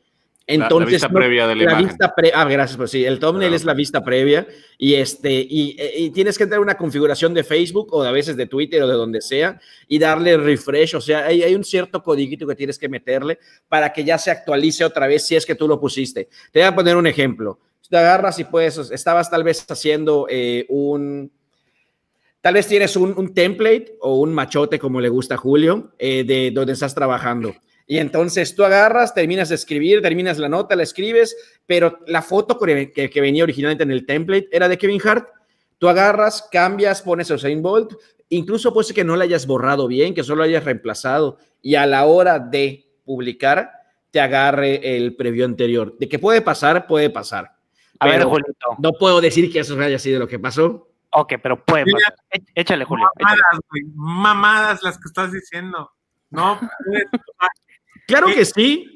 Entonces, 0.47 0.69
la, 0.71 0.85
la 0.85 0.91
vista 0.91 1.09
no- 1.09 1.15
previa 1.15 1.47
de 1.47 1.55
la, 1.57 1.65
la 1.65 1.71
imagen. 1.71 1.89
vista 1.89 2.15
pre- 2.15 2.33
ah, 2.35 2.45
gracias, 2.45 2.77
pues 2.77 2.91
sí, 2.91 3.05
el 3.05 3.19
thumbnail 3.19 3.49
Claro. 3.49 3.57
es 3.57 3.65
la 3.65 3.73
vista 3.75 4.05
previa 4.05 4.47
y 4.77 4.95
este 4.95 5.33
y, 5.33 5.77
y 5.97 6.11
tienes 6.11 6.37
que 6.37 6.45
tener 6.45 6.61
una 6.61 6.77
configuración 6.77 7.33
de 7.33 7.45
Facebook 7.45 7.95
o 7.95 8.03
a 8.03 8.11
veces 8.13 8.37
de 8.37 8.47
Twitter 8.47 8.83
o 8.83 8.87
de 8.87 8.93
donde 8.95 9.23
sea 9.23 9.59
y 9.89 9.99
darle 9.99 10.37
refresh, 10.37 10.97
o 10.97 11.01
sea, 11.01 11.25
hay, 11.27 11.43
hay 11.43 11.55
un 11.55 11.65
cierto 11.65 12.03
codiguito 12.03 12.47
que 12.47 12.55
tienes 12.55 12.79
que 12.79 12.91
meterle 12.91 13.39
para 13.69 13.91
que 13.93 14.05
ya 14.05 14.19
se 14.19 14.31
actualice 14.31 14.85
otra 14.85 15.07
vez 15.07 15.27
si 15.27 15.35
es 15.35 15.47
que 15.47 15.55
tú 15.55 15.67
lo 15.67 15.81
pusiste. 15.81 16.29
Te 16.53 16.59
voy 16.61 16.69
a 16.69 16.75
poner 16.75 16.97
un 16.97 17.07
ejemplo. 17.07 17.59
Te 17.89 17.97
agarras 17.97 18.39
y 18.39 18.45
pues 18.45 18.77
estabas 18.79 19.31
tal 19.31 19.45
vez 19.45 19.65
haciendo 19.71 20.27
eh, 20.29 20.67
un 20.69 21.31
Tal 22.41 22.53
vez 22.53 22.67
tienes 22.67 22.95
un, 22.97 23.15
un 23.17 23.33
template 23.33 23.97
o 24.03 24.17
un 24.21 24.35
machote, 24.35 24.79
como 24.79 25.01
le 25.01 25.09
gusta 25.09 25.37
a 25.37 25.39
Julio, 25.39 25.93
eh, 25.99 26.25
de 26.25 26.51
donde 26.51 26.75
estás 26.75 26.95
trabajando. 26.95 27.55
Y 27.87 27.99
entonces 27.99 28.55
tú 28.55 28.65
agarras, 28.65 29.13
terminas 29.15 29.51
de 29.51 29.57
escribir, 29.57 30.01
terminas 30.01 30.39
la 30.39 30.49
nota, 30.49 30.75
la 30.77 30.83
escribes, 30.85 31.37
pero 31.67 31.99
la 32.07 32.23
foto 32.23 32.59
que, 32.59 32.91
que- 32.93 33.11
que 33.11 33.21
venía 33.21 33.45
originalmente 33.45 33.85
en 33.85 33.91
el 33.91 34.07
template 34.07 34.49
era 34.53 34.69
de 34.69 34.79
Kevin 34.79 35.01
Hart. 35.07 35.29
Tú 35.79 35.89
agarras, 35.89 36.49
cambias, 36.51 37.03
pones 37.03 37.31
a 37.31 37.35
Usain 37.35 37.61
Bolt, 37.61 37.93
incluso 38.31 38.73
puede 38.73 38.87
ser 38.87 38.95
que 38.97 39.05
no 39.05 39.17
la 39.17 39.25
hayas 39.25 39.47
borrado 39.47 39.87
bien, 39.87 40.15
que 40.15 40.23
solo 40.25 40.41
la 40.41 40.47
hayas 40.47 40.65
reemplazado 40.65 41.39
y 41.61 41.75
a 41.75 41.87
la 41.87 42.07
hora 42.07 42.39
de 42.39 42.89
publicar 43.05 43.71
te 44.11 44.21
agarre 44.21 44.97
el 44.97 45.15
previo 45.17 45.45
anterior. 45.45 45.95
De 45.99 46.09
que 46.09 46.19
puede 46.19 46.41
pasar, 46.41 46.87
puede 46.87 47.11
pasar. 47.11 47.51
A 47.99 48.07
ver, 48.09 48.23
Julito. 48.25 48.53
no 48.79 48.93
puedo 48.93 49.21
decir 49.21 49.53
que 49.53 49.59
eso 49.61 49.79
haya 49.81 49.99
sido 49.99 50.21
lo 50.21 50.29
que 50.29 50.39
pasó. 50.39 50.89
Ok, 51.11 51.35
pero 51.43 51.63
puede 51.65 51.85
Mira. 51.85 51.99
pasar. 51.99 52.17
Échale, 52.55 52.85
Julio. 52.85 53.07
échale. 53.19 53.37
Mamadas, 53.43 53.61
güey, 53.71 53.83
mamadas 53.95 54.83
las 54.83 54.97
que 54.99 55.05
estás 55.07 55.33
diciendo. 55.33 55.91
No, 56.31 56.59
puedes- 56.59 57.07
Claro 58.07 58.29
Sí. 58.29 58.35
que 58.35 58.45
sí. 58.45 58.91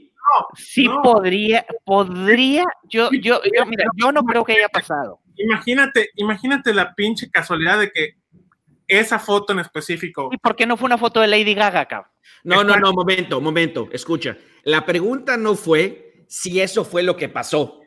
Sí 0.57 0.85
No. 0.87 1.01
podría, 1.03 1.65
podría, 1.85 2.65
yo, 2.85 3.11
yo, 3.13 3.41
yo, 3.57 3.65
mira, 3.67 3.85
yo 3.97 4.13
no 4.13 4.23
creo 4.25 4.45
que 4.45 4.53
haya 4.53 4.69
pasado. 4.69 5.21
imagínate, 5.37 6.11
imagínate 6.17 6.75
la 6.75 6.95
pinche 6.95 7.31
casualidad 7.31 7.79
de 7.79 7.91
que 7.91 8.15
esa 8.87 9.19
foto 9.19 9.53
en 9.53 9.61
específico. 9.61 10.29
¿Y 10.33 10.37
por 10.39 10.55
qué 10.57 10.67
no 10.67 10.77
fue 10.77 10.87
una 10.87 10.99
foto 10.99 11.21
de 11.21 11.29
Lady 11.29 11.55
Gaga, 11.55 11.87
cabrón? 11.87 12.11
No, 12.45 12.63
no, 12.65 12.77
no, 12.77 12.93
momento, 12.93 13.41
momento. 13.41 13.89
Escucha. 13.93 14.37
La 14.65 14.85
pregunta 14.85 15.37
no 15.37 15.55
fue 15.55 16.25
si 16.29 16.61
eso 16.61 16.85
fue 16.85 17.03
lo 17.03 17.17
que 17.17 17.29
pasó. 17.29 17.81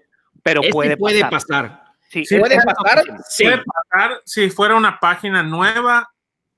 Pero 0.43 0.61
Es 0.61 0.67
que 0.67 0.73
puede, 0.73 0.97
puede 0.97 1.21
pasar. 1.21 1.69
pasar. 1.69 1.83
Sí, 2.09 2.25
Sí, 2.25 2.37
¿Puede 2.39 2.57
pasar? 2.57 3.03
Sí. 3.29 3.43
Puede 3.43 3.63
pasar 3.63 4.21
si 4.25 4.49
fuera 4.49 4.75
una 4.75 4.99
página 4.99 5.43
nueva 5.43 6.09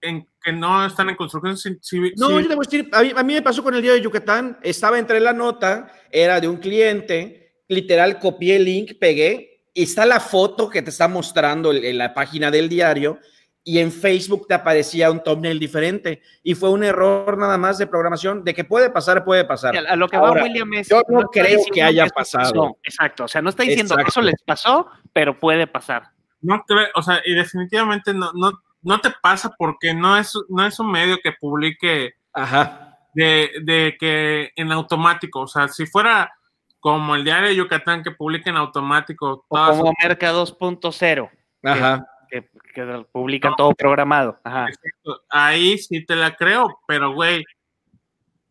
en 0.01 0.27
que 0.43 0.51
no 0.51 0.85
están 0.85 1.09
en 1.09 1.15
construcción. 1.15 1.57
Si- 1.81 1.99
No, 2.17 2.39
yo 2.39 2.47
te 2.47 2.55
voy 2.55 2.65
a 2.65 2.69
decir, 2.69 2.89
a 2.91 3.01
mí, 3.01 3.11
a 3.15 3.23
mí 3.23 3.33
me 3.33 3.41
pasó 3.41 3.63
con 3.63 3.73
el 3.73 3.81
día 3.81 3.93
de 3.93 4.01
Yucatán, 4.01 4.57
estaba 4.61 4.99
entre 4.99 5.19
la 5.19 5.33
nota, 5.33 5.87
era 6.11 6.39
de 6.41 6.47
un 6.47 6.57
cliente, 6.57 7.53
literal 7.67 8.19
copié 8.19 8.57
el 8.57 8.65
link, 8.65 8.93
pegué, 8.99 9.63
y 9.73 9.83
está 9.83 10.05
la 10.05 10.19
foto 10.19 10.69
que 10.69 10.81
te 10.81 10.89
está 10.89 11.07
mostrando 11.07 11.71
en 11.73 11.97
la 11.97 12.13
página 12.13 12.51
del 12.51 12.69
diario, 12.69 13.19
y 13.65 13.79
en 13.79 13.93
Facebook 13.93 14.45
te 14.47 14.53
aparecía 14.53 15.09
un 15.09 15.23
thumbnail 15.23 15.57
diferente, 15.57 16.21
y 16.43 16.53
fue 16.53 16.69
un 16.69 16.83
error 16.83 17.37
nada 17.37 17.57
más 17.57 17.77
de 17.77 17.87
programación, 17.87 18.43
de 18.43 18.53
que 18.53 18.65
puede 18.65 18.89
pasar, 18.89 19.23
puede 19.23 19.45
pasar. 19.45 19.75
A 19.77 19.95
lo 19.95 20.09
que 20.09 20.17
Ahora, 20.17 20.41
va 20.41 20.43
William 20.47 20.73
es. 20.73 20.89
yo 20.89 21.01
no 21.07 21.21
está 21.21 21.29
creo 21.31 21.59
que 21.73 21.81
haya 21.81 22.05
pasado. 22.07 22.43
pasó. 22.51 22.77
Exacto. 22.83 23.23
O 23.23 23.27
sea, 23.29 23.41
no 23.41 23.49
está 23.49 23.63
diciendo 23.63 23.93
Exacto. 23.93 24.09
eso 24.09 24.21
les 24.21 24.41
pasó, 24.45 24.87
pero 25.13 25.39
puede 25.39 25.65
pasar. 25.67 26.09
no 26.41 26.61
creo, 26.67 26.87
o 26.95 27.01
sea, 27.01 27.21
y 27.25 27.33
definitivamente 27.35 28.13
no, 28.13 28.29
no, 28.33 28.51
no 28.83 28.99
te 28.99 29.09
pasa 29.21 29.53
porque 29.57 29.93
no 29.93 30.17
es, 30.17 30.33
no 30.49 30.65
es 30.65 30.79
un 30.79 30.91
medio 30.91 31.17
que 31.23 31.31
publique 31.31 32.13
Ajá. 32.33 32.97
de, 33.13 33.51
de 33.63 33.95
que 33.99 34.51
en 34.55 34.71
automático, 34.71 35.41
o 35.41 35.47
sea, 35.47 35.67
si 35.67 35.85
fuera 35.85 36.31
como 36.79 37.15
el 37.15 37.23
diario 37.23 37.47
de 37.49 37.55
Yucatán 37.55 38.03
que 38.03 38.11
publica 38.11 38.49
en 38.49 38.57
automático 38.57 39.45
O 39.47 39.67
como 39.67 39.93
Merca 40.03 40.33
2.0, 40.33 41.29
Ajá. 41.63 42.05
que, 42.29 42.49
que 42.73 43.05
publican 43.11 43.53
todo 43.55 43.71
programado. 43.73 44.37
Ajá. 44.43 44.67
Exacto. 44.67 45.21
Ahí 45.29 45.77
sí 45.77 46.05
te 46.05 46.15
la 46.15 46.35
creo, 46.35 46.79
pero 46.87 47.13
güey, 47.13 47.43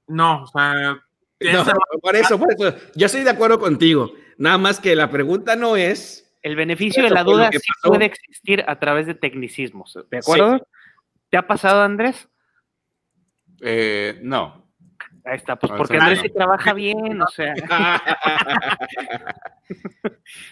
no, 0.07 0.43
o 0.43 0.47
sea, 0.47 0.97
No, 1.41 1.62
esa- 1.62 1.74
por 2.01 2.14
eso, 2.14 2.39
por 2.39 2.53
eso, 2.53 2.76
yo 2.95 3.07
estoy 3.07 3.24
de 3.24 3.30
acuerdo 3.30 3.59
contigo. 3.59 4.12
Nada 4.39 4.59
más 4.59 4.78
que 4.78 4.95
la 4.95 5.11
pregunta 5.11 5.57
no 5.57 5.76
es 5.76 6.22
El 6.43 6.57
beneficio 6.57 7.03
de 7.05 7.11
la 7.11 7.22
duda 7.24 7.51
sí 7.53 7.59
pasó. 7.59 7.88
puede 7.93 8.07
existir 8.07 8.64
a 8.66 8.78
través 8.78 9.07
de 9.07 9.14
tecnicismos. 9.14 9.97
¿De 10.11 10.18
acuerdo? 10.18 10.66
¿Te 11.30 11.36
ha 11.36 11.47
pasado, 11.47 11.82
Andrés? 11.82 12.28
Eh, 13.61 14.18
no. 14.22 14.61
Ahí 15.24 15.36
está, 15.36 15.55
pues 15.55 15.70
No, 15.70 15.78
porque 15.78 15.99
Andrés 15.99 16.18
no. 16.18 16.24
sí 16.24 16.30
trabaja 16.34 16.72
bien, 16.72 17.22
o 17.22 17.26
sea. 17.28 17.55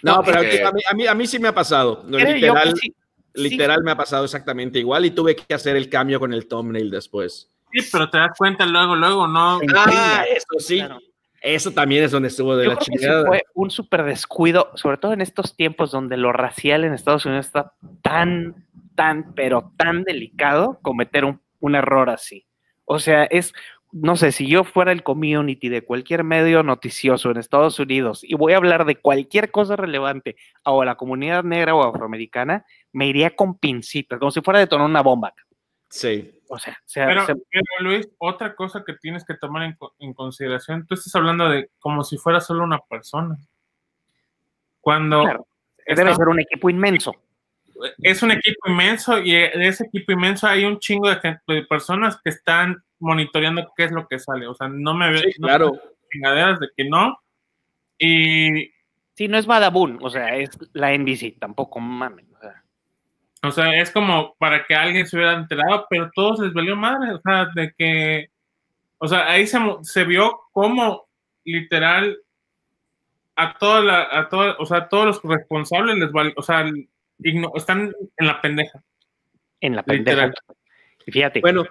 no, 0.02 0.22
pero 0.24 0.38
a 0.38 0.42
mí, 0.72 0.80
a, 0.88 0.94
mí, 0.94 1.06
a 1.06 1.14
mí 1.14 1.26
sí 1.26 1.38
me 1.38 1.48
ha 1.48 1.54
pasado. 1.54 2.04
No, 2.06 2.18
literal, 2.18 2.74
sí- 2.76 2.94
literal 3.34 3.82
me 3.82 3.90
ha 3.90 3.96
pasado 3.96 4.24
exactamente 4.24 4.78
igual 4.78 5.04
y 5.04 5.10
tuve 5.10 5.36
que 5.36 5.54
hacer 5.54 5.76
el 5.76 5.88
cambio 5.88 6.18
con 6.20 6.32
el 6.32 6.46
thumbnail 6.46 6.90
después. 6.90 7.50
sí, 7.72 7.88
pero 7.90 8.08
te 8.10 8.18
das 8.18 8.36
cuenta 8.36 8.66
luego, 8.66 8.96
luego, 8.96 9.26
no. 9.26 9.60
Ah, 9.76 10.24
eso 10.30 10.46
sí. 10.58 10.78
claro. 10.78 10.98
Eso 11.40 11.70
también 11.72 12.04
es 12.04 12.10
donde 12.10 12.28
estuvo 12.28 12.56
de 12.56 12.64
Yo 12.64 12.70
la 12.70 12.76
creo 12.76 12.86
que 12.86 12.98
sí 12.98 12.98
chingada. 12.98 13.26
fue 13.26 13.44
un 13.54 13.70
súper 13.70 14.04
descuido, 14.04 14.70
sobre 14.74 14.98
todo 14.98 15.12
en 15.12 15.20
estos 15.20 15.56
tiempos 15.56 15.90
donde 15.90 16.16
lo 16.16 16.32
racial 16.32 16.84
en 16.84 16.92
Estados 16.92 17.24
Unidos 17.24 17.46
está 17.46 17.72
tan, 18.02 18.66
tan, 18.94 19.34
pero 19.34 19.72
tan 19.76 20.04
delicado 20.04 20.78
cometer 20.82 21.24
un, 21.24 21.40
un 21.60 21.74
error 21.74 22.10
así. 22.10 22.46
O 22.84 22.98
sea, 22.98 23.24
es, 23.24 23.54
no 23.92 24.16
sé, 24.16 24.32
si 24.32 24.46
yo 24.46 24.64
fuera 24.64 24.92
el 24.92 25.02
community 25.02 25.68
de 25.68 25.82
cualquier 25.82 26.24
medio 26.24 26.62
noticioso 26.62 27.30
en 27.30 27.38
Estados 27.38 27.78
Unidos 27.78 28.20
y 28.22 28.34
voy 28.34 28.52
a 28.52 28.56
hablar 28.56 28.84
de 28.84 28.96
cualquier 28.96 29.50
cosa 29.50 29.76
relevante 29.76 30.36
a 30.64 30.72
la 30.84 30.96
comunidad 30.96 31.42
negra 31.42 31.74
o 31.74 31.82
afroamericana, 31.82 32.66
me 32.92 33.06
iría 33.06 33.34
con 33.34 33.58
pincitas, 33.58 34.18
como 34.18 34.30
si 34.30 34.40
fuera 34.42 34.58
a 34.58 34.60
detonar 34.60 34.86
una 34.86 35.02
bomba. 35.02 35.34
Sí. 35.88 36.39
O 36.52 36.58
sea, 36.58 36.72
o 36.72 36.82
sea, 36.88 37.06
Pero, 37.06 37.26
se- 37.26 37.34
pero, 37.48 37.64
Luis, 37.78 38.08
otra 38.18 38.56
cosa 38.56 38.82
que 38.84 38.94
tienes 38.94 39.24
que 39.24 39.34
tomar 39.34 39.62
en, 39.62 39.74
co- 39.74 39.94
en 40.00 40.12
consideración, 40.12 40.84
tú 40.86 40.94
estás 40.94 41.14
hablando 41.14 41.48
de 41.48 41.70
como 41.78 42.02
si 42.02 42.18
fuera 42.18 42.40
solo 42.40 42.64
una 42.64 42.80
persona. 42.80 43.38
Cuando 44.80 45.22
claro, 45.22 45.46
debe 45.86 46.02
está- 46.10 46.16
ser 46.16 46.28
un 46.28 46.40
equipo 46.40 46.70
inmenso. 46.70 47.14
es 48.02 48.22
un 48.22 48.30
equipo 48.32 48.68
inmenso 48.68 49.18
y 49.18 49.32
de 49.32 49.66
ese 49.68 49.84
equipo 49.84 50.12
inmenso 50.12 50.46
hay 50.46 50.64
un 50.64 50.78
chingo 50.78 51.08
de, 51.08 51.16
gente- 51.16 51.40
de 51.46 51.62
personas 51.64 52.20
que 52.22 52.30
están 52.30 52.82
monitoreando 52.98 53.72
qué 53.76 53.84
es 53.84 53.92
lo 53.92 54.06
que 54.08 54.18
sale. 54.18 54.46
O 54.46 54.54
sea, 54.54 54.68
no 54.68 54.92
me 54.94 55.16
Sí, 55.16 55.22
veo 55.24 55.32
no 55.38 55.46
claro. 55.46 55.72
me 55.72 55.80
chingaderas 56.12 56.60
de 56.60 56.68
que 56.76 56.84
no. 56.88 57.18
Y, 57.98 58.72
Sí, 59.14 59.28
no 59.28 59.36
es 59.38 59.46
Badabun, 59.46 59.98
o 60.02 60.08
sea, 60.10 60.34
es 60.36 60.48
la 60.72 60.92
NBC, 60.94 61.36
tampoco 61.38 61.78
mames. 61.78 62.26
O 63.42 63.50
sea, 63.50 63.80
es 63.80 63.90
como 63.90 64.34
para 64.38 64.66
que 64.66 64.74
alguien 64.74 65.06
se 65.06 65.16
hubiera 65.16 65.32
enterado, 65.34 65.86
pero 65.88 66.10
todos 66.14 66.40
les 66.40 66.52
valió 66.52 66.76
madre. 66.76 67.12
O 67.14 67.20
sea, 67.20 67.46
de 67.54 67.72
que, 67.76 68.28
o 68.98 69.08
sea, 69.08 69.30
ahí 69.30 69.46
se, 69.46 69.58
se 69.82 70.04
vio 70.04 70.40
cómo 70.52 71.08
literal 71.44 72.18
a 73.36 73.56
toda 73.56 73.80
la, 73.80 74.08
a 74.10 74.28
todo, 74.28 74.56
o 74.58 74.66
sea, 74.66 74.76
a 74.78 74.88
todos 74.88 75.06
los 75.06 75.22
responsables 75.22 75.96
les 75.96 76.12
valió, 76.12 76.32
o 76.36 76.42
sea, 76.42 76.66
igno- 77.20 77.52
están 77.54 77.92
en 78.18 78.26
la 78.26 78.40
pendeja. 78.42 78.82
en 79.62 79.76
la 79.76 79.82
pendeja. 79.82 80.26
Literal. 80.26 80.34
Fíjate, 81.06 81.40
Bueno, 81.40 81.64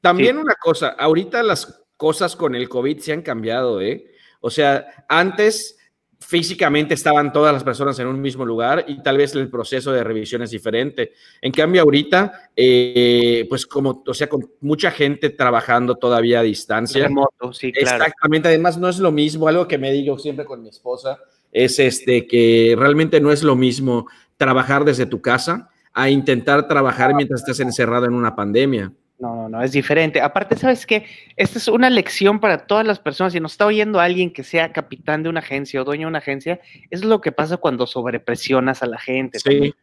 también 0.00 0.38
una 0.38 0.54
cosa, 0.54 0.90
ahorita 0.90 1.42
las 1.42 1.84
cosas 1.96 2.36
con 2.36 2.54
el 2.54 2.68
COVID 2.68 2.98
se 3.00 3.12
han 3.12 3.22
cambiado, 3.22 3.80
¿eh? 3.80 4.12
O 4.40 4.48
sea, 4.50 4.86
antes 5.08 5.76
físicamente 6.20 6.94
estaban 6.94 7.32
todas 7.32 7.52
las 7.52 7.64
personas 7.64 7.98
en 7.98 8.06
un 8.06 8.20
mismo 8.20 8.44
lugar 8.44 8.84
y 8.86 9.02
tal 9.02 9.16
vez 9.16 9.34
el 9.34 9.48
proceso 9.48 9.90
de 9.92 10.04
revisión 10.04 10.42
es 10.42 10.50
diferente. 10.50 11.12
En 11.40 11.50
cambio, 11.50 11.82
ahorita, 11.82 12.50
eh, 12.54 13.46
pues 13.48 13.66
como, 13.66 14.04
o 14.06 14.14
sea, 14.14 14.28
con 14.28 14.48
mucha 14.60 14.90
gente 14.90 15.30
trabajando 15.30 15.96
todavía 15.96 16.40
a 16.40 16.42
distancia. 16.42 17.04
remoto, 17.04 17.52
sí, 17.52 17.72
claro. 17.72 18.04
Exactamente, 18.04 18.48
además 18.48 18.78
no 18.78 18.88
es 18.88 18.98
lo 18.98 19.10
mismo, 19.10 19.48
algo 19.48 19.66
que 19.66 19.78
me 19.78 19.90
digo 19.92 20.18
siempre 20.18 20.44
con 20.44 20.62
mi 20.62 20.68
esposa, 20.68 21.18
es 21.50 21.78
este 21.78 22.26
que 22.26 22.76
realmente 22.78 23.20
no 23.20 23.32
es 23.32 23.42
lo 23.42 23.56
mismo 23.56 24.06
trabajar 24.36 24.84
desde 24.84 25.06
tu 25.06 25.20
casa 25.20 25.70
a 25.92 26.10
intentar 26.10 26.68
trabajar 26.68 27.14
mientras 27.14 27.40
estás 27.40 27.60
encerrado 27.60 28.06
en 28.06 28.14
una 28.14 28.36
pandemia. 28.36 28.92
No, 29.20 29.36
no, 29.36 29.48
no, 29.50 29.62
es 29.62 29.72
diferente. 29.72 30.20
Aparte, 30.20 30.56
¿sabes 30.56 30.86
qué? 30.86 31.04
Esta 31.36 31.58
es 31.58 31.68
una 31.68 31.90
lección 31.90 32.40
para 32.40 32.66
todas 32.66 32.86
las 32.86 32.98
personas. 32.98 33.34
Si 33.34 33.40
nos 33.40 33.52
está 33.52 33.66
oyendo 33.66 34.00
alguien 34.00 34.32
que 34.32 34.42
sea 34.42 34.72
capitán 34.72 35.22
de 35.22 35.28
una 35.28 35.40
agencia 35.40 35.82
o 35.82 35.84
dueño 35.84 36.06
de 36.06 36.08
una 36.08 36.18
agencia, 36.18 36.58
es 36.88 37.04
lo 37.04 37.20
que 37.20 37.30
pasa 37.30 37.58
cuando 37.58 37.86
sobrepresionas 37.86 38.82
a 38.82 38.86
la 38.86 38.98
gente. 38.98 39.38
Sí, 39.38 39.74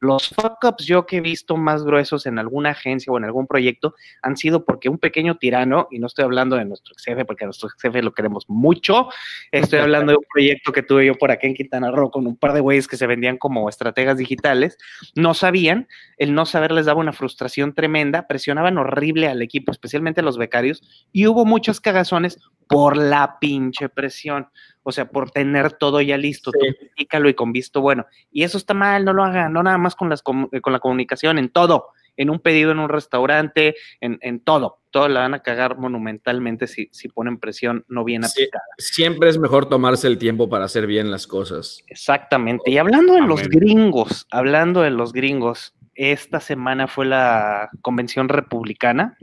Los 0.00 0.28
fuck-ups 0.28 0.84
yo 0.84 1.06
que 1.06 1.18
he 1.18 1.20
visto 1.20 1.56
más 1.56 1.84
gruesos 1.84 2.26
en 2.26 2.38
alguna 2.38 2.70
agencia 2.70 3.12
o 3.12 3.18
en 3.18 3.24
algún 3.24 3.46
proyecto 3.46 3.94
han 4.22 4.36
sido 4.36 4.64
porque 4.64 4.88
un 4.88 4.98
pequeño 4.98 5.36
tirano, 5.36 5.88
y 5.90 5.98
no 5.98 6.06
estoy 6.06 6.24
hablando 6.24 6.56
de 6.56 6.64
nuestro 6.64 6.94
jefe, 7.02 7.24
porque 7.24 7.44
a 7.44 7.46
nuestro 7.46 7.68
jefe 7.70 8.02
lo 8.02 8.12
queremos 8.12 8.44
mucho, 8.48 9.08
estoy 9.52 9.78
hablando 9.78 10.12
de 10.12 10.18
un 10.18 10.24
proyecto 10.32 10.72
que 10.72 10.82
tuve 10.82 11.06
yo 11.06 11.14
por 11.14 11.30
acá 11.30 11.46
en 11.46 11.54
Quintana 11.54 11.90
Roo 11.90 12.10
con 12.10 12.26
un 12.26 12.36
par 12.36 12.52
de 12.52 12.60
güeyes 12.60 12.88
que 12.88 12.96
se 12.96 13.06
vendían 13.06 13.38
como 13.38 13.68
estrategas 13.68 14.18
digitales, 14.18 14.78
no 15.14 15.34
sabían, 15.34 15.88
el 16.18 16.34
no 16.34 16.46
saber 16.46 16.72
les 16.72 16.86
daba 16.86 17.00
una 17.00 17.12
frustración 17.12 17.74
tremenda, 17.74 18.26
presionaban 18.26 18.78
horrible 18.78 19.28
al 19.28 19.42
equipo, 19.42 19.72
especialmente 19.72 20.20
a 20.20 20.24
los 20.24 20.38
becarios, 20.38 20.82
y 21.12 21.26
hubo 21.26 21.44
muchos 21.44 21.80
cagazones 21.80 22.38
por 22.68 22.96
la 22.96 23.38
pinche 23.40 23.88
presión, 23.88 24.48
o 24.88 24.92
sea, 24.92 25.08
por 25.08 25.32
tener 25.32 25.72
todo 25.72 26.00
ya 26.00 26.16
listo, 26.16 26.52
Sí. 26.52 26.76
tú 27.10 27.26
y 27.28 27.34
con 27.34 27.50
visto 27.50 27.80
bueno. 27.80 28.06
Y 28.30 28.44
eso 28.44 28.56
está 28.56 28.72
mal, 28.72 29.04
no 29.04 29.12
lo 29.12 29.24
hagan, 29.24 29.52
no 29.52 29.60
nada 29.64 29.78
más 29.78 29.96
con, 29.96 30.08
las, 30.08 30.22
eh, 30.52 30.60
con 30.60 30.72
la 30.72 30.78
comunicación, 30.78 31.38
en 31.38 31.48
todo, 31.48 31.88
en 32.16 32.30
un 32.30 32.38
pedido 32.38 32.70
en 32.70 32.78
un 32.78 32.88
restaurante, 32.88 33.74
en, 34.00 34.18
en 34.22 34.38
todo. 34.38 34.78
Todo 34.92 35.08
la 35.08 35.20
van 35.20 35.34
a 35.34 35.40
cagar 35.40 35.76
monumentalmente 35.76 36.68
si, 36.68 36.88
si 36.92 37.08
ponen 37.08 37.38
presión 37.38 37.84
no 37.88 38.04
bien 38.04 38.22
Sí. 38.22 38.42
aplicada. 38.44 38.62
siempre 38.78 39.28
es 39.28 39.38
mejor 39.38 39.68
tomarse 39.68 40.06
el 40.06 40.18
tiempo 40.18 40.48
para 40.48 40.66
hacer 40.66 40.86
bien 40.86 41.10
las 41.10 41.26
cosas. 41.26 41.82
Exactamente. 41.88 42.70
Y 42.70 42.78
hablando 42.78 43.14
de 43.14 43.22
los 43.22 43.48
gringos, 43.48 44.26
hablando 44.30 44.82
de 44.82 44.90
los 44.90 45.12
gringos, 45.12 45.74
esta 45.96 46.38
semana 46.38 46.86
fue 46.86 47.06
la 47.06 47.70
convención 47.82 48.28
republicana. 48.28 49.16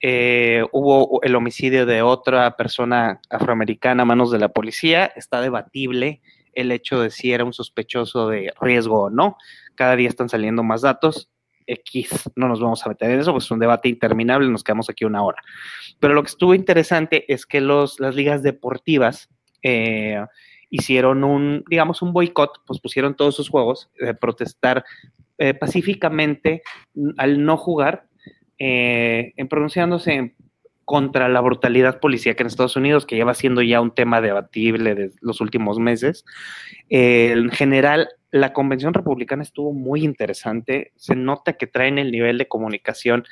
Eh, 0.00 0.64
hubo 0.72 1.20
el 1.22 1.34
homicidio 1.34 1.86
de 1.86 2.02
otra 2.02 2.56
persona 2.56 3.20
afroamericana 3.30 4.02
a 4.02 4.06
manos 4.06 4.30
de 4.30 4.38
la 4.38 4.48
policía. 4.48 5.06
Está 5.16 5.40
debatible 5.40 6.20
el 6.52 6.72
hecho 6.72 7.00
de 7.00 7.10
si 7.10 7.32
era 7.32 7.44
un 7.44 7.52
sospechoso 7.52 8.28
de 8.28 8.52
riesgo 8.60 9.02
o 9.02 9.10
no. 9.10 9.36
Cada 9.74 9.96
día 9.96 10.08
están 10.08 10.28
saliendo 10.28 10.62
más 10.62 10.82
datos. 10.82 11.30
X, 11.66 12.30
no 12.34 12.48
nos 12.48 12.60
vamos 12.60 12.84
a 12.84 12.88
meter 12.88 13.10
en 13.10 13.20
eso, 13.20 13.32
pues 13.32 13.44
es 13.44 13.50
un 13.50 13.58
debate 13.58 13.90
interminable, 13.90 14.48
nos 14.48 14.64
quedamos 14.64 14.88
aquí 14.88 15.04
una 15.04 15.22
hora. 15.22 15.42
Pero 16.00 16.14
lo 16.14 16.22
que 16.22 16.30
estuvo 16.30 16.54
interesante 16.54 17.30
es 17.32 17.44
que 17.44 17.60
los, 17.60 18.00
las 18.00 18.14
ligas 18.14 18.42
deportivas 18.42 19.28
eh, 19.62 20.24
hicieron 20.70 21.24
un, 21.24 21.64
digamos, 21.68 22.00
un 22.02 22.12
boicot, 22.12 22.62
pues 22.66 22.80
pusieron 22.80 23.14
todos 23.14 23.36
sus 23.36 23.50
juegos 23.50 23.90
de 23.98 24.14
protestar 24.14 24.84
eh, 25.36 25.54
pacíficamente 25.54 26.62
mm, 26.94 27.10
al 27.16 27.44
no 27.44 27.56
jugar, 27.56 28.07
eh, 28.58 29.32
en 29.36 29.48
pronunciándose 29.48 30.34
contra 30.84 31.28
la 31.28 31.42
brutalidad 31.42 32.00
policíaca 32.00 32.42
en 32.42 32.46
Estados 32.46 32.76
Unidos, 32.76 33.04
que 33.04 33.16
lleva 33.16 33.34
siendo 33.34 33.60
ya 33.60 33.78
un 33.80 33.94
tema 33.94 34.22
debatible 34.22 34.94
de 34.94 35.10
los 35.20 35.42
últimos 35.42 35.78
meses. 35.78 36.24
Eh, 36.88 37.32
en 37.32 37.50
general, 37.50 38.08
la 38.30 38.54
convención 38.54 38.94
republicana 38.94 39.42
estuvo 39.42 39.74
muy 39.74 40.02
interesante. 40.02 40.92
Se 40.96 41.14
nota 41.14 41.54
que 41.54 41.66
traen 41.66 41.98
el 41.98 42.10
nivel 42.10 42.38
de 42.38 42.48
comunicación 42.48 43.24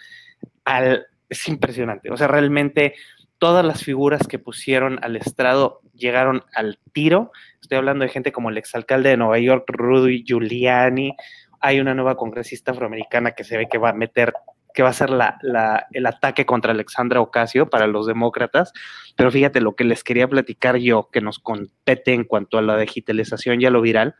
al... 0.67 1.07
Es 1.31 1.49
impresionante. 1.49 2.11
O 2.11 2.17
sea, 2.19 2.29
realmente 2.29 2.95
todas 3.39 3.65
las 3.65 3.83
figuras 3.83 4.27
que 4.29 4.39
pusieron 4.39 4.99
al 5.03 5.17
estrado 5.17 5.81
llegaron 5.95 6.45
al 6.55 6.79
tiro. 6.93 7.33
Estoy 7.61 7.79
hablando 7.79 8.05
de 8.05 8.11
gente 8.11 8.33
como 8.33 8.51
el 8.51 8.59
exalcalde 8.59 9.09
de 9.09 9.17
Nueva 9.17 9.39
York, 9.39 9.65
Rudy 9.69 10.25
Giuliani. 10.25 11.17
Hay 11.61 11.81
una 11.81 11.95
nueva 11.95 12.17
congresista 12.17 12.73
afroamericana 12.73 13.33
que 13.33 13.45
se 13.45 13.57
ve 13.57 13.67
que 13.67 13.79
va 13.79 13.91
a 13.91 13.95
meter 13.95 14.35
que 14.77 14.83
va 14.83 14.91
a 14.91 14.93
ser 14.93 15.09
la, 15.09 15.39
la, 15.41 15.87
el 15.93 16.05
ataque 16.05 16.45
contra 16.45 16.73
Alexandra 16.73 17.23
Ocasio 17.23 17.71
para 17.71 17.87
los 17.87 18.07
demócratas. 18.07 18.75
Pero 19.17 19.31
fíjate 19.31 19.63
lo 19.63 19.75
que 19.75 19.85
les 19.85 20.05
quería 20.05 20.29
platicar 20.29 20.77
yo, 20.77 21.09
que 21.11 21.23
nos 21.23 21.39
compete 21.39 22.13
en 22.13 22.25
cuanto 22.25 22.59
a 22.59 22.63
la 22.63 22.77
digitalización 22.77 23.63
y 23.63 23.65
a 23.65 23.71
lo 23.71 23.81
viral. 23.81 24.15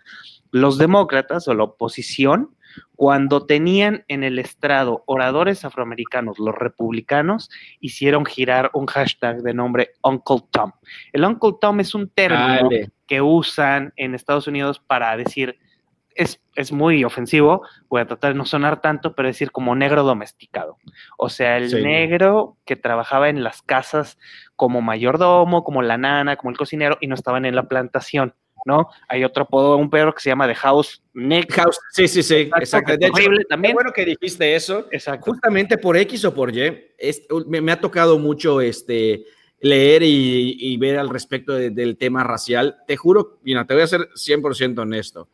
Los 0.51 0.79
demócratas 0.79 1.47
o 1.47 1.55
la 1.55 1.65
oposición 1.65 2.57
cuando 2.95 3.45
tenían 3.45 4.05
en 4.09 4.25
el 4.25 4.39
estrado 4.39 5.05
oradores 5.07 5.65
afroamericanos, 5.65 6.39
los 6.39 6.55
republicanos 6.55 7.51
hicieron 7.81 8.25
girar 8.25 8.71
un 8.73 8.87
hashtag 8.87 9.43
de 9.43 9.53
nombre 9.53 9.91
Uncle 10.03 10.41
Tom. 10.51 10.73
El 11.13 11.25
Uncle 11.25 11.53
Tom 11.61 11.81
es 11.81 11.95
un 11.95 12.09
término 12.09 12.71
que 13.07 13.21
usan 13.21 13.93
en 13.97 14.15
Estados 14.15 14.47
Unidos 14.47 14.81
para 14.81 15.15
decir, 15.17 15.59
es, 16.17 16.41
es, 16.55 16.73
muy 16.73 17.05
ofensivo, 17.05 17.63
voy 17.89 18.01
a 18.01 18.07
tratar 18.07 18.33
de 18.33 18.39
no 18.39 18.47
sonar 18.47 18.81
tanto, 18.81 19.15
pero 19.15 19.29
decir 19.29 19.51
como 19.51 19.75
negro 19.75 20.03
domesticado. 20.03 20.79
O 21.19 21.29
sea, 21.29 21.57
el 21.57 21.83
negro 21.83 22.57
que 22.65 22.77
trabajaba 22.77 23.29
en 23.29 23.45
las 23.45 23.63
casas 23.63 24.19
como 24.57 24.83
mayordomo, 24.83 25.65
como 25.65 25.83
la 25.83 25.99
nana, 25.99 26.37
como 26.37 26.51
el 26.51 26.57
cocinero, 26.57 26.99
y 27.01 27.07
no 27.07 27.15
estaban 27.15 27.45
en 27.45 27.55
la 27.55 27.69
plantación. 27.69 28.35
¿no? 28.67 28.89
Hay 29.09 29.23
otro 29.23 29.45
apodo, 29.45 29.77
un 29.77 29.89
perro 29.89 30.13
que 30.13 30.21
se 30.21 30.29
llama 30.29 30.49
The 30.49 30.57
House 30.57 31.01
Nick. 31.15 31.53
House, 31.53 31.79
sí, 31.93 32.09
sí, 32.09 32.23
sí, 32.23 32.51
exacto. 32.57 32.95
Hecho, 32.95 33.13
también. 33.49 33.75
bueno 33.75 33.93
que 33.93 34.05
dijiste 34.05 34.57
eso. 34.57 34.89
Exacto. 34.91 35.31
Justamente 35.31 35.79
por 35.79 35.97
X 35.97 36.25
o 36.25 36.35
por 36.35 36.55
Y, 36.55 36.77
me, 37.47 37.73
ha 37.73 37.81
tocado 37.81 38.19
mucho 38.19 38.61
este, 38.61 39.25
leer 39.61 40.03
y, 40.05 40.77
ver 40.79 40.99
al 40.99 41.09
respecto 41.09 41.55
del 41.55 41.97
tema 41.97 42.25
racial. 42.25 42.79
Te 42.89 42.97
juro, 42.97 43.39
mira, 43.43 43.65
te 43.65 43.75
voy 43.75 43.85
a 43.85 43.87
ser 43.87 44.09
100% 44.15 44.81
honesto. 44.81 45.29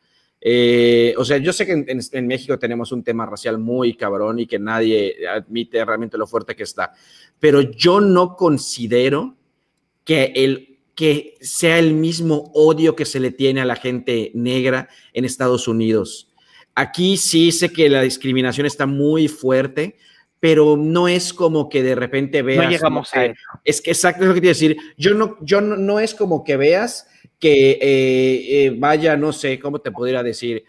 Eh, 0.45 1.15
o 1.17 1.25
sea, 1.25 1.39
yo 1.39 1.53
sé 1.53 1.65
que 1.65 1.73
en, 1.73 1.87
en, 1.89 2.27
México 2.27 2.59
tenemos 2.59 2.91
un 2.91 3.05
tema 3.05 3.25
racial 3.25 3.59
muy 3.59 3.95
cabrón 3.95 4.41
y 4.41 4.47
que 4.47 4.59
nadie 4.59 5.17
admite 5.29 5.85
realmente 5.85 6.19
lo 6.19 6.27
fuerte 6.27 6.57
que 6.57 6.65
está, 6.65 6.93
pero 7.39 7.61
yo 7.61 8.01
no 8.01 8.35
considero 8.35 9.37
que 10.05 10.33
el 10.35 10.73
que 10.95 11.37
sea 11.41 11.79
el 11.79 11.95
mismo 11.95 12.51
odio 12.55 12.95
que 12.97 13.05
se 13.05 13.21
le 13.21 13.31
tiene 13.31 13.61
a 13.61 13.65
la 13.65 13.77
gente 13.77 14.31
negra 14.35 14.89
en 15.13 15.25
Estados 15.25 15.69
Unidos. 15.69 16.29
Aquí 16.75 17.17
sí 17.17 17.53
sé 17.53 17.71
que 17.73 17.89
la 17.89 18.03
discriminación 18.03 18.67
está 18.67 18.87
muy 18.87 19.29
fuerte, 19.29 19.97
pero 20.41 20.77
no 20.77 21.09
es 21.09 21.33
como 21.33 21.69
que 21.69 21.83
de 21.83 21.95
repente 21.95 22.43
veas. 22.43 22.65
No 22.65 22.71
llegamos 22.71 23.15
a 23.15 23.33
Es 23.65 23.81
que 23.81 23.91
exacto 23.91 24.23
es 24.23 24.29
lo 24.29 24.35
que 24.35 24.41
quiero 24.41 24.55
decir. 24.55 24.77
Yo 24.97 25.15
no, 25.15 25.37
yo 25.41 25.61
no, 25.61 26.01
es 26.01 26.15
como 26.15 26.45
que 26.45 26.57
veas 26.57 27.07
que 27.43 27.73
eh, 27.73 28.67
eh, 28.67 28.75
vaya, 28.79 29.17
no 29.17 29.33
sé, 29.33 29.59
¿cómo 29.59 29.81
te 29.81 29.91
podría 29.91 30.23
decir? 30.23 30.65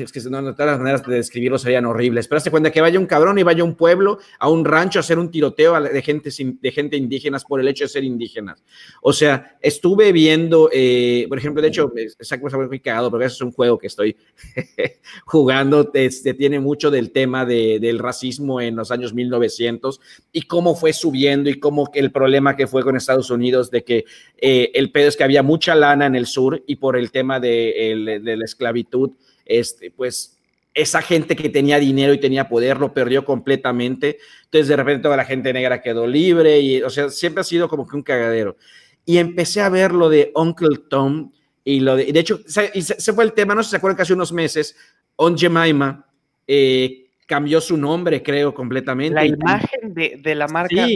Es 0.00 0.12
que 0.12 0.20
no, 0.30 0.42
todas 0.54 0.72
las 0.72 0.78
maneras 0.78 1.06
de 1.06 1.16
describirlo 1.16 1.58
serían 1.58 1.86
horribles, 1.86 2.28
pero 2.28 2.38
hazte 2.38 2.50
cuenta 2.50 2.70
que 2.70 2.80
vaya 2.80 2.98
un 2.98 3.06
cabrón 3.06 3.38
y 3.38 3.42
vaya 3.42 3.62
a 3.62 3.64
un 3.64 3.74
pueblo, 3.74 4.18
a 4.38 4.48
un 4.48 4.64
rancho 4.64 4.98
a 4.98 5.00
hacer 5.00 5.18
un 5.18 5.30
tiroteo 5.30 5.80
de 5.80 6.02
gente, 6.02 6.30
de 6.60 6.72
gente 6.72 6.96
indígenas 6.96 7.44
por 7.44 7.60
el 7.60 7.68
hecho 7.68 7.84
de 7.84 7.88
ser 7.88 8.04
indígenas. 8.04 8.62
O 9.02 9.12
sea, 9.12 9.56
estuve 9.60 10.12
viendo, 10.12 10.70
eh, 10.72 11.26
por 11.28 11.38
ejemplo, 11.38 11.62
de 11.62 11.68
hecho, 11.68 11.92
esa 12.18 12.40
cosa 12.40 12.58
muy 12.58 12.80
cagado, 12.80 13.10
porque 13.10 13.26
es 13.26 13.40
un 13.40 13.52
juego 13.52 13.78
que 13.78 13.86
estoy 13.86 14.16
jugando, 15.24 15.90
este, 15.94 16.34
tiene 16.34 16.60
mucho 16.60 16.90
del 16.90 17.10
tema 17.10 17.44
de, 17.44 17.78
del 17.80 17.98
racismo 17.98 18.60
en 18.60 18.76
los 18.76 18.90
años 18.90 19.14
1900 19.14 20.00
y 20.32 20.42
cómo 20.42 20.74
fue 20.74 20.92
subiendo 20.92 21.50
y 21.50 21.58
cómo 21.58 21.90
el 21.94 22.10
problema 22.12 22.56
que 22.56 22.66
fue 22.66 22.82
con 22.82 22.96
Estados 22.96 23.30
Unidos 23.30 23.70
de 23.70 23.84
que 23.84 24.04
eh, 24.36 24.70
el 24.74 24.90
pedo 24.90 25.08
es 25.08 25.16
que 25.16 25.24
había 25.24 25.42
mucha 25.42 25.74
lana 25.74 26.06
en 26.06 26.14
el 26.14 26.26
sur 26.26 26.62
y 26.66 26.76
por 26.76 26.96
el 26.96 27.10
tema 27.10 27.40
de, 27.40 28.20
de 28.22 28.36
la 28.36 28.44
esclavitud, 28.44 29.12
este, 29.48 29.90
pues 29.90 30.38
esa 30.74 31.02
gente 31.02 31.34
que 31.34 31.48
tenía 31.48 31.80
dinero 31.80 32.12
y 32.12 32.20
tenía 32.20 32.48
poder 32.48 32.78
lo 32.78 32.94
perdió 32.94 33.24
completamente. 33.24 34.18
Entonces 34.44 34.68
de 34.68 34.76
repente 34.76 35.02
toda 35.02 35.16
la 35.16 35.24
gente 35.24 35.52
negra 35.52 35.82
quedó 35.82 36.06
libre 36.06 36.60
y, 36.60 36.82
o 36.82 36.90
sea, 36.90 37.08
siempre 37.10 37.40
ha 37.40 37.44
sido 37.44 37.68
como 37.68 37.86
que 37.86 37.96
un 37.96 38.02
cagadero. 38.02 38.56
Y 39.04 39.18
empecé 39.18 39.60
a 39.60 39.68
ver 39.68 39.92
lo 39.92 40.08
de 40.08 40.30
Uncle 40.36 40.78
Tom 40.88 41.32
y 41.64 41.80
lo 41.80 41.96
de, 41.96 42.12
de 42.12 42.20
hecho, 42.20 42.40
se, 42.46 43.12
fue 43.12 43.24
el 43.24 43.32
tema, 43.32 43.54
no 43.54 43.62
sé 43.62 43.68
si 43.68 43.70
se 43.72 43.76
acuerdan 43.78 43.96
que 43.96 44.02
hace 44.02 44.14
unos 44.14 44.32
meses, 44.32 44.76
On 45.16 45.36
Jemima 45.36 46.06
eh, 46.46 47.10
cambió 47.26 47.60
su 47.60 47.76
nombre, 47.76 48.22
creo, 48.22 48.54
completamente. 48.54 49.14
La 49.14 49.26
imagen 49.26 49.92
de, 49.92 50.18
de 50.22 50.34
la 50.34 50.46
marca 50.46 50.86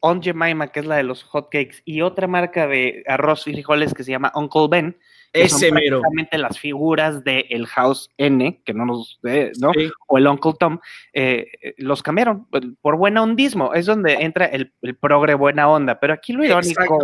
On 0.00 0.22
Jemima, 0.22 0.68
que 0.68 0.80
es 0.80 0.86
la 0.86 0.96
de 0.96 1.02
los 1.02 1.22
hotcakes, 1.24 1.82
y 1.84 2.02
otra 2.02 2.26
marca 2.26 2.66
de 2.66 3.02
arroz 3.06 3.46
y 3.46 3.52
frijoles 3.52 3.94
que 3.94 4.04
se 4.04 4.10
llama 4.10 4.32
Uncle 4.34 4.68
Ben, 4.70 4.96
ese 5.32 5.70
mero. 5.70 6.02
las 6.32 6.58
figuras 6.58 7.22
del 7.24 7.46
el 7.50 7.66
House 7.66 8.10
N, 8.16 8.62
que 8.64 8.74
no 8.74 8.84
nos, 8.84 9.20
¿no? 9.58 9.72
O 10.08 10.18
el 10.18 10.26
Uncle 10.26 10.52
Tom, 10.58 10.78
eh, 11.12 11.46
los 11.78 12.02
cambiaron 12.02 12.48
por 12.80 12.96
buena 12.96 13.22
ondismo. 13.22 13.72
Es 13.74 13.86
donde 13.86 14.14
entra 14.14 14.46
el, 14.46 14.72
el 14.82 14.96
progre 14.96 15.34
buena 15.34 15.68
onda. 15.68 16.00
Pero 16.00 16.14
aquí 16.14 16.32
lo 16.32 16.44
irónico, 16.44 16.98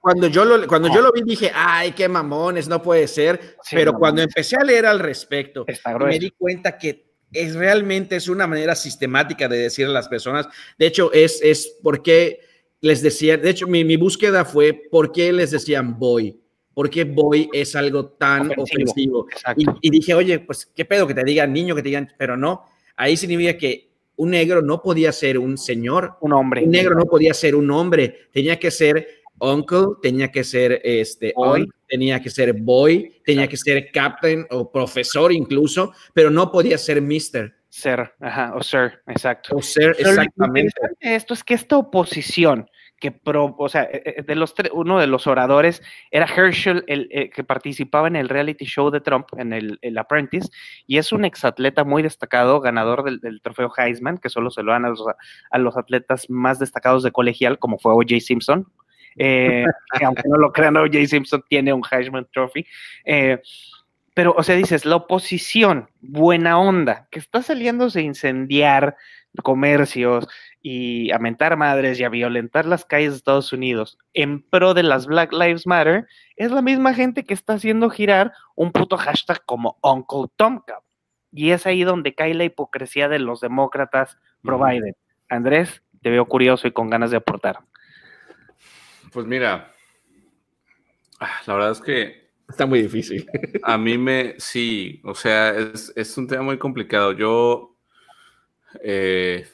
Cuando 0.00 0.26
yo 0.26 0.44
lo, 0.44 0.66
cuando 0.66 0.92
yo 0.92 1.00
lo 1.00 1.12
vi, 1.12 1.22
dije, 1.22 1.52
ay, 1.54 1.92
qué 1.92 2.08
mamones, 2.08 2.68
no 2.68 2.82
puede 2.82 3.06
ser. 3.06 3.56
pero 3.70 3.92
cuando 3.94 4.22
empecé 4.22 4.56
a 4.56 4.64
leer 4.64 4.86
al 4.86 4.98
respecto, 4.98 5.64
me 6.00 6.18
di 6.18 6.30
cuenta 6.30 6.76
que 6.78 7.06
es 7.30 7.54
realmente 7.54 8.16
es 8.16 8.28
una 8.28 8.46
manera 8.46 8.74
sistemática 8.74 9.48
de 9.48 9.58
decir 9.58 9.86
a 9.86 9.90
las 9.90 10.08
personas. 10.08 10.48
De 10.78 10.86
hecho, 10.86 11.12
es, 11.12 11.40
es 11.42 11.78
porque 11.82 12.40
les 12.80 13.02
decía, 13.02 13.36
de 13.36 13.50
hecho, 13.50 13.66
mi, 13.66 13.84
mi 13.84 13.96
búsqueda 13.96 14.44
fue 14.44 14.72
por 14.72 15.12
qué 15.12 15.32
les 15.32 15.50
decían 15.50 15.98
boy 15.98 16.40
por 16.78 16.90
qué 16.90 17.02
boy 17.02 17.50
es 17.52 17.74
algo 17.74 18.06
tan 18.10 18.52
ofensivo. 18.56 19.26
Y, 19.82 19.90
dije, 19.90 20.14
oye, 20.14 20.38
pues 20.38 20.64
qué 20.64 20.84
pedo 20.84 21.08
que 21.08 21.14
te 21.14 21.24
digan 21.24 21.52
niño, 21.52 21.74
que 21.74 21.82
te 21.82 21.88
digan, 21.88 22.08
pero 22.16 22.36
no, 22.36 22.66
ahí 22.94 23.16
significa 23.16 23.58
que 23.58 23.88
un 24.14 24.30
negro 24.30 24.62
no 24.62 24.80
podía 24.80 25.10
ser 25.10 25.40
un 25.40 25.58
señor, 25.58 26.12
un 26.20 26.34
hombre. 26.34 26.62
Un 26.62 26.70
negro 26.70 26.94
no 26.94 27.06
podía 27.06 27.34
ser 27.34 27.56
un 27.56 27.68
hombre, 27.72 28.28
tenía 28.32 28.60
que 28.60 28.70
ser 28.70 29.08
uncle, 29.40 29.96
tenía 30.00 30.30
que 30.30 30.44
ser 30.44 30.80
este 30.84 31.32
boy. 31.34 31.68
tenía 31.88 32.22
que 32.22 32.30
ser 32.30 32.52
boy, 32.52 33.12
tenía 33.24 33.48
que 33.48 33.56
ser 33.56 33.90
captain 33.90 34.46
o 34.48 34.70
profesor 34.70 35.32
incluso, 35.32 35.92
pero 36.14 36.30
no 36.30 36.52
podía 36.52 36.78
ser 36.78 37.02
mister. 37.02 37.56
Ser, 37.68 38.12
ajá, 38.20 38.54
o 38.54 38.62
ser, 38.62 39.02
exacto. 39.08 39.56
O 39.56 39.62
ser, 39.62 39.96
exactamente. 39.98 40.80
Esto 41.00 41.34
es 41.34 41.42
que 41.42 41.54
esta 41.54 41.76
oposición 41.76 42.70
que 43.00 43.12
pro, 43.12 43.54
o 43.56 43.68
sea, 43.68 43.84
e, 43.84 44.16
e, 44.18 44.22
de 44.22 44.34
los 44.34 44.54
uno 44.72 44.98
de 44.98 45.06
los 45.06 45.26
oradores 45.26 45.82
era 46.10 46.26
Herschel, 46.26 46.84
el, 46.86 47.08
eh, 47.10 47.30
que 47.30 47.44
participaba 47.44 48.08
en 48.08 48.16
el 48.16 48.28
reality 48.28 48.64
show 48.64 48.90
de 48.90 49.00
Trump, 49.00 49.26
en 49.36 49.52
el, 49.52 49.98
Apprentice, 49.98 50.48
y 50.86 50.98
es 50.98 51.12
un 51.12 51.24
exatleta 51.24 51.84
muy 51.84 52.02
destacado, 52.02 52.60
ganador 52.60 53.04
del, 53.20 53.40
trofeo 53.42 53.70
Heisman, 53.76 54.18
que 54.18 54.28
solo 54.28 54.50
se 54.50 54.62
lo 54.62 54.72
dan 54.72 54.84
a 54.84 55.58
los, 55.58 55.76
atletas 55.76 56.28
más 56.28 56.58
destacados 56.58 57.02
de 57.02 57.12
colegial, 57.12 57.58
como 57.58 57.78
fue 57.78 57.92
O.J. 57.92 58.20
Simpson. 58.20 58.66
Eh, 59.16 59.64
que 59.98 60.04
aunque 60.04 60.28
no 60.28 60.36
lo 60.36 60.52
crean, 60.52 60.76
O.J. 60.76 61.06
Simpson 61.06 61.42
tiene 61.48 61.72
un 61.72 61.82
Heisman 61.90 62.26
Trophy. 62.32 62.66
Eh, 63.04 63.40
pero, 64.18 64.34
o 64.36 64.42
sea, 64.42 64.56
dices, 64.56 64.84
la 64.84 64.96
oposición, 64.96 65.88
buena 66.00 66.58
onda, 66.58 67.06
que 67.12 67.20
está 67.20 67.40
saliéndose 67.40 68.00
a 68.00 68.02
incendiar 68.02 68.96
comercios, 69.42 70.26
y 70.60 71.10
a 71.12 71.18
mentar 71.18 71.56
madres 71.56 71.98
y 72.00 72.04
a 72.04 72.08
violentar 72.08 72.66
las 72.66 72.84
calles 72.84 73.12
de 73.12 73.16
Estados 73.16 73.52
Unidos 73.52 73.98
en 74.12 74.42
pro 74.42 74.74
de 74.74 74.82
las 74.82 75.06
Black 75.06 75.32
Lives 75.32 75.66
Matter, 75.66 76.06
es 76.36 76.50
la 76.50 76.62
misma 76.62 76.94
gente 76.94 77.24
que 77.24 77.34
está 77.34 77.54
haciendo 77.54 77.90
girar 77.90 78.32
un 78.54 78.72
puto 78.72 78.96
hashtag 78.96 79.44
como 79.46 79.78
Uncle 79.82 80.26
Tom 80.36 80.62
Y 81.32 81.50
es 81.50 81.66
ahí 81.66 81.84
donde 81.84 82.14
cae 82.14 82.34
la 82.34 82.44
hipocresía 82.44 83.08
de 83.08 83.18
los 83.18 83.40
demócratas 83.40 84.18
pro 84.42 84.58
Biden. 84.58 84.94
Andrés, 85.28 85.82
te 86.02 86.10
veo 86.10 86.26
curioso 86.26 86.66
y 86.66 86.72
con 86.72 86.90
ganas 86.90 87.10
de 87.10 87.18
aportar. 87.18 87.60
Pues 89.12 89.26
mira, 89.26 89.72
ah, 91.20 91.40
la 91.46 91.54
verdad 91.54 91.70
es 91.72 91.80
que 91.80 92.30
está 92.48 92.66
muy 92.66 92.82
difícil. 92.82 93.26
A 93.62 93.78
mí 93.78 93.96
me, 93.96 94.34
sí, 94.38 95.00
o 95.04 95.14
sea, 95.14 95.50
es, 95.56 95.92
es 95.96 96.16
un 96.18 96.26
tema 96.26 96.42
muy 96.42 96.58
complicado. 96.58 97.12
Yo, 97.12 97.77
eh, 98.82 99.46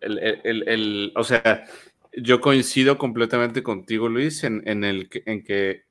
el, 0.00 1.12
o 1.16 1.24
sea, 1.24 1.64
yo 2.16 2.40
coincido 2.40 2.98
completamente 2.98 3.62
contigo, 3.62 4.08
Luis, 4.08 4.44
en, 4.44 4.84
el, 4.84 5.08
en 5.26 5.42
que 5.42 5.84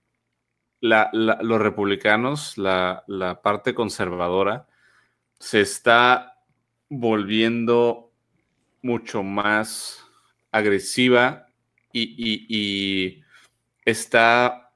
los 0.82 1.62
republicanos, 1.62 2.58
la, 2.58 3.04
parte 3.44 3.74
conservadora, 3.74 4.68
se 5.40 5.62
está 5.62 6.38
volviendo 6.90 8.12
mucho 8.82 9.24
más 9.24 10.06
agresiva 10.52 11.48
y, 11.92 13.22
está 13.86 14.72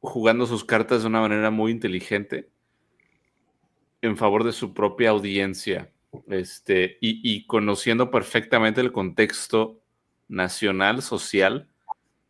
jugando 0.00 0.44
sus 0.44 0.64
cartas 0.64 1.00
de 1.00 1.08
una 1.08 1.22
manera 1.22 1.50
muy 1.50 1.72
inteligente 1.72 2.50
en 4.02 4.18
favor 4.18 4.44
de 4.44 4.52
su 4.52 4.74
propia 4.74 5.10
audiencia 5.10 5.90
este, 6.28 6.98
y, 7.00 7.46
conociendo 7.46 8.10
perfectamente 8.10 8.80
el 8.80 8.92
contexto 8.92 9.80
nacional, 10.28 11.02
social, 11.02 11.68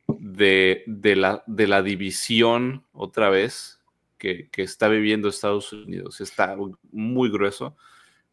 de, 0.09 0.85
la, 0.87 1.43
de 1.47 1.66
la, 1.66 1.83
división 1.83 2.85
otra 2.93 3.31
vez 3.31 3.81
que, 4.18 4.49
está 4.57 4.89
viviendo 4.89 5.28
Estados 5.28 5.72
Unidos. 5.72 6.20
Está 6.20 6.57
muy 6.93 7.31
grueso. 7.31 7.76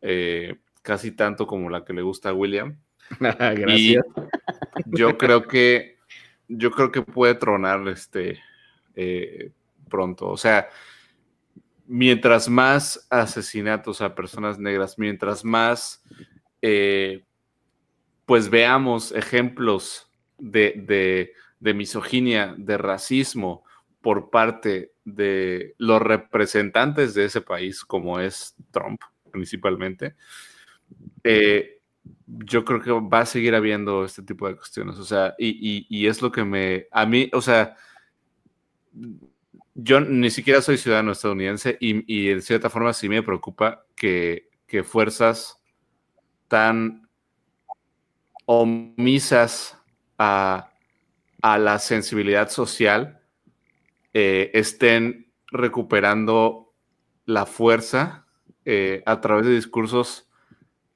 Eh, 0.02 0.58
casi 0.82 1.12
tanto 1.12 1.48
como 1.48 1.70
la 1.70 1.84
que 1.84 1.94
le 1.94 2.02
gusta 2.02 2.30
a 2.30 2.34
William. 2.34 2.78
Gracias. 3.20 4.06
yo 4.86 5.18
creo 5.18 5.48
que 5.48 5.98
yo 6.48 6.72
creo 6.72 6.92
que 6.92 7.02
puede 7.02 7.36
tronar 7.36 7.88
este 7.88 8.40
eh, 8.96 9.52
pronto. 9.90 10.30
O 10.30 10.38
sea, 10.38 10.70
mientras 11.88 12.50
más 12.50 13.08
asesinatos 13.10 14.02
a 14.02 14.14
personas 14.14 14.60
negras, 14.60 15.00
mientras 15.00 15.44
más 15.44 16.04
eh, 16.62 17.26
pues 18.26 18.50
veamos 18.50 19.12
ejemplos 19.14 20.12
de, 20.38 21.34
de, 21.60 21.74
misoginia, 21.74 22.54
de 22.58 22.78
racismo 22.78 23.64
por 24.02 24.30
parte 24.30 24.92
de 25.06 25.76
los 25.78 26.02
representantes 26.02 27.14
de 27.14 27.26
ese 27.26 27.42
país, 27.42 27.84
como 27.84 28.20
es 28.20 28.56
Trump 28.72 29.02
principalmente, 29.32 30.16
eh, 31.24 31.80
yo 32.28 32.66
creo 32.66 32.82
que 32.82 32.92
va 32.92 33.22
a 33.22 33.26
seguir 33.26 33.56
habiendo 33.56 34.06
este 34.06 34.24
tipo 34.24 34.48
de 34.48 34.56
cuestiones. 34.56 34.98
O 34.98 35.06
sea, 35.06 35.36
y, 35.38 36.08
es 36.08 36.22
lo 36.22 36.32
que 36.32 36.44
me, 36.44 36.88
a 36.92 37.06
mí, 37.06 37.30
o 37.34 37.42
sea, 37.42 37.76
yo 39.80 40.02
ni 40.02 40.32
siquiera 40.32 40.60
soy 40.62 40.78
ciudadano 40.80 41.12
estadounidense 41.12 41.78
y, 41.80 42.30
en 42.32 42.42
cierta 42.42 42.70
forma 42.70 42.94
sí 42.94 43.08
me 43.08 43.22
preocupa 43.22 43.86
que, 43.96 44.50
fuerzas 44.84 45.62
tan 46.48 47.08
omisas 48.46 49.80
a, 50.18 50.72
la 51.44 51.80
sensibilidad 51.80 52.50
social 52.50 53.22
eh, 54.14 54.50
estén 54.54 55.32
recuperando 55.52 56.74
la 57.26 57.46
fuerza 57.46 58.26
eh, 58.66 59.04
a 59.06 59.22
través 59.22 59.46
de 59.46 59.54
discursos 59.54 60.28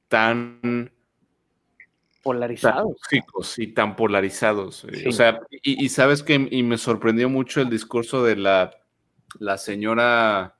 tan 0.08 0.92
polarizados. 2.22 2.98
y 3.58 3.68
tan 3.68 3.96
polarizados. 3.96 4.86
Eh, 4.86 5.06
o 5.08 5.12
sea, 5.12 5.42
y, 5.50 5.90
sabes 5.90 6.24
que 6.24 6.48
y 6.50 6.64
me 6.64 6.78
sorprendió 6.78 7.30
mucho 7.30 7.62
el 7.62 7.70
discurso 7.70 8.24
de 8.24 8.36
la, 8.36 8.72
la 9.40 9.58
señora, 9.58 10.56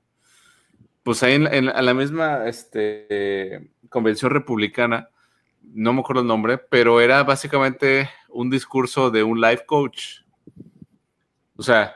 pues 1.02 1.22
ahí 1.22 1.34
en, 1.34 1.66
la 1.66 1.94
misma 1.94 2.46
este, 2.46 3.70
convención 3.88 4.30
republicana, 4.30 5.08
no 5.62 5.92
me 5.92 6.00
acuerdo 6.00 6.22
el 6.22 6.28
nombre, 6.28 6.58
pero 6.58 7.00
era 7.00 7.22
básicamente 7.22 8.10
un 8.28 8.50
discurso 8.50 9.10
de 9.10 9.22
un 9.22 9.40
life 9.40 9.64
coach. 9.66 10.22
O 11.56 11.62
sea, 11.62 11.94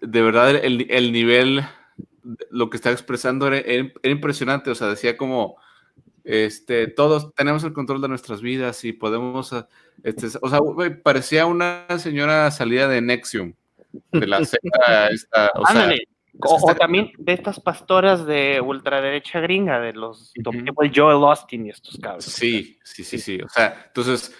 de 0.00 0.22
verdad 0.22 0.50
el, 0.50 0.86
el 0.90 1.12
nivel, 1.12 1.64
lo 2.50 2.70
que 2.70 2.76
estaba 2.76 2.94
expresando 2.94 3.48
era, 3.48 3.58
era 3.58 3.92
impresionante. 4.04 4.70
O 4.70 4.74
sea, 4.74 4.86
decía 4.88 5.16
como 5.16 5.56
este, 6.24 6.86
todos 6.86 7.34
tenemos 7.34 7.64
el 7.64 7.72
control 7.72 8.00
de 8.00 8.08
nuestras 8.08 8.40
vidas 8.40 8.84
y 8.84 8.92
podemos, 8.92 9.52
ah, 9.52 9.68
este, 10.02 10.26
o 10.40 10.48
sea, 10.48 10.60
parecía 11.02 11.46
una 11.46 11.86
señora 11.98 12.50
salida 12.50 12.88
de 12.88 13.00
Nexium, 13.00 13.54
de 14.12 14.26
la 14.26 14.38
esta, 15.10 15.50
o, 15.54 15.66
sea, 15.66 15.94
o, 16.40 16.74
también 16.74 17.12
de 17.18 17.32
estas 17.32 17.60
pastoras 17.60 18.24
de 18.26 18.60
ultraderecha 18.60 19.40
gringa, 19.40 19.80
de 19.80 19.92
los 19.92 20.32
Joel 20.94 21.24
Austin 21.24 21.66
y 21.66 21.70
estos 21.70 21.98
cabros. 21.98 22.24
Sí, 22.24 22.78
sí, 22.84 23.04
sí, 23.04 23.18
sí, 23.18 23.40
o 23.42 23.48
sea, 23.48 23.84
entonces, 23.88 24.34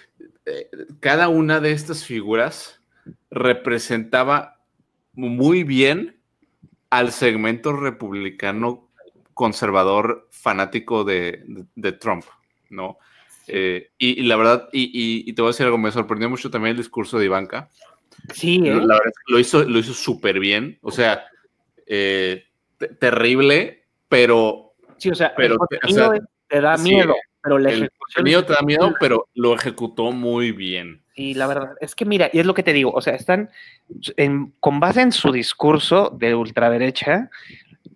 eh, 0.45 0.69
cada 0.99 1.27
una 1.27 1.59
de 1.59 1.71
estas 1.71 2.05
figuras 2.05 2.81
representaba 3.29 4.61
muy 5.13 5.63
bien 5.63 6.19
al 6.89 7.11
segmento 7.11 7.73
republicano 7.73 8.89
conservador 9.33 10.27
fanático 10.31 11.03
de, 11.03 11.43
Trump, 11.99 12.25
¿no? 12.69 12.97
Eh, 13.47 13.91
y, 13.97 14.23
la 14.23 14.35
verdad, 14.35 14.69
y, 14.71 15.31
te 15.33 15.41
voy 15.41 15.49
a 15.49 15.51
decir 15.51 15.65
algo, 15.65 15.77
me 15.77 15.91
sorprendió 15.91 16.29
mucho 16.29 16.49
también 16.49 16.71
el 16.71 16.77
discurso 16.77 17.19
de 17.19 17.25
Ivanka. 17.25 17.69
Sí, 18.33 18.55
¿eh? 18.57 18.73
la 18.73 18.95
verdad 18.95 19.11
lo 19.27 19.39
hizo, 19.39 19.63
lo 19.63 19.79
hizo 19.79 19.93
súper 19.93 20.39
bien, 20.39 20.77
o 20.81 20.91
sea, 20.91 21.25
eh, 21.85 22.45
terrible, 22.99 23.85
pero... 24.07 24.73
Sí, 24.97 25.09
o 25.09 25.15
sea, 25.15 25.33
pero, 25.35 25.57
te 26.47 26.61
da 26.61 26.77
miedo, 26.77 27.15
pero 27.41 27.59
la. 27.59 27.71
El 27.71 27.91
te 28.15 28.53
da 28.53 28.61
miedo, 28.61 28.93
pero 28.99 29.27
lo 29.33 29.53
ejecutó 29.53 30.11
muy 30.11 30.51
bien. 30.51 31.03
Y 31.15 31.35
la 31.35 31.45
verdad 31.45 31.75
es 31.79 31.93
que 31.93 32.05
mira, 32.05 32.29
y 32.33 32.39
es 32.39 32.45
lo 32.45 32.53
que 32.53 32.63
te 32.63 32.73
digo, 32.73 32.91
o 32.91 33.01
sea, 33.01 33.13
están 33.13 33.49
con 34.59 34.79
base 34.79 35.01
en 35.01 35.11
su 35.11 35.31
discurso 35.31 36.09
de 36.17 36.33
ultraderecha, 36.33 37.29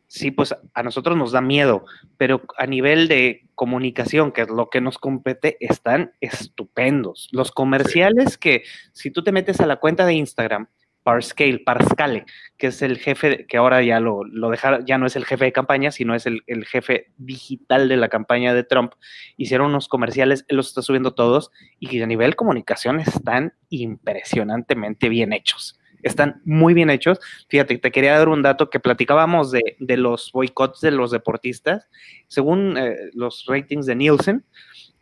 sí, 0.07 0.31
pues 0.31 0.55
a 0.73 0.83
nosotros 0.83 1.17
nos 1.17 1.31
da 1.31 1.41
miedo, 1.41 1.85
pero 2.17 2.41
a 2.57 2.65
nivel 2.65 3.07
de 3.07 3.47
comunicación, 3.55 4.31
que 4.31 4.41
es 4.41 4.49
lo 4.49 4.69
que 4.69 4.81
nos 4.81 4.97
compete, 4.97 5.57
están 5.59 6.13
estupendos. 6.21 7.27
Los 7.31 7.51
comerciales 7.51 8.37
que, 8.37 8.63
si 8.93 9.11
tú 9.11 9.23
te 9.23 9.31
metes 9.31 9.59
a 9.59 9.65
la 9.65 9.77
cuenta 9.77 10.05
de 10.05 10.13
Instagram, 10.13 10.67
Parscale, 11.03 11.59
Parscale, 11.59 12.25
que 12.57 12.67
es 12.67 12.81
el 12.81 12.97
jefe, 12.97 13.45
que 13.47 13.55
ahora 13.55 13.81
ya 13.81 14.01
lo, 14.01 14.25
lo 14.25 14.49
dejaron, 14.49 14.85
ya 14.85 14.97
no 14.97 15.05
es 15.05 15.15
el 15.15 15.23
jefe 15.23 15.45
de 15.45 15.53
campaña, 15.53 15.89
sino 15.89 16.13
es 16.15 16.25
el, 16.25 16.41
el, 16.47 16.65
jefe 16.65 17.13
digital 17.17 17.87
de 17.87 17.95
la 17.95 18.09
campaña 18.09 18.53
de 18.53 18.65
Trump, 18.65 18.91
hicieron 19.37 19.67
unos 19.67 19.87
comerciales, 19.87 20.43
él 20.49 20.57
los 20.57 20.67
está 20.67 20.81
subiendo 20.81 21.13
todos, 21.13 21.49
y 21.79 22.01
a 22.01 22.07
nivel 22.07 22.35
comunicación 22.35 22.99
están 22.99 23.53
impresionantemente 23.69 25.07
bien 25.07 25.31
hechos 25.31 25.79
están 26.03 26.41
muy 26.45 26.73
bien 26.73 26.89
hechos. 26.89 27.19
Fíjate, 27.49 27.77
te 27.77 27.91
quería 27.91 28.17
dar 28.17 28.29
un 28.29 28.41
dato 28.41 28.69
que 28.69 28.79
platicábamos 28.79 29.51
de, 29.51 29.97
los 29.97 30.31
boicots 30.31 30.81
de 30.81 30.91
los 30.91 31.11
deportistas. 31.11 31.87
Según 32.27 32.77
eh, 32.77 32.95
los 33.13 33.45
ratings 33.47 33.85
de 33.85 33.95
Nielsen, 33.95 34.45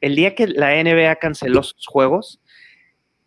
el 0.01 0.15
día 0.15 0.35
que 0.35 0.47
la 0.47 0.83
NBA 0.83 1.15
canceló 1.15 1.63
sus 1.63 1.87
juegos, 1.87 2.41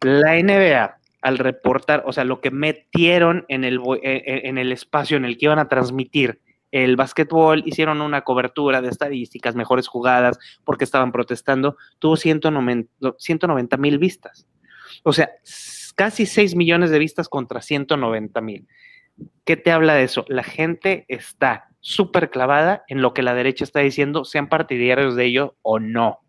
La 0.00 0.42
NBA 0.42 0.98
al 1.22 1.38
reportar, 1.38 2.02
o 2.06 2.12
sea, 2.12 2.24
lo 2.24 2.40
que 2.40 2.50
metieron 2.50 3.44
en 3.48 3.64
el, 3.64 3.78
eh, 3.78 4.00
eh, 4.02 4.40
en 4.44 4.58
el 4.58 4.72
espacio 4.72 5.16
en 5.16 5.24
el 5.24 5.38
que 5.38 5.46
iban 5.46 5.60
a 5.60 5.68
transmitir 5.68 6.40
el 6.72 6.96
básquetbol, 6.96 7.62
hicieron 7.66 8.00
una 8.00 8.22
cobertura 8.22 8.80
de 8.80 8.88
estadísticas, 8.88 9.54
mejores 9.54 9.86
jugadas, 9.86 10.38
porque 10.64 10.84
estaban 10.84 11.12
protestando, 11.12 11.76
tuvo 11.98 12.16
190 12.16 13.76
mil 13.76 13.98
vistas. 13.98 14.46
O 15.04 15.12
sea, 15.12 15.30
casi 15.94 16.26
6 16.26 16.56
millones 16.56 16.90
de 16.90 16.98
vistas 16.98 17.28
contra 17.28 17.62
190 17.62 18.40
mil. 18.40 18.66
¿Qué 19.44 19.56
te 19.56 19.70
habla 19.70 19.94
de 19.94 20.04
eso? 20.04 20.24
La 20.28 20.42
gente 20.42 21.04
está 21.08 21.68
súper 21.80 22.30
clavada 22.30 22.84
en 22.88 23.02
lo 23.02 23.12
que 23.12 23.22
la 23.22 23.34
derecha 23.34 23.64
está 23.64 23.80
diciendo, 23.80 24.24
sean 24.24 24.48
partidarios 24.48 25.14
de 25.14 25.26
ello 25.26 25.56
o 25.62 25.78
no. 25.78 26.20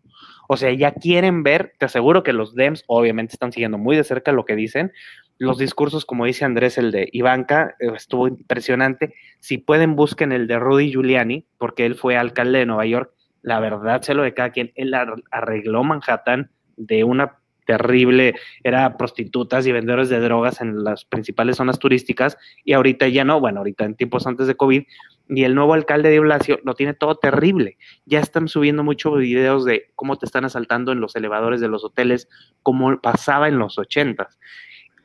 O 0.48 0.56
sea, 0.56 0.72
ya 0.72 0.92
quieren 0.92 1.42
ver, 1.42 1.74
te 1.78 1.86
aseguro 1.86 2.22
que 2.22 2.32
los 2.32 2.54
DEMS 2.54 2.84
obviamente 2.86 3.34
están 3.34 3.52
siguiendo 3.52 3.78
muy 3.78 3.96
de 3.96 4.04
cerca 4.04 4.32
lo 4.32 4.44
que 4.44 4.56
dicen. 4.56 4.92
Los 5.38 5.58
discursos, 5.58 6.04
como 6.04 6.26
dice 6.26 6.44
Andrés, 6.44 6.78
el 6.78 6.92
de 6.92 7.08
Ivanka, 7.12 7.74
eh, 7.80 7.88
estuvo 7.96 8.28
impresionante. 8.28 9.14
Si 9.40 9.58
pueden, 9.58 9.96
busquen 9.96 10.32
el 10.32 10.46
de 10.46 10.58
Rudy 10.58 10.90
Giuliani, 10.90 11.46
porque 11.58 11.86
él 11.86 11.96
fue 11.96 12.16
alcalde 12.16 12.60
de 12.60 12.66
Nueva 12.66 12.86
York. 12.86 13.12
La 13.42 13.60
verdad, 13.60 14.02
se 14.02 14.14
lo 14.14 14.22
de 14.22 14.32
cada 14.32 14.50
quien. 14.50 14.72
Él 14.74 14.94
arregló 15.30 15.82
Manhattan 15.82 16.50
de 16.76 17.04
una 17.04 17.38
terrible, 17.64 18.34
era 18.62 18.96
prostitutas 18.96 19.66
y 19.66 19.72
vendedores 19.72 20.08
de 20.08 20.20
drogas 20.20 20.60
en 20.60 20.84
las 20.84 21.04
principales 21.04 21.56
zonas 21.56 21.78
turísticas 21.78 22.36
y 22.64 22.72
ahorita 22.72 23.08
ya 23.08 23.24
no, 23.24 23.40
bueno, 23.40 23.58
ahorita 23.58 23.84
en 23.84 23.94
tiempos 23.94 24.26
antes 24.26 24.46
de 24.46 24.54
COVID, 24.54 24.84
y 25.28 25.44
el 25.44 25.54
nuevo 25.54 25.74
alcalde 25.74 26.10
de 26.10 26.20
Blasio 26.20 26.60
lo 26.64 26.74
tiene 26.74 26.92
todo 26.92 27.16
terrible. 27.16 27.78
Ya 28.04 28.20
están 28.20 28.48
subiendo 28.48 28.84
muchos 28.84 29.18
videos 29.18 29.64
de 29.64 29.90
cómo 29.94 30.16
te 30.16 30.26
están 30.26 30.44
asaltando 30.44 30.92
en 30.92 31.00
los 31.00 31.16
elevadores 31.16 31.60
de 31.60 31.68
los 31.68 31.84
hoteles, 31.84 32.28
como 32.62 33.00
pasaba 33.00 33.48
en 33.48 33.58
los 33.58 33.78
ochentas. 33.78 34.38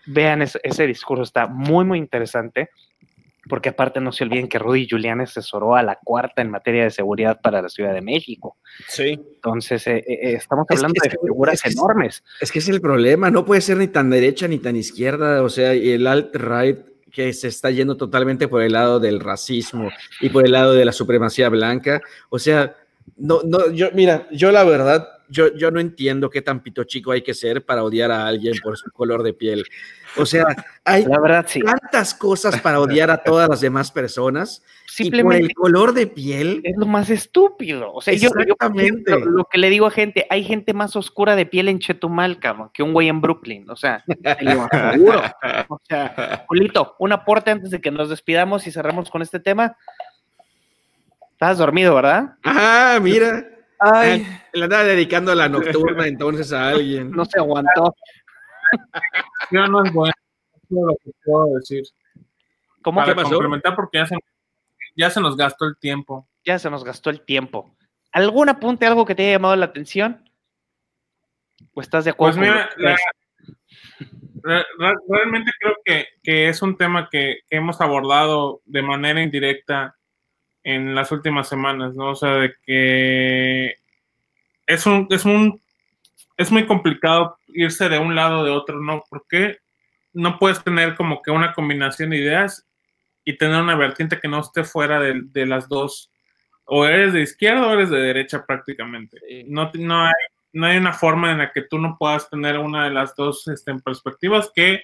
Vean, 0.06 0.42
ese, 0.42 0.60
ese 0.64 0.88
discurso 0.88 1.24
está 1.24 1.48
muy, 1.48 1.86
muy 1.86 2.00
interesante 2.00 2.70
porque 3.50 3.70
aparte 3.70 4.00
no 4.00 4.14
se 4.14 4.24
olviden 4.24 4.48
que 4.48 4.60
Rudy 4.60 4.88
Giuliani 4.88 5.24
asesoró 5.24 5.76
a 5.76 5.84
la 5.84 6.00
cuarta 6.02 6.42
en 6.42 6.52
materia 6.52 6.84
de 6.84 6.92
seguridad 6.92 7.42
para 7.42 7.62
la 7.62 7.68
Ciudad 7.68 7.94
de 7.94 8.02
México. 8.02 8.58
Sí. 8.88 9.20
Entonces, 9.36 9.86
eh, 9.88 9.98
eh, 9.98 10.04
eh, 10.08 10.34
estamos 10.34 10.66
hablando 10.70 11.02
de 11.04 11.10
figuras 11.10 11.66
enormes. 11.66 12.24
Es 12.40 12.52
que 12.52 12.60
es 12.60 12.70
el 12.70 12.80
problema, 12.80 13.30
no 13.30 13.44
puede 13.44 13.60
ser 13.60 13.78
ni 13.78 13.88
tan 13.88 14.10
derecha 14.10 14.48
ni 14.48 14.60
tan 14.60 14.76
izquierda, 14.76 15.44
o 15.44 15.50
sea, 15.50 15.74
el 15.74 16.08
alt-right 16.08 16.78
que 17.12 17.34
se 17.34 17.48
está 17.48 17.72
yendo 17.72 17.98
totalmente 17.98 18.48
por 18.48 18.62
el 18.62 18.74
lado 18.74 19.00
del 19.00 19.20
racismo 19.20 19.90
y 20.22 20.30
por 20.30 20.46
el 20.46 20.52
lado 20.52 20.74
de 20.74 20.86
la 20.86 20.92
supremacía 20.92 21.50
blanca, 21.50 22.02
o 22.30 22.38
sea, 22.38 22.76
no, 23.18 23.42
no, 23.44 23.72
yo, 23.72 23.90
mira, 23.94 24.28
yo 24.32 24.52
la 24.52 24.64
verdad 24.64 25.08
yo, 25.30 25.56
yo 25.56 25.72
no 25.72 25.80
entiendo 25.80 26.30
qué 26.30 26.42
tan 26.42 26.62
pito 26.62 26.84
chico 26.84 27.12
hay 27.12 27.22
que 27.22 27.34
ser 27.34 27.64
para 27.64 27.84
odiar 27.84 28.12
a 28.12 28.28
alguien 28.28 28.56
por 28.62 28.78
su 28.78 28.92
color 28.92 29.24
de 29.24 29.34
piel. 29.34 29.64
O 30.20 30.26
sea, 30.26 30.46
hay 30.84 31.06
La 31.06 31.20
verdad, 31.20 31.46
sí. 31.48 31.62
tantas 31.62 32.14
cosas 32.14 32.60
para 32.62 32.80
odiar 32.80 33.10
a 33.12 33.18
todas 33.18 33.50
las 33.50 33.62
demás 33.62 33.92
personas. 33.92 34.62
Y 34.62 34.64
por 34.64 34.94
Simplemente 35.06 35.46
el 35.46 35.54
color 35.54 35.94
de 35.94 36.08
piel, 36.08 36.62
es 36.64 36.76
lo 36.78 36.86
más 36.86 37.10
estúpido. 37.10 37.94
O 37.94 38.02
sea, 38.02 38.14
yo, 38.14 38.30
yo, 38.36 38.42
Exactamente. 38.54 39.12
lo, 39.12 39.26
lo 39.26 39.46
que 39.46 39.58
le 39.58 39.70
digo 39.70 39.86
a 39.86 39.92
gente, 39.92 40.26
hay 40.30 40.44
gente 40.44 40.74
más 40.74 40.96
oscura 40.96 41.36
de 41.36 41.46
piel 41.46 41.70
en 41.70 41.80
Chetumal, 41.80 42.40
cabrón, 42.40 42.70
que 42.74 42.84
un 42.84 42.92
güey 42.94 43.08
en 43.08 43.22
Brooklyn. 43.22 43.70
O 43.70 43.76
sea, 43.76 44.04
te 44.08 44.44
lo 44.44 44.68
aseguro. 44.70 45.22
O 45.70 45.80
sea, 45.88 46.44
Julito, 46.48 46.96
un 47.00 47.12
aporte 47.14 47.52
antes 47.52 47.70
de 47.70 47.80
que 47.80 47.92
nos 47.92 48.10
despidamos 48.10 48.68
y 48.68 48.72
cerramos 48.72 49.10
con 49.10 49.22
este 49.22 49.40
tema. 49.40 49.78
Estás 51.32 51.58
dormido, 51.58 51.96
¿verdad? 51.96 52.34
ah, 52.44 53.00
mira, 53.02 53.46
Ay, 53.80 54.28
le 54.52 54.64
andaba 54.66 54.84
dedicando 54.84 55.32
a 55.32 55.36
la 55.36 55.48
nocturna 55.48 56.06
entonces 56.06 56.52
a 56.52 56.68
alguien. 56.70 57.12
no 57.12 57.24
se 57.24 57.40
aguantó. 57.40 57.96
Yo 59.52 59.68
no 59.68 59.84
es 59.84 59.94
bueno. 59.94 60.14
es 60.64 60.70
lo 60.70 60.96
que 61.04 61.12
puedo 61.26 61.56
decir. 61.56 61.84
¿Cómo 62.82 63.02
Para 63.02 63.14
que 63.16 63.24
complementar, 63.24 63.76
porque 63.76 63.98
ya 63.98 64.06
se, 64.06 64.16
ya 64.96 65.10
se 65.10 65.20
nos 65.22 65.36
gastó 65.36 65.66
el 65.66 65.78
tiempo. 65.78 66.28
ya 66.46 66.58
se 66.60 66.70
nos 66.70 66.84
gastó 66.84 67.10
el 67.10 67.22
tiempo? 67.22 67.76
¿Algún 68.12 68.50
apunte, 68.50 68.86
algo 68.86 69.06
que 69.06 69.16
te 69.16 69.24
haya 69.24 69.34
llamado 69.34 69.56
la 69.56 69.66
atención? 69.66 70.30
¿O 71.74 71.82
estás 71.82 72.06
de 72.06 72.12
acuerdo? 72.12 72.38
Pues 72.40 72.50
mira, 72.50 72.70
la- 72.78 72.96
re- 74.42 74.66
re- 74.78 74.96
realmente 75.10 75.52
creo 75.60 75.76
que, 75.84 76.08
que 76.24 76.48
es 76.50 76.62
un 76.62 76.78
tema 76.78 77.10
que, 77.12 77.40
que 77.50 77.58
hemos 77.58 77.82
abordado 77.82 78.62
de 78.66 78.82
manera 78.82 79.22
indirecta 79.22 79.96
en 80.64 80.96
las 80.96 81.12
últimas 81.12 81.48
semanas, 81.50 81.96
¿no? 81.96 82.12
O 82.12 82.16
sea, 82.16 82.36
de 82.36 82.54
que 82.66 83.76
es 84.68 84.86
un, 84.86 85.08
es 85.10 85.26
un, 85.26 85.62
es 86.38 86.52
muy 86.52 86.66
complicado 86.66 87.38
irse 87.54 87.90
de 87.90 88.00
un 88.00 88.16
lado 88.16 88.40
o 88.40 88.44
de 88.44 88.52
otro, 88.52 88.80
¿no? 88.82 89.04
Porque 89.10 89.58
no 90.14 90.38
puedes 90.38 90.64
tener 90.64 90.96
como 90.96 91.22
que 91.22 91.32
una 91.32 91.54
combinación 91.54 92.12
de 92.12 92.18
ideas 92.18 92.68
y 93.24 93.38
tener 93.38 93.62
una 93.62 93.76
vertiente 93.76 94.20
que 94.20 94.28
no 94.28 94.40
esté 94.40 94.64
fuera 94.64 95.00
de, 95.00 95.22
de 95.24 95.46
las 95.46 95.68
dos. 95.68 96.12
O 96.66 96.86
eres 96.86 97.14
de 97.14 97.22
izquierda 97.22 97.68
o 97.68 97.74
eres 97.74 97.90
de 97.90 98.00
derecha 98.00 98.46
prácticamente. 98.46 99.20
No, 99.48 99.72
no, 99.74 100.06
hay, 100.06 100.14
no 100.54 100.68
hay 100.68 100.78
una 100.78 100.94
forma 100.94 101.32
en 101.32 101.40
la 101.40 101.52
que 101.52 101.64
tú 101.64 101.80
no 101.80 101.98
puedas 101.98 102.30
tener 102.30 102.58
una 102.58 102.86
de 102.86 102.92
las 102.92 103.16
dos 103.16 103.48
este, 103.48 103.74
perspectivas, 103.76 104.52
que 104.54 104.84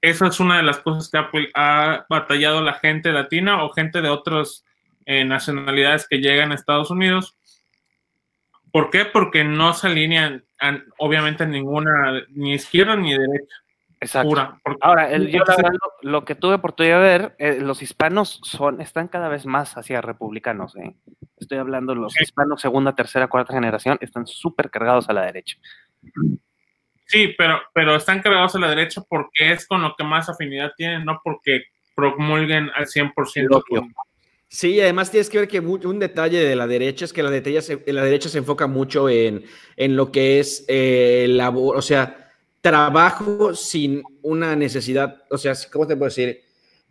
eso 0.00 0.26
es 0.26 0.40
una 0.40 0.56
de 0.56 0.62
las 0.62 0.78
cosas 0.78 1.10
que 1.10 1.48
ha 1.54 2.06
batallado 2.08 2.62
la 2.62 2.74
gente 2.74 3.12
latina 3.12 3.62
o 3.62 3.70
gente 3.70 4.00
de 4.00 4.08
otras 4.08 4.64
eh, 5.04 5.24
nacionalidades 5.24 6.06
que 6.08 6.18
llegan 6.18 6.52
a 6.52 6.54
Estados 6.54 6.90
Unidos. 6.90 7.36
¿Por 8.72 8.90
qué? 8.90 9.04
Porque 9.04 9.44
no 9.44 9.72
se 9.74 9.86
alinean 9.88 10.44
obviamente 10.98 11.44
en 11.44 11.50
ninguna, 11.50 12.22
ni 12.30 12.54
izquierda 12.54 12.94
ni 12.96 13.12
derecha 13.12 13.54
Exacto. 14.00 14.28
pura. 14.28 14.60
Ahora, 14.80 15.10
el- 15.10 15.28
yo 15.30 15.42
la 15.44 15.56
lo, 16.02 16.10
lo 16.10 16.24
que 16.24 16.34
tuve 16.34 16.54
oportunidad 16.54 17.00
de 17.00 17.02
ver, 17.18 17.34
eh, 17.38 17.58
los 17.60 17.82
hispanos 17.82 18.40
son, 18.42 18.80
están 18.80 19.08
cada 19.08 19.28
vez 19.28 19.46
más 19.46 19.76
hacia 19.76 20.00
republicanos. 20.00 20.76
eh. 20.76 20.94
Estoy 21.38 21.58
hablando, 21.58 21.94
los 21.94 22.12
Sí. 22.12 22.22
hispanos 22.24 22.60
segunda, 22.60 22.94
tercera, 22.94 23.28
cuarta 23.28 23.54
generación 23.54 23.98
están 24.00 24.26
súper 24.26 24.70
cargados 24.70 25.08
a 25.08 25.12
la 25.14 25.22
derecha. 25.22 25.56
Sí, 27.06 27.34
pero, 27.36 27.60
pero 27.74 27.96
están 27.96 28.20
cargados 28.22 28.54
a 28.54 28.58
la 28.60 28.68
derecha 28.68 29.02
porque 29.08 29.52
es 29.52 29.66
con 29.66 29.82
lo 29.82 29.94
que 29.96 30.04
más 30.04 30.28
afinidad 30.28 30.72
tienen, 30.76 31.04
no 31.04 31.20
porque 31.24 31.64
promulguen 31.96 32.70
al 32.74 32.86
100%. 32.86 33.56
Obvio. 33.68 33.80
con- 33.80 33.92
Sí, 34.52 34.80
además 34.80 35.12
tienes 35.12 35.30
que 35.30 35.38
ver 35.38 35.46
que 35.46 35.60
un 35.60 36.00
detalle 36.00 36.40
de 36.40 36.56
la 36.56 36.66
derecha 36.66 37.04
es 37.04 37.12
que 37.12 37.22
la 37.22 37.30
derecha 37.30 37.62
se, 37.62 37.80
la 37.86 38.02
derecha 38.02 38.28
se 38.28 38.38
enfoca 38.38 38.66
mucho 38.66 39.08
en, 39.08 39.44
en 39.76 39.94
lo 39.94 40.10
que 40.10 40.40
es 40.40 40.64
eh, 40.66 41.26
labor, 41.28 41.76
o 41.76 41.82
sea, 41.82 42.32
trabajo 42.60 43.54
sin 43.54 44.02
una 44.22 44.56
necesidad, 44.56 45.22
o 45.30 45.38
sea, 45.38 45.54
¿cómo 45.72 45.86
te 45.86 45.94
puedo 45.94 46.08
decir? 46.08 46.40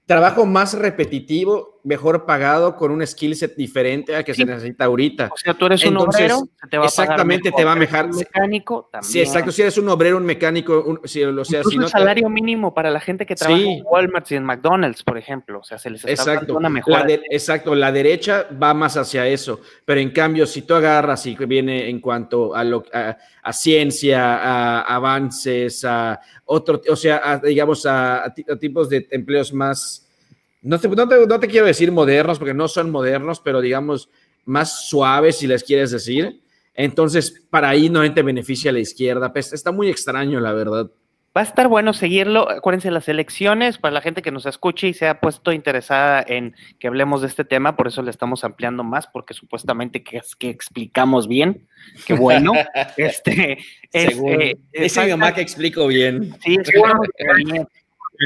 Trabajo 0.05 0.45
más 0.45 0.73
repetitivo, 0.73 1.78
mejor 1.89 2.25
pagado, 2.25 2.75
con 2.75 2.91
un 2.91 3.05
skill 3.05 3.35
set 3.35 3.55
diferente 3.55 4.15
al 4.15 4.23
que 4.23 4.33
Sí. 4.35 4.43
se 4.43 4.45
necesita 4.45 4.85
ahorita. 4.85 5.29
O 5.33 5.37
sea, 5.37 5.55
tú 5.55 5.65
eres 5.65 5.83
un 5.85 5.97
obrero, 5.97 6.47
te 6.69 6.77
va 6.77 6.85
a 6.85 6.87
pagar 6.89 7.03
exactamente, 7.07 7.49
mejor. 7.49 7.57
te 7.59 7.65
va 7.65 7.71
a 7.71 8.03
un 8.05 8.15
mecánico 8.15 8.89
también. 8.91 9.11
Sí, 9.11 9.19
exacto, 9.19 9.51
si 9.51 9.61
eres 9.63 9.77
un 9.79 9.89
obrero, 9.89 10.17
un 10.17 10.23
mecánico, 10.25 10.83
un- 10.85 10.99
sí, 11.05 11.23
o 11.23 11.43
sea, 11.45 11.63
si 11.63 11.77
no 11.77 11.85
el 11.85 11.91
te- 11.91 11.97
salario 11.97 12.29
mínimo 12.29 12.73
para 12.73 12.91
la 12.91 12.99
gente 12.99 13.25
que 13.25 13.35
trabaja 13.35 13.59
Sí. 13.59 13.67
en 13.69 13.83
Walmart 13.85 14.31
y 14.31 14.35
en 14.35 14.43
McDonald's, 14.45 15.03
por 15.03 15.17
ejemplo. 15.17 15.59
O 15.59 15.63
sea, 15.63 15.79
se 15.79 15.89
les 15.89 16.01
está 16.05 16.11
Exacto. 16.11 16.39
dando 16.45 16.57
una 16.57 16.69
mejora. 16.69 16.99
La 16.99 17.05
de- 17.05 17.21
exacto, 17.31 17.73
la 17.73 17.91
derecha 17.91 18.45
va 18.61 18.73
más 18.75 18.95
hacia 18.95 19.25
eso, 19.27 19.59
pero 19.83 19.99
en 19.99 20.11
cambio, 20.11 20.45
si 20.45 20.61
tú 20.61 20.75
agarras 20.75 21.25
y 21.25 21.35
que 21.35 21.47
viene 21.47 21.89
en 21.89 21.99
cuanto 21.99 22.53
a, 22.55 22.63
lo, 22.63 22.83
a, 22.93 23.17
a 23.41 23.51
ciencia, 23.53 24.37
a 24.37 24.81
avances, 24.81 25.83
a 25.85 26.19
otro, 26.45 26.79
o 26.87 26.95
sea, 26.95 27.21
a, 27.23 27.37
digamos, 27.39 27.85
a 27.87 28.31
tipos 28.59 28.89
de 28.89 29.07
empleos 29.09 29.51
más, 29.53 30.05
no 30.61 30.79
te, 30.79 30.87
no, 30.89 31.07
te, 31.07 31.27
no 31.27 31.39
te 31.39 31.47
quiero 31.47 31.65
decir 31.65 31.91
modernos, 31.91 32.39
porque 32.39 32.53
no 32.53 32.67
son 32.67 32.91
modernos, 32.91 33.39
pero 33.39 33.61
digamos, 33.61 34.09
más 34.45 34.87
suaves, 34.87 35.37
si 35.37 35.47
les 35.47 35.63
quieres 35.63 35.91
decir. 35.91 36.41
Entonces, 36.73 37.45
para 37.49 37.69
ahí 37.69 37.89
no 37.89 38.13
te 38.13 38.21
beneficia 38.21 38.71
a 38.71 38.73
la 38.73 38.79
izquierda. 38.79 39.33
Pues, 39.33 39.53
está 39.53 39.71
muy 39.71 39.89
extraño, 39.89 40.39
la 40.39 40.53
verdad. 40.53 40.89
Va 41.35 41.41
a 41.41 41.43
estar 41.43 41.67
bueno 41.67 41.93
seguirlo. 41.93 42.49
Acuérdense, 42.49 42.89
las 42.89 43.07
elecciones, 43.07 43.77
para 43.77 43.93
la 43.93 44.01
gente 44.01 44.23
que 44.23 44.31
nos 44.31 44.47
escuche 44.47 44.87
y 44.87 44.93
se 44.93 45.07
ha 45.07 45.19
puesto 45.19 45.51
interesada 45.51 46.23
en 46.27 46.55
que 46.79 46.87
hablemos 46.87 47.21
de 47.21 47.27
este 47.27 47.45
tema, 47.45 47.75
por 47.75 47.87
eso 47.87 48.01
le 48.01 48.09
estamos 48.09 48.43
ampliando 48.43 48.83
más, 48.83 49.07
porque 49.07 49.35
supuestamente 49.35 50.03
que, 50.03 50.17
es 50.17 50.35
que 50.35 50.49
explicamos 50.49 51.27
bien. 51.27 51.67
Qué 52.07 52.15
bueno. 52.15 52.53
este, 52.97 53.59
es, 53.91 54.19
eh, 54.25 54.57
Dice 54.73 55.03
mi 55.05 55.11
mamá 55.11 55.33
que 55.33 55.41
explico 55.41 55.85
bien. 55.85 56.33
Sí, 56.43 56.55
explicamos 56.59 57.07
bien. 57.45 57.67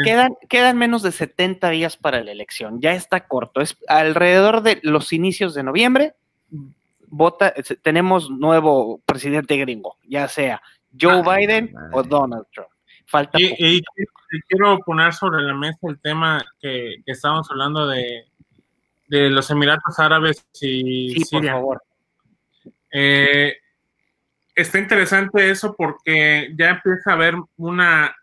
Quedan, 0.03 0.35
quedan 0.49 0.77
menos 0.77 1.03
de 1.03 1.11
70 1.11 1.69
días 1.69 1.97
para 1.97 2.23
la 2.23 2.31
elección. 2.31 2.81
Ya 2.81 2.93
está 2.93 3.27
corto. 3.27 3.61
Es 3.61 3.77
alrededor 3.87 4.61
de 4.63 4.79
los 4.81 5.13
inicios 5.13 5.53
de 5.53 5.63
noviembre. 5.63 6.13
Vota, 7.07 7.49
es- 7.49 7.77
tenemos 7.83 8.29
nuevo 8.31 8.99
presidente 9.05 9.55
gringo, 9.57 9.97
ya 10.07 10.27
sea 10.27 10.61
Joe 10.99 11.21
Ah, 11.25 11.37
Biden 11.37 11.71
madre. 11.73 11.89
o 11.93 12.03
Donald 12.03 12.45
Trump. 12.51 12.69
Falta 13.05 13.39
Y, 13.39 13.49
poco. 13.49 13.63
y- 13.65 13.77
y 14.31 14.41
quiero 14.47 14.79
poner 14.79 15.13
sobre 15.13 15.43
la 15.43 15.53
mesa 15.53 15.77
el 15.83 15.99
tema 15.99 16.43
que, 16.59 16.95
que 17.05 17.11
estábamos 17.11 17.49
hablando 17.51 17.87
de, 17.87 18.25
de 19.09 19.29
los 19.29 19.51
Emiratos 19.51 19.99
Árabes 19.99 20.43
y 20.59 21.11
sí, 21.11 21.19
por 21.19 21.41
Siria. 21.41 21.51
favor. 21.53 21.83
Eh, 22.91 23.57
está 24.55 24.79
interesante 24.79 25.49
eso 25.51 25.75
porque 25.77 26.51
ya 26.57 26.69
empieza 26.71 27.11
a 27.11 27.13
haber 27.13 27.35
una 27.57 28.15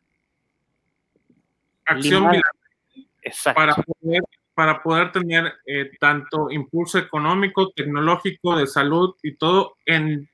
acción 1.86 2.24
Limar- 2.24 3.54
para 3.54 3.74
poder, 3.74 4.22
para 4.54 4.82
poder 4.82 5.12
tener 5.12 5.52
eh, 5.66 5.90
tanto 6.00 6.50
impulso 6.50 6.98
económico, 6.98 7.70
tecnológico, 7.70 8.56
de 8.56 8.66
salud 8.66 9.14
y 9.22 9.36
todo 9.36 9.76
en 9.86 10.28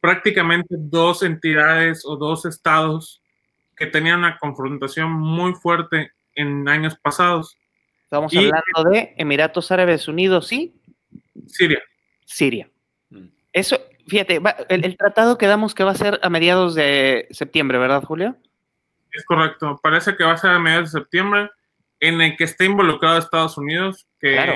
prácticamente 0.00 0.74
dos 0.78 1.22
entidades 1.22 2.04
o 2.04 2.16
dos 2.16 2.44
estados 2.44 3.22
que 3.76 3.86
tenían 3.86 4.20
una 4.20 4.38
confrontación 4.38 5.10
muy 5.12 5.54
fuerte 5.54 6.12
en 6.34 6.68
años 6.68 6.96
pasados. 6.98 7.56
Estamos 8.04 8.32
y- 8.32 8.38
hablando 8.38 8.90
de 8.90 9.14
Emiratos 9.16 9.70
Árabes 9.70 10.06
Unidos 10.08 10.52
y 10.52 10.74
Siria. 11.46 11.82
Siria. 12.24 12.70
Mm. 13.10 13.26
Eso, 13.52 13.78
fíjate, 14.06 14.38
va- 14.38 14.56
el, 14.68 14.84
el 14.84 14.96
tratado 14.96 15.38
quedamos 15.38 15.74
que 15.74 15.84
va 15.84 15.90
a 15.92 15.96
ser 15.96 16.18
a 16.22 16.30
mediados 16.30 16.74
de 16.74 17.26
septiembre, 17.30 17.78
¿verdad, 17.78 18.02
Julio? 18.02 18.36
Es 19.16 19.24
correcto. 19.24 19.78
Parece 19.82 20.16
que 20.16 20.24
va 20.24 20.32
a 20.32 20.36
ser 20.36 20.50
a 20.50 20.58
mediados 20.58 20.92
de 20.92 21.00
septiembre 21.00 21.50
en 22.00 22.20
el 22.20 22.36
que 22.36 22.44
esté 22.44 22.66
involucrado 22.66 23.18
Estados 23.18 23.56
Unidos, 23.58 24.06
que 24.20 24.34
Claro. 24.34 24.54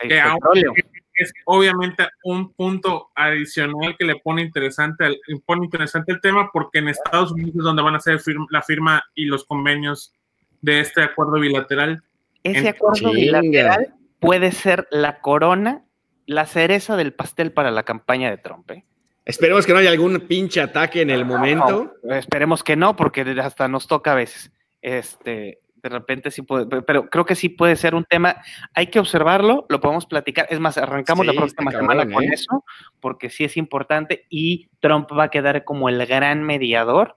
Sí, 0.00 0.08
que 0.08 0.20
aún- 0.20 0.34
petróleo. 0.38 0.72
es 1.14 1.32
obviamente 1.46 2.06
un 2.22 2.52
punto 2.54 3.10
adicional 3.16 3.96
que 3.98 4.04
le 4.04 4.16
pone 4.16 4.42
interesante, 4.42 5.04
al- 5.04 5.18
pone 5.44 5.64
interesante 5.64 6.12
el 6.12 6.20
tema 6.20 6.50
porque 6.52 6.78
en 6.78 6.88
Estados 6.88 7.32
Unidos 7.32 7.56
es 7.56 7.62
donde 7.64 7.82
van 7.82 7.94
a 7.94 7.96
hacer 7.96 8.20
firma- 8.20 8.46
la 8.50 8.62
firma 8.62 9.02
y 9.14 9.24
los 9.24 9.44
convenios 9.44 10.12
de 10.60 10.80
este 10.80 11.02
acuerdo 11.02 11.40
bilateral. 11.40 12.02
Ese 12.44 12.68
acuerdo 12.68 13.10
bilateral 13.12 13.94
puede 14.20 14.52
ser 14.52 14.86
la 14.92 15.20
corona, 15.20 15.82
la 16.26 16.46
cereza 16.46 16.96
del 16.96 17.12
pastel 17.12 17.50
para 17.52 17.72
la 17.72 17.82
campaña 17.82 18.30
de 18.30 18.38
Trump. 18.38 18.70
¿eh? 18.70 18.84
Esperemos 19.28 19.66
que 19.66 19.72
no 19.74 19.78
haya 19.78 19.90
algún 19.90 20.20
pinche 20.20 20.58
ataque 20.60 21.02
en 21.02 21.10
el 21.10 21.26
momento. 21.26 21.94
No, 22.02 22.14
esperemos 22.14 22.64
que 22.64 22.76
no, 22.76 22.96
porque 22.96 23.20
hasta 23.42 23.68
nos 23.68 23.86
toca 23.86 24.12
a 24.12 24.14
veces. 24.14 24.50
Este, 24.80 25.60
de 25.74 25.88
repente 25.90 26.30
sí 26.30 26.40
puede, 26.42 26.64
pe- 26.66 26.80
pero 26.80 27.10
creo 27.10 27.26
que 27.26 27.34
sí 27.34 27.50
puede 27.50 27.76
ser 27.76 27.94
un 27.94 28.04
tema. 28.04 28.36
Hay 28.74 28.86
que 28.86 28.98
observarlo, 28.98 29.66
lo 29.68 29.80
podemos 29.80 30.06
platicar. 30.06 30.46
Es 30.48 30.58
más, 30.60 30.78
arrancamos 30.78 31.26
la 31.26 31.34
próxima 31.34 31.70
está 31.70 31.80
semana 31.80 32.00
cabrón, 32.04 32.14
con 32.14 32.24
¿eh? 32.24 32.30
eso, 32.32 32.64
porque 33.00 33.28
sí 33.28 33.44
es 33.44 33.58
importante 33.58 34.24
y 34.30 34.70
Trump 34.80 35.10
va 35.12 35.24
a 35.24 35.30
quedar 35.30 35.62
como 35.64 35.90
el 35.90 36.04
gran 36.06 36.42
mediador 36.42 37.16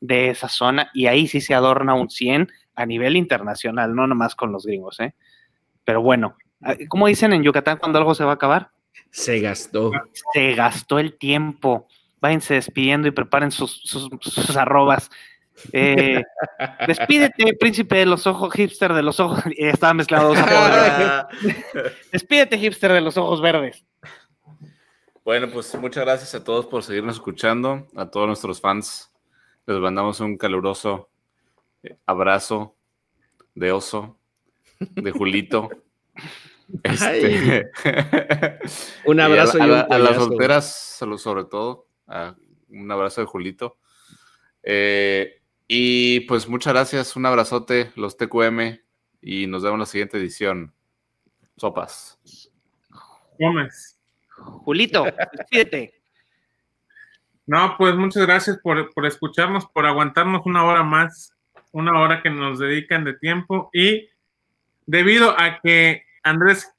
de 0.00 0.30
esa 0.30 0.48
zona 0.48 0.90
y 0.94 1.06
ahí 1.06 1.28
sí 1.28 1.42
se 1.42 1.54
adorna 1.54 1.92
un 1.92 2.08
100 2.08 2.48
a 2.76 2.86
nivel 2.86 3.14
internacional, 3.14 3.94
no 3.94 4.06
nomás 4.06 4.34
con 4.34 4.52
los 4.52 4.64
gringos, 4.64 4.98
¿eh? 5.00 5.14
Pero 5.84 6.00
bueno, 6.00 6.36
ah, 6.62 6.76
¿cómo 6.88 7.08
dicen 7.08 7.34
en 7.34 7.42
Yucatán 7.42 7.76
cuando 7.76 7.98
algo 7.98 8.14
se 8.14 8.24
va 8.24 8.30
a 8.30 8.34
acabar? 8.36 8.70
Se 9.10 9.40
gastó. 9.40 9.90
Se 10.34 10.54
gastó 10.54 10.98
el 10.98 11.14
tiempo. 11.18 11.86
váyanse 12.20 12.54
despidiendo 12.54 13.08
y 13.08 13.10
preparen 13.10 13.50
sus, 13.50 13.82
sus, 13.84 14.08
sus 14.20 14.56
arrobas. 14.56 15.10
Eh, 15.72 16.22
despídete, 16.86 17.54
príncipe 17.54 17.96
de 17.98 18.06
los 18.06 18.26
ojos, 18.26 18.52
hipster 18.54 18.92
de 18.94 19.02
los 19.02 19.20
ojos. 19.20 19.44
eh, 19.46 19.70
Estaba 19.70 19.94
mezclado. 19.94 20.34
Despídete, 22.10 22.58
hipster 22.58 22.92
de 22.92 23.00
los 23.00 23.16
ojos 23.16 23.40
verdes. 23.40 23.84
Bueno, 25.24 25.48
pues 25.50 25.72
muchas 25.76 26.04
gracias 26.04 26.34
a 26.34 26.42
todos 26.42 26.66
por 26.66 26.82
seguirnos 26.82 27.16
escuchando, 27.16 27.86
a 27.94 28.06
todos 28.10 28.26
nuestros 28.26 28.60
fans. 28.60 29.12
Les 29.66 29.78
mandamos 29.78 30.18
un 30.20 30.36
caluroso 30.36 31.08
eh, 31.84 31.96
abrazo 32.06 32.74
de 33.54 33.70
oso, 33.70 34.18
de 34.80 35.10
Julito. 35.12 35.70
Este, 36.82 37.70
Un 39.04 39.18
y 39.18 39.20
a 39.20 39.24
abrazo 39.26 39.58
la- 39.58 39.66
y 39.66 39.68
a, 39.68 39.72
un 39.72 39.78
la- 39.78 39.80
a 39.82 39.98
las 39.98 40.16
solteras, 40.16 40.96
sobre 41.18 41.44
todo. 41.44 41.86
a- 42.06 42.34
un 42.68 42.90
abrazo 42.90 43.20
de 43.20 43.26
Julito. 43.26 43.76
Eh, 44.62 45.40
y 45.68 46.20
pues 46.20 46.48
muchas 46.48 46.72
gracias, 46.72 47.16
un 47.16 47.26
abrazote, 47.26 47.92
los 47.96 48.16
TQM, 48.16 48.80
y 49.20 49.46
nos 49.46 49.62
vemos 49.62 49.74
en 49.76 49.80
la 49.80 49.86
siguiente 49.86 50.16
edición. 50.18 50.72
Sopas. 51.56 52.18
Gómez. 53.38 53.98
Julito, 54.64 55.04
despídete. 55.32 55.94
No, 57.46 57.74
pues 57.76 57.94
muchas 57.96 58.24
gracias 58.26 58.58
por, 58.62 58.92
por 58.94 59.04
escucharnos, 59.06 59.66
por 59.66 59.84
aguantarnos 59.84 60.42
una 60.46 60.64
hora 60.64 60.82
más, 60.82 61.34
una 61.72 62.00
hora 62.00 62.22
que 62.22 62.30
nos 62.30 62.58
dedican 62.58 63.04
de 63.04 63.14
tiempo. 63.14 63.68
Y 63.72 64.08
debido 64.86 65.38
a 65.38 65.60
que 65.60 66.04
Andrés 66.22 66.72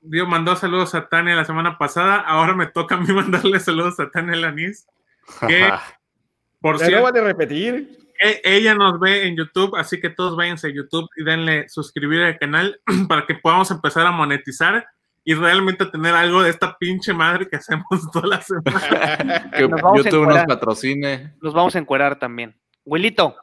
dio, 0.00 0.26
mandó 0.26 0.54
saludos 0.56 0.94
a 0.94 1.08
Tania 1.08 1.34
la 1.34 1.44
semana 1.44 1.78
pasada, 1.78 2.16
ahora 2.16 2.54
me 2.54 2.66
toca 2.66 2.94
a 2.96 2.98
mí 2.98 3.06
mandarle 3.12 3.58
saludos 3.60 3.98
a 4.00 4.10
Tania 4.10 4.36
Lanis. 4.36 4.86
¿Qué? 5.46 5.70
Por 6.60 6.78
¿Ya 6.78 6.84
no 6.84 6.88
cierto, 6.88 7.04
van 7.04 7.16
a 7.18 7.20
repetir? 7.22 7.98
e- 8.20 8.40
ella 8.44 8.74
nos 8.74 8.98
ve 9.00 9.26
en 9.26 9.36
YouTube, 9.36 9.76
así 9.76 10.00
que 10.00 10.10
todos 10.10 10.36
váyanse 10.36 10.68
a 10.68 10.70
YouTube 10.70 11.08
y 11.16 11.24
denle 11.24 11.68
suscribir 11.68 12.22
al 12.22 12.38
canal 12.38 12.80
para 13.08 13.26
que 13.26 13.34
podamos 13.34 13.70
empezar 13.70 14.06
a 14.06 14.12
monetizar 14.12 14.86
y 15.24 15.32
realmente 15.34 15.86
tener 15.86 16.14
algo 16.14 16.42
de 16.42 16.50
esta 16.50 16.76
pinche 16.76 17.14
madre 17.14 17.48
que 17.48 17.56
hacemos 17.56 17.86
toda 18.12 18.26
la 18.28 18.42
semana. 18.42 19.50
que 19.50 19.66
Nos 19.68 19.80
vamos 19.80 20.00
a 20.06 20.10
YouTube 20.10 20.28
nos 20.28 20.44
patrocine. 20.44 21.34
Nos 21.40 21.54
vamos 21.54 21.74
a 21.74 21.78
encuerar 21.78 22.18
también. 22.18 22.54
Wilito, 22.84 23.34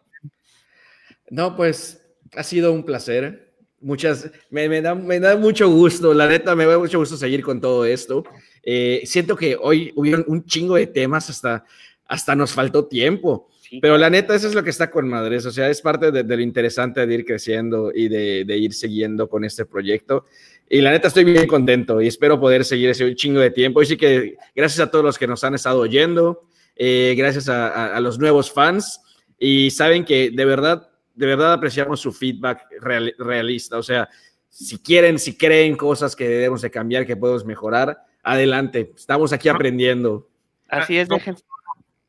No, 1.29 1.55
pues 1.55 2.05
ha 2.35 2.43
sido 2.43 2.71
un 2.71 2.85
placer. 2.85 3.50
Muchas, 3.81 4.29
me, 4.49 4.69
me 4.69 4.81
da, 4.81 4.93
me 4.93 5.19
da 5.19 5.35
mucho 5.37 5.67
gusto, 5.69 6.13
la 6.13 6.27
neta, 6.27 6.55
me 6.55 6.65
da 6.65 6.77
mucho 6.77 6.99
gusto 6.99 7.17
seguir 7.17 7.41
con 7.43 7.59
todo 7.59 7.83
esto. 7.85 8.23
Eh, 8.63 9.01
siento 9.05 9.35
que 9.35 9.57
hoy 9.59 9.91
hubieron 9.95 10.23
un 10.27 10.45
chingo 10.45 10.75
de 10.75 10.85
temas, 10.87 11.29
hasta, 11.29 11.65
hasta 12.05 12.35
nos 12.35 12.51
faltó 12.53 12.85
tiempo. 12.85 13.49
Sí. 13.59 13.79
Pero 13.81 13.97
la 13.97 14.09
neta, 14.09 14.35
eso 14.35 14.47
es 14.47 14.53
lo 14.53 14.63
que 14.63 14.69
está 14.69 14.91
con 14.91 15.07
madres. 15.07 15.45
O 15.47 15.51
sea, 15.51 15.69
es 15.69 15.81
parte 15.81 16.11
de, 16.11 16.23
de 16.23 16.35
lo 16.37 16.43
interesante 16.43 17.05
de 17.07 17.13
ir 17.13 17.25
creciendo 17.25 17.91
y 17.93 18.07
de, 18.07 18.43
de 18.45 18.57
ir 18.57 18.73
siguiendo 18.73 19.27
con 19.27 19.43
este 19.45 19.65
proyecto. 19.65 20.25
Y 20.69 20.79
la 20.81 20.91
neta, 20.91 21.07
estoy 21.07 21.23
bien 21.23 21.47
contento 21.47 22.01
y 22.01 22.07
espero 22.07 22.39
poder 22.39 22.63
seguir 22.65 22.89
ese 22.91 23.03
un 23.05 23.15
chingo 23.15 23.39
de 23.39 23.49
tiempo. 23.49 23.81
Y 23.81 23.85
sí 23.87 23.97
que 23.97 24.35
gracias 24.55 24.79
a 24.87 24.91
todos 24.91 25.03
los 25.03 25.17
que 25.17 25.25
nos 25.25 25.43
han 25.43 25.55
estado 25.55 25.79
oyendo, 25.79 26.43
eh, 26.75 27.15
gracias 27.17 27.49
a, 27.49 27.67
a- 27.69 27.95
a 27.95 27.99
los 27.99 28.19
nuevos 28.19 28.51
fans. 28.51 28.99
Y 29.39 29.71
saben 29.71 30.05
que 30.05 30.29
de 30.29 30.45
verdad, 30.45 30.90
de 31.13 31.25
verdad 31.25 31.53
apreciamos 31.53 31.99
su 31.99 32.11
feedback 32.11 32.65
real- 32.81 33.15
realista. 33.17 33.77
O 33.77 33.83
sea, 33.83 34.09
si 34.49 34.77
quieren, 34.79 35.19
si 35.19 35.37
creen 35.37 35.75
cosas 35.75 36.15
que 36.15 36.27
debemos 36.27 36.61
de 36.61 36.71
cambiar, 36.71 37.05
que 37.05 37.15
podemos 37.15 37.45
mejorar, 37.45 38.03
adelante. 38.23 38.91
Estamos 38.95 39.33
aquí 39.33 39.49
aprendiendo. 39.49 40.27
así 40.69 40.97
es, 40.97 41.07
dejen. 41.09 41.35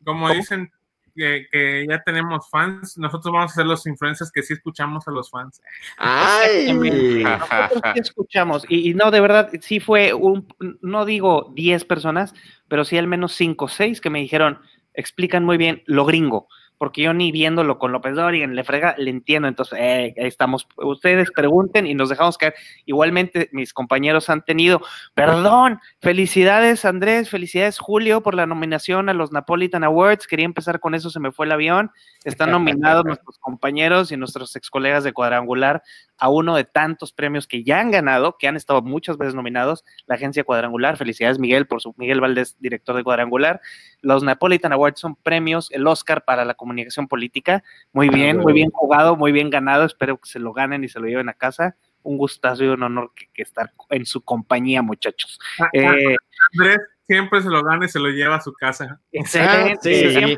Como 0.05 0.29
dicen 0.31 0.71
que, 1.15 1.47
que 1.53 1.87
ya 1.89 2.03
tenemos 2.03 2.49
fans, 2.51 2.97
nosotros 2.99 3.33
vamos 3.33 3.53
a 3.53 3.55
ser 3.55 3.67
los 3.67 3.87
influencers 3.87 4.33
que 4.33 4.43
sí 4.43 4.55
escuchamos 4.55 5.07
a 5.07 5.11
los 5.11 5.31
fans. 5.31 5.61
¡Ay! 5.99 6.73
Nosotros 6.73 7.83
sí 7.95 8.01
escuchamos. 8.01 8.65
Y, 8.69 8.91
y 8.91 8.95
no, 8.95 9.11
de 9.11 9.21
verdad, 9.21 9.51
sí 9.61 9.79
fue 9.79 10.13
un, 10.15 10.47
no 10.81 11.05
digo 11.05 11.53
10 11.55 11.85
personas, 11.85 12.35
pero 12.69 12.85
sí 12.85 12.97
al 12.99 13.07
menos 13.07 13.35
5 13.35 13.67
o 13.67 13.69
6 13.69 14.01
que 14.01 14.11
me 14.11 14.21
dijeron, 14.21 14.59
explican 14.95 15.45
muy 15.45 15.57
bien 15.59 15.83
lo 15.87 16.05
gringo. 16.05 16.49
Porque 16.79 17.03
yo 17.03 17.15
ni 17.15 17.31
viéndolo 17.31 17.79
con 17.79 17.93
López 17.93 18.17
Dorigan, 18.17 18.57
le 18.57 18.65
frega, 18.65 18.95
le 18.99 19.11
entiendo. 19.11 19.49
Entonces, 19.49 19.79
eh, 19.79 20.15
ahí 20.19 20.27
estamos. 20.27 20.67
Ustedes 20.77 21.31
pregunten 21.31 21.87
y 21.87 21.95
nos 21.95 22.09
dejamos 22.09 22.39
caer. 22.39 22.55
Igualmente, 22.87 23.49
mis 23.53 23.73
compañeros 23.73 24.29
han 24.29 24.43
tenido, 24.43 24.83
perdón, 25.15 25.79
felicidades 26.01 26.85
Andrés, 26.85 27.31
felicidades 27.31 27.79
Julio 27.79 28.23
por 28.23 28.35
la 28.35 28.47
nominación 28.47 29.09
a 29.09 29.15
los 29.15 29.33
Napolitan 29.33 29.85
Awards. 29.85 30.27
Quería 30.27 30.45
empezar 30.45 30.81
con 30.81 30.95
eso, 30.95 31.11
se 31.11 31.21
me 31.21 31.31
fue 31.33 31.47
el 31.47 31.53
avión. 31.53 31.91
Están 32.25 32.51
nominados 32.51 33.05
nuestros 33.07 33.39
compañeros 33.39 34.11
y 34.11 34.17
nuestros 34.17 34.55
ex 34.57 34.69
colegas 34.69 35.05
de 35.05 35.13
cuadrangular 35.13 35.83
a 36.23 36.29
uno 36.29 36.55
de 36.55 36.65
tantos 36.65 37.13
premios 37.13 37.49
que 37.49 37.65
ya 37.65 37.81
han 37.81 37.91
ganado, 37.91 38.37
que 38.39 38.47
han 38.47 38.55
estado 38.55 38.81
muchas 38.81 39.19
veces 39.19 39.35
nominados, 39.35 39.85
la 40.07 40.15
agencia 40.15 40.45
cuadrangular. 40.45 40.97
Felicidades, 40.97 41.41
Miguel, 41.41 41.67
por 41.67 41.81
su 41.81 41.95
Miguel 41.97 42.21
Valdés, 42.21 42.57
director 42.61 42.95
de 42.95 43.03
cuadrangular. 43.03 43.61
Los 44.03 44.23
Napolitan 44.23 44.73
Awards 44.73 45.01
son 45.01 45.17
premios, 45.17 45.71
el 45.73 45.85
Oscar 45.87 46.25
para 46.25 46.45
la 46.45 46.55
comunicación 46.73 47.09
política. 47.09 47.63
Muy 47.93 48.09
bien, 48.09 48.39
muy 48.39 48.53
bien 48.53 48.71
jugado, 48.71 49.17
muy 49.17 49.33
bien 49.33 49.51
ganado. 49.51 49.85
Espero 49.85 50.17
que 50.19 50.29
se 50.29 50.39
lo 50.39 50.53
ganen 50.53 50.85
y 50.85 50.89
se 50.89 51.01
lo 51.01 51.07
lleven 51.07 51.29
a 51.29 51.35
casa. 51.35 51.77
Un 52.03 52.19
gustazo 52.19 52.65
y 52.65 52.69
un 52.69 52.83
honor 52.83 53.13
que, 53.15 53.29
que 53.33 53.43
estar 53.43 53.73
en 53.91 54.07
su 54.07 54.23
compañía, 54.23 54.83
muchachos. 54.83 55.39
Eh, 55.73 56.17
Andrés 56.53 56.81
siempre 57.07 57.43
se 57.43 57.49
lo 57.49 57.63
gana 57.63 57.85
y 57.85 57.89
se 57.89 57.99
lo 57.99 58.09
lleva 58.09 58.37
a 58.37 58.41
su 58.41 58.53
casa. 58.53 59.01
excelente. 59.13 60.11
sí. 60.11 60.37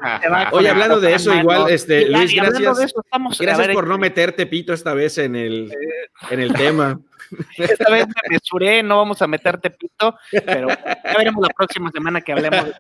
Oye, 0.53 0.65
la 0.65 0.71
hablando 0.71 1.01
de 1.01 1.07
copa 1.07 1.09
en 1.09 1.15
eso, 1.15 1.35
igual, 1.35 1.71
este, 1.71 2.09
Luis, 2.09 2.35
gracias. 2.35 2.79
de 2.79 2.85
eso, 2.85 3.05
Gracias 3.41 3.69
por 3.69 3.87
no 3.87 3.99
meterte 3.99 4.47
pito 4.47 4.73
esta 4.73 4.93
vez 4.93 5.19
en 5.19 5.37
el, 5.37 5.73
en 6.31 6.41
el 6.41 6.53
tema. 6.53 7.01
Esta 7.59 7.91
vez 7.91 8.07
me 8.07 8.15
mesuré, 8.31 8.83
no 8.83 8.99
vamos 8.99 9.21
a 9.23 9.27
meterte 9.27 9.71
pito, 9.71 10.17
pero 10.31 10.69
ya 10.69 11.15
veremos 11.17 11.43
la 11.43 11.55
próxima 11.55 11.91
semana 11.91 12.21
que 12.21 12.33
hablemos. 12.33 12.73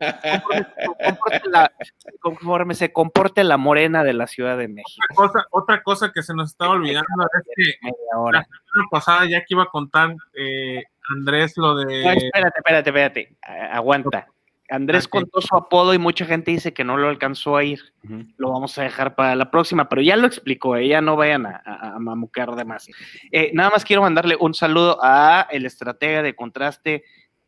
Conforme, 0.42 0.66
comporte 1.06 1.48
la- 1.50 1.72
conforme 2.20 2.74
se 2.74 2.92
comporte 2.92 3.44
la 3.44 3.56
morena 3.56 4.02
de 4.04 4.12
la 4.14 4.26
Ciudad 4.26 4.56
de 4.58 4.68
México. 4.68 5.06
Otra 5.10 5.16
cosa, 5.16 5.46
otra 5.50 5.82
cosa 5.82 6.12
que 6.12 6.22
se 6.22 6.34
nos 6.34 6.50
estaba 6.50 6.72
olvidando 6.72 7.06
es 7.32 7.48
que 7.56 7.88
la 8.32 8.42
semana 8.44 8.88
pasada 8.90 9.26
ya 9.26 9.40
que 9.40 9.46
iba 9.54 9.64
a 9.64 9.66
contar 9.66 10.14
eh, 10.34 10.82
Andrés 11.10 11.56
lo 11.56 11.74
No, 11.74 11.84
de... 11.84 12.02
espérate, 12.02 12.58
espérate, 12.58 12.90
espérate. 12.90 13.36
Aguanta. 13.72 14.26
Andrés 14.74 15.08
contó 15.08 15.40
su 15.40 15.54
apodo 15.56 15.94
y 15.94 15.98
mucha 15.98 16.24
gente 16.24 16.50
dice 16.50 16.72
que 16.72 16.84
no 16.84 16.96
lo 16.96 17.08
alcanzó 17.08 17.56
a 17.56 17.64
ir. 17.64 17.80
Lo 18.36 18.52
vamos 18.52 18.76
a 18.78 18.82
dejar 18.82 19.14
para 19.14 19.34
la 19.34 19.50
próxima, 19.50 19.88
pero 19.88 20.02
ya 20.02 20.16
lo 20.16 20.26
explicó, 20.26 20.76
eh, 20.76 20.88
ya 20.88 21.00
no 21.00 21.16
vayan 21.16 21.46
a, 21.46 21.62
a, 21.64 21.94
a 21.94 21.98
mamucar 21.98 22.54
de 22.54 22.64
más. 22.64 22.88
Eh, 23.32 23.50
nada 23.54 23.70
más 23.70 23.84
quiero 23.84 24.02
mandarle 24.02 24.36
un 24.38 24.54
saludo 24.54 24.98
a 25.02 25.46
el 25.50 25.66
estratega 25.66 26.22
de 26.22 26.34
contraste 26.34 27.04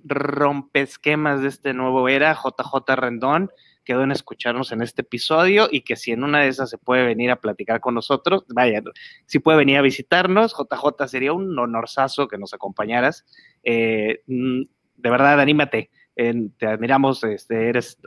rompesquemas 0.07 1.43
de 1.43 1.49
este 1.49 1.75
nuevo 1.75 2.09
era, 2.09 2.35
JJ 2.35 2.97
Rendón, 2.97 3.51
quedó 3.85 4.03
en 4.03 4.13
escucharnos 4.13 4.73
en 4.73 4.83
este 4.83 5.03
episodio 5.03 5.69
y 5.71 5.83
que 5.83 5.97
si 5.97 6.13
en 6.13 6.25
una 6.25 6.41
de 6.41 6.49
esas 6.49 6.71
se 6.71 6.79
puede 6.79 7.05
venir 7.05 7.31
a 7.31 7.41
platicar 7.41 7.81
con 7.81 7.95
nosotros, 7.95 8.45
vaya, 8.49 8.83
si 9.27 9.39
puede 9.39 9.59
venir 9.59 9.79
a 9.79 9.83
visitarnos, 9.83 10.55
JJ 10.57 11.09
sería 11.09 11.33
un 11.33 11.57
honorazo 11.59 12.29
que 12.29 12.39
nos 12.39 12.53
acompañaras. 12.53 13.25
Eh, 13.63 14.23
mm, 14.27 14.63
de 14.97 15.11
verdad, 15.11 15.41
anímate. 15.41 15.91
En- 16.17 16.51
te 16.57 16.67
admiramos, 16.67 17.23
este, 17.25 17.69
eres 17.69 17.99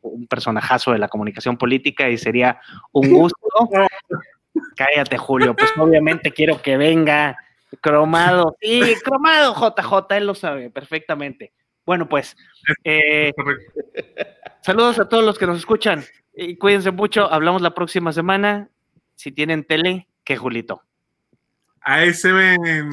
un 0.00 0.26
personajazo 0.26 0.92
de 0.92 0.98
la 0.98 1.08
comunicación 1.08 1.56
política 1.58 2.08
y 2.08 2.16
sería 2.16 2.60
un 2.92 3.10
gusto. 3.10 3.38
Cállate, 4.76 5.18
Julio, 5.18 5.54
pues 5.54 5.70
obviamente 5.76 6.30
quiero 6.30 6.62
que 6.62 6.76
venga 6.76 7.36
cromado. 7.80 8.56
Sí, 8.60 8.94
cromado, 9.04 9.54
JJ, 9.54 10.16
él 10.16 10.26
lo 10.26 10.34
sabe 10.34 10.70
perfectamente. 10.70 11.52
Bueno, 11.84 12.08
pues, 12.08 12.36
eh, 12.82 13.32
saludos 14.62 14.98
a 14.98 15.08
todos 15.08 15.24
los 15.24 15.38
que 15.38 15.46
nos 15.46 15.58
escuchan 15.58 16.04
y 16.34 16.56
cuídense 16.56 16.90
mucho. 16.90 17.30
Hablamos 17.32 17.62
la 17.62 17.74
próxima 17.74 18.12
semana. 18.12 18.68
Si 19.14 19.32
tienen 19.32 19.64
tele, 19.64 20.08
que 20.24 20.36
Julito. 20.36 20.82
Ahí 21.80 22.12
se 22.12 22.32
ven... 22.32 22.90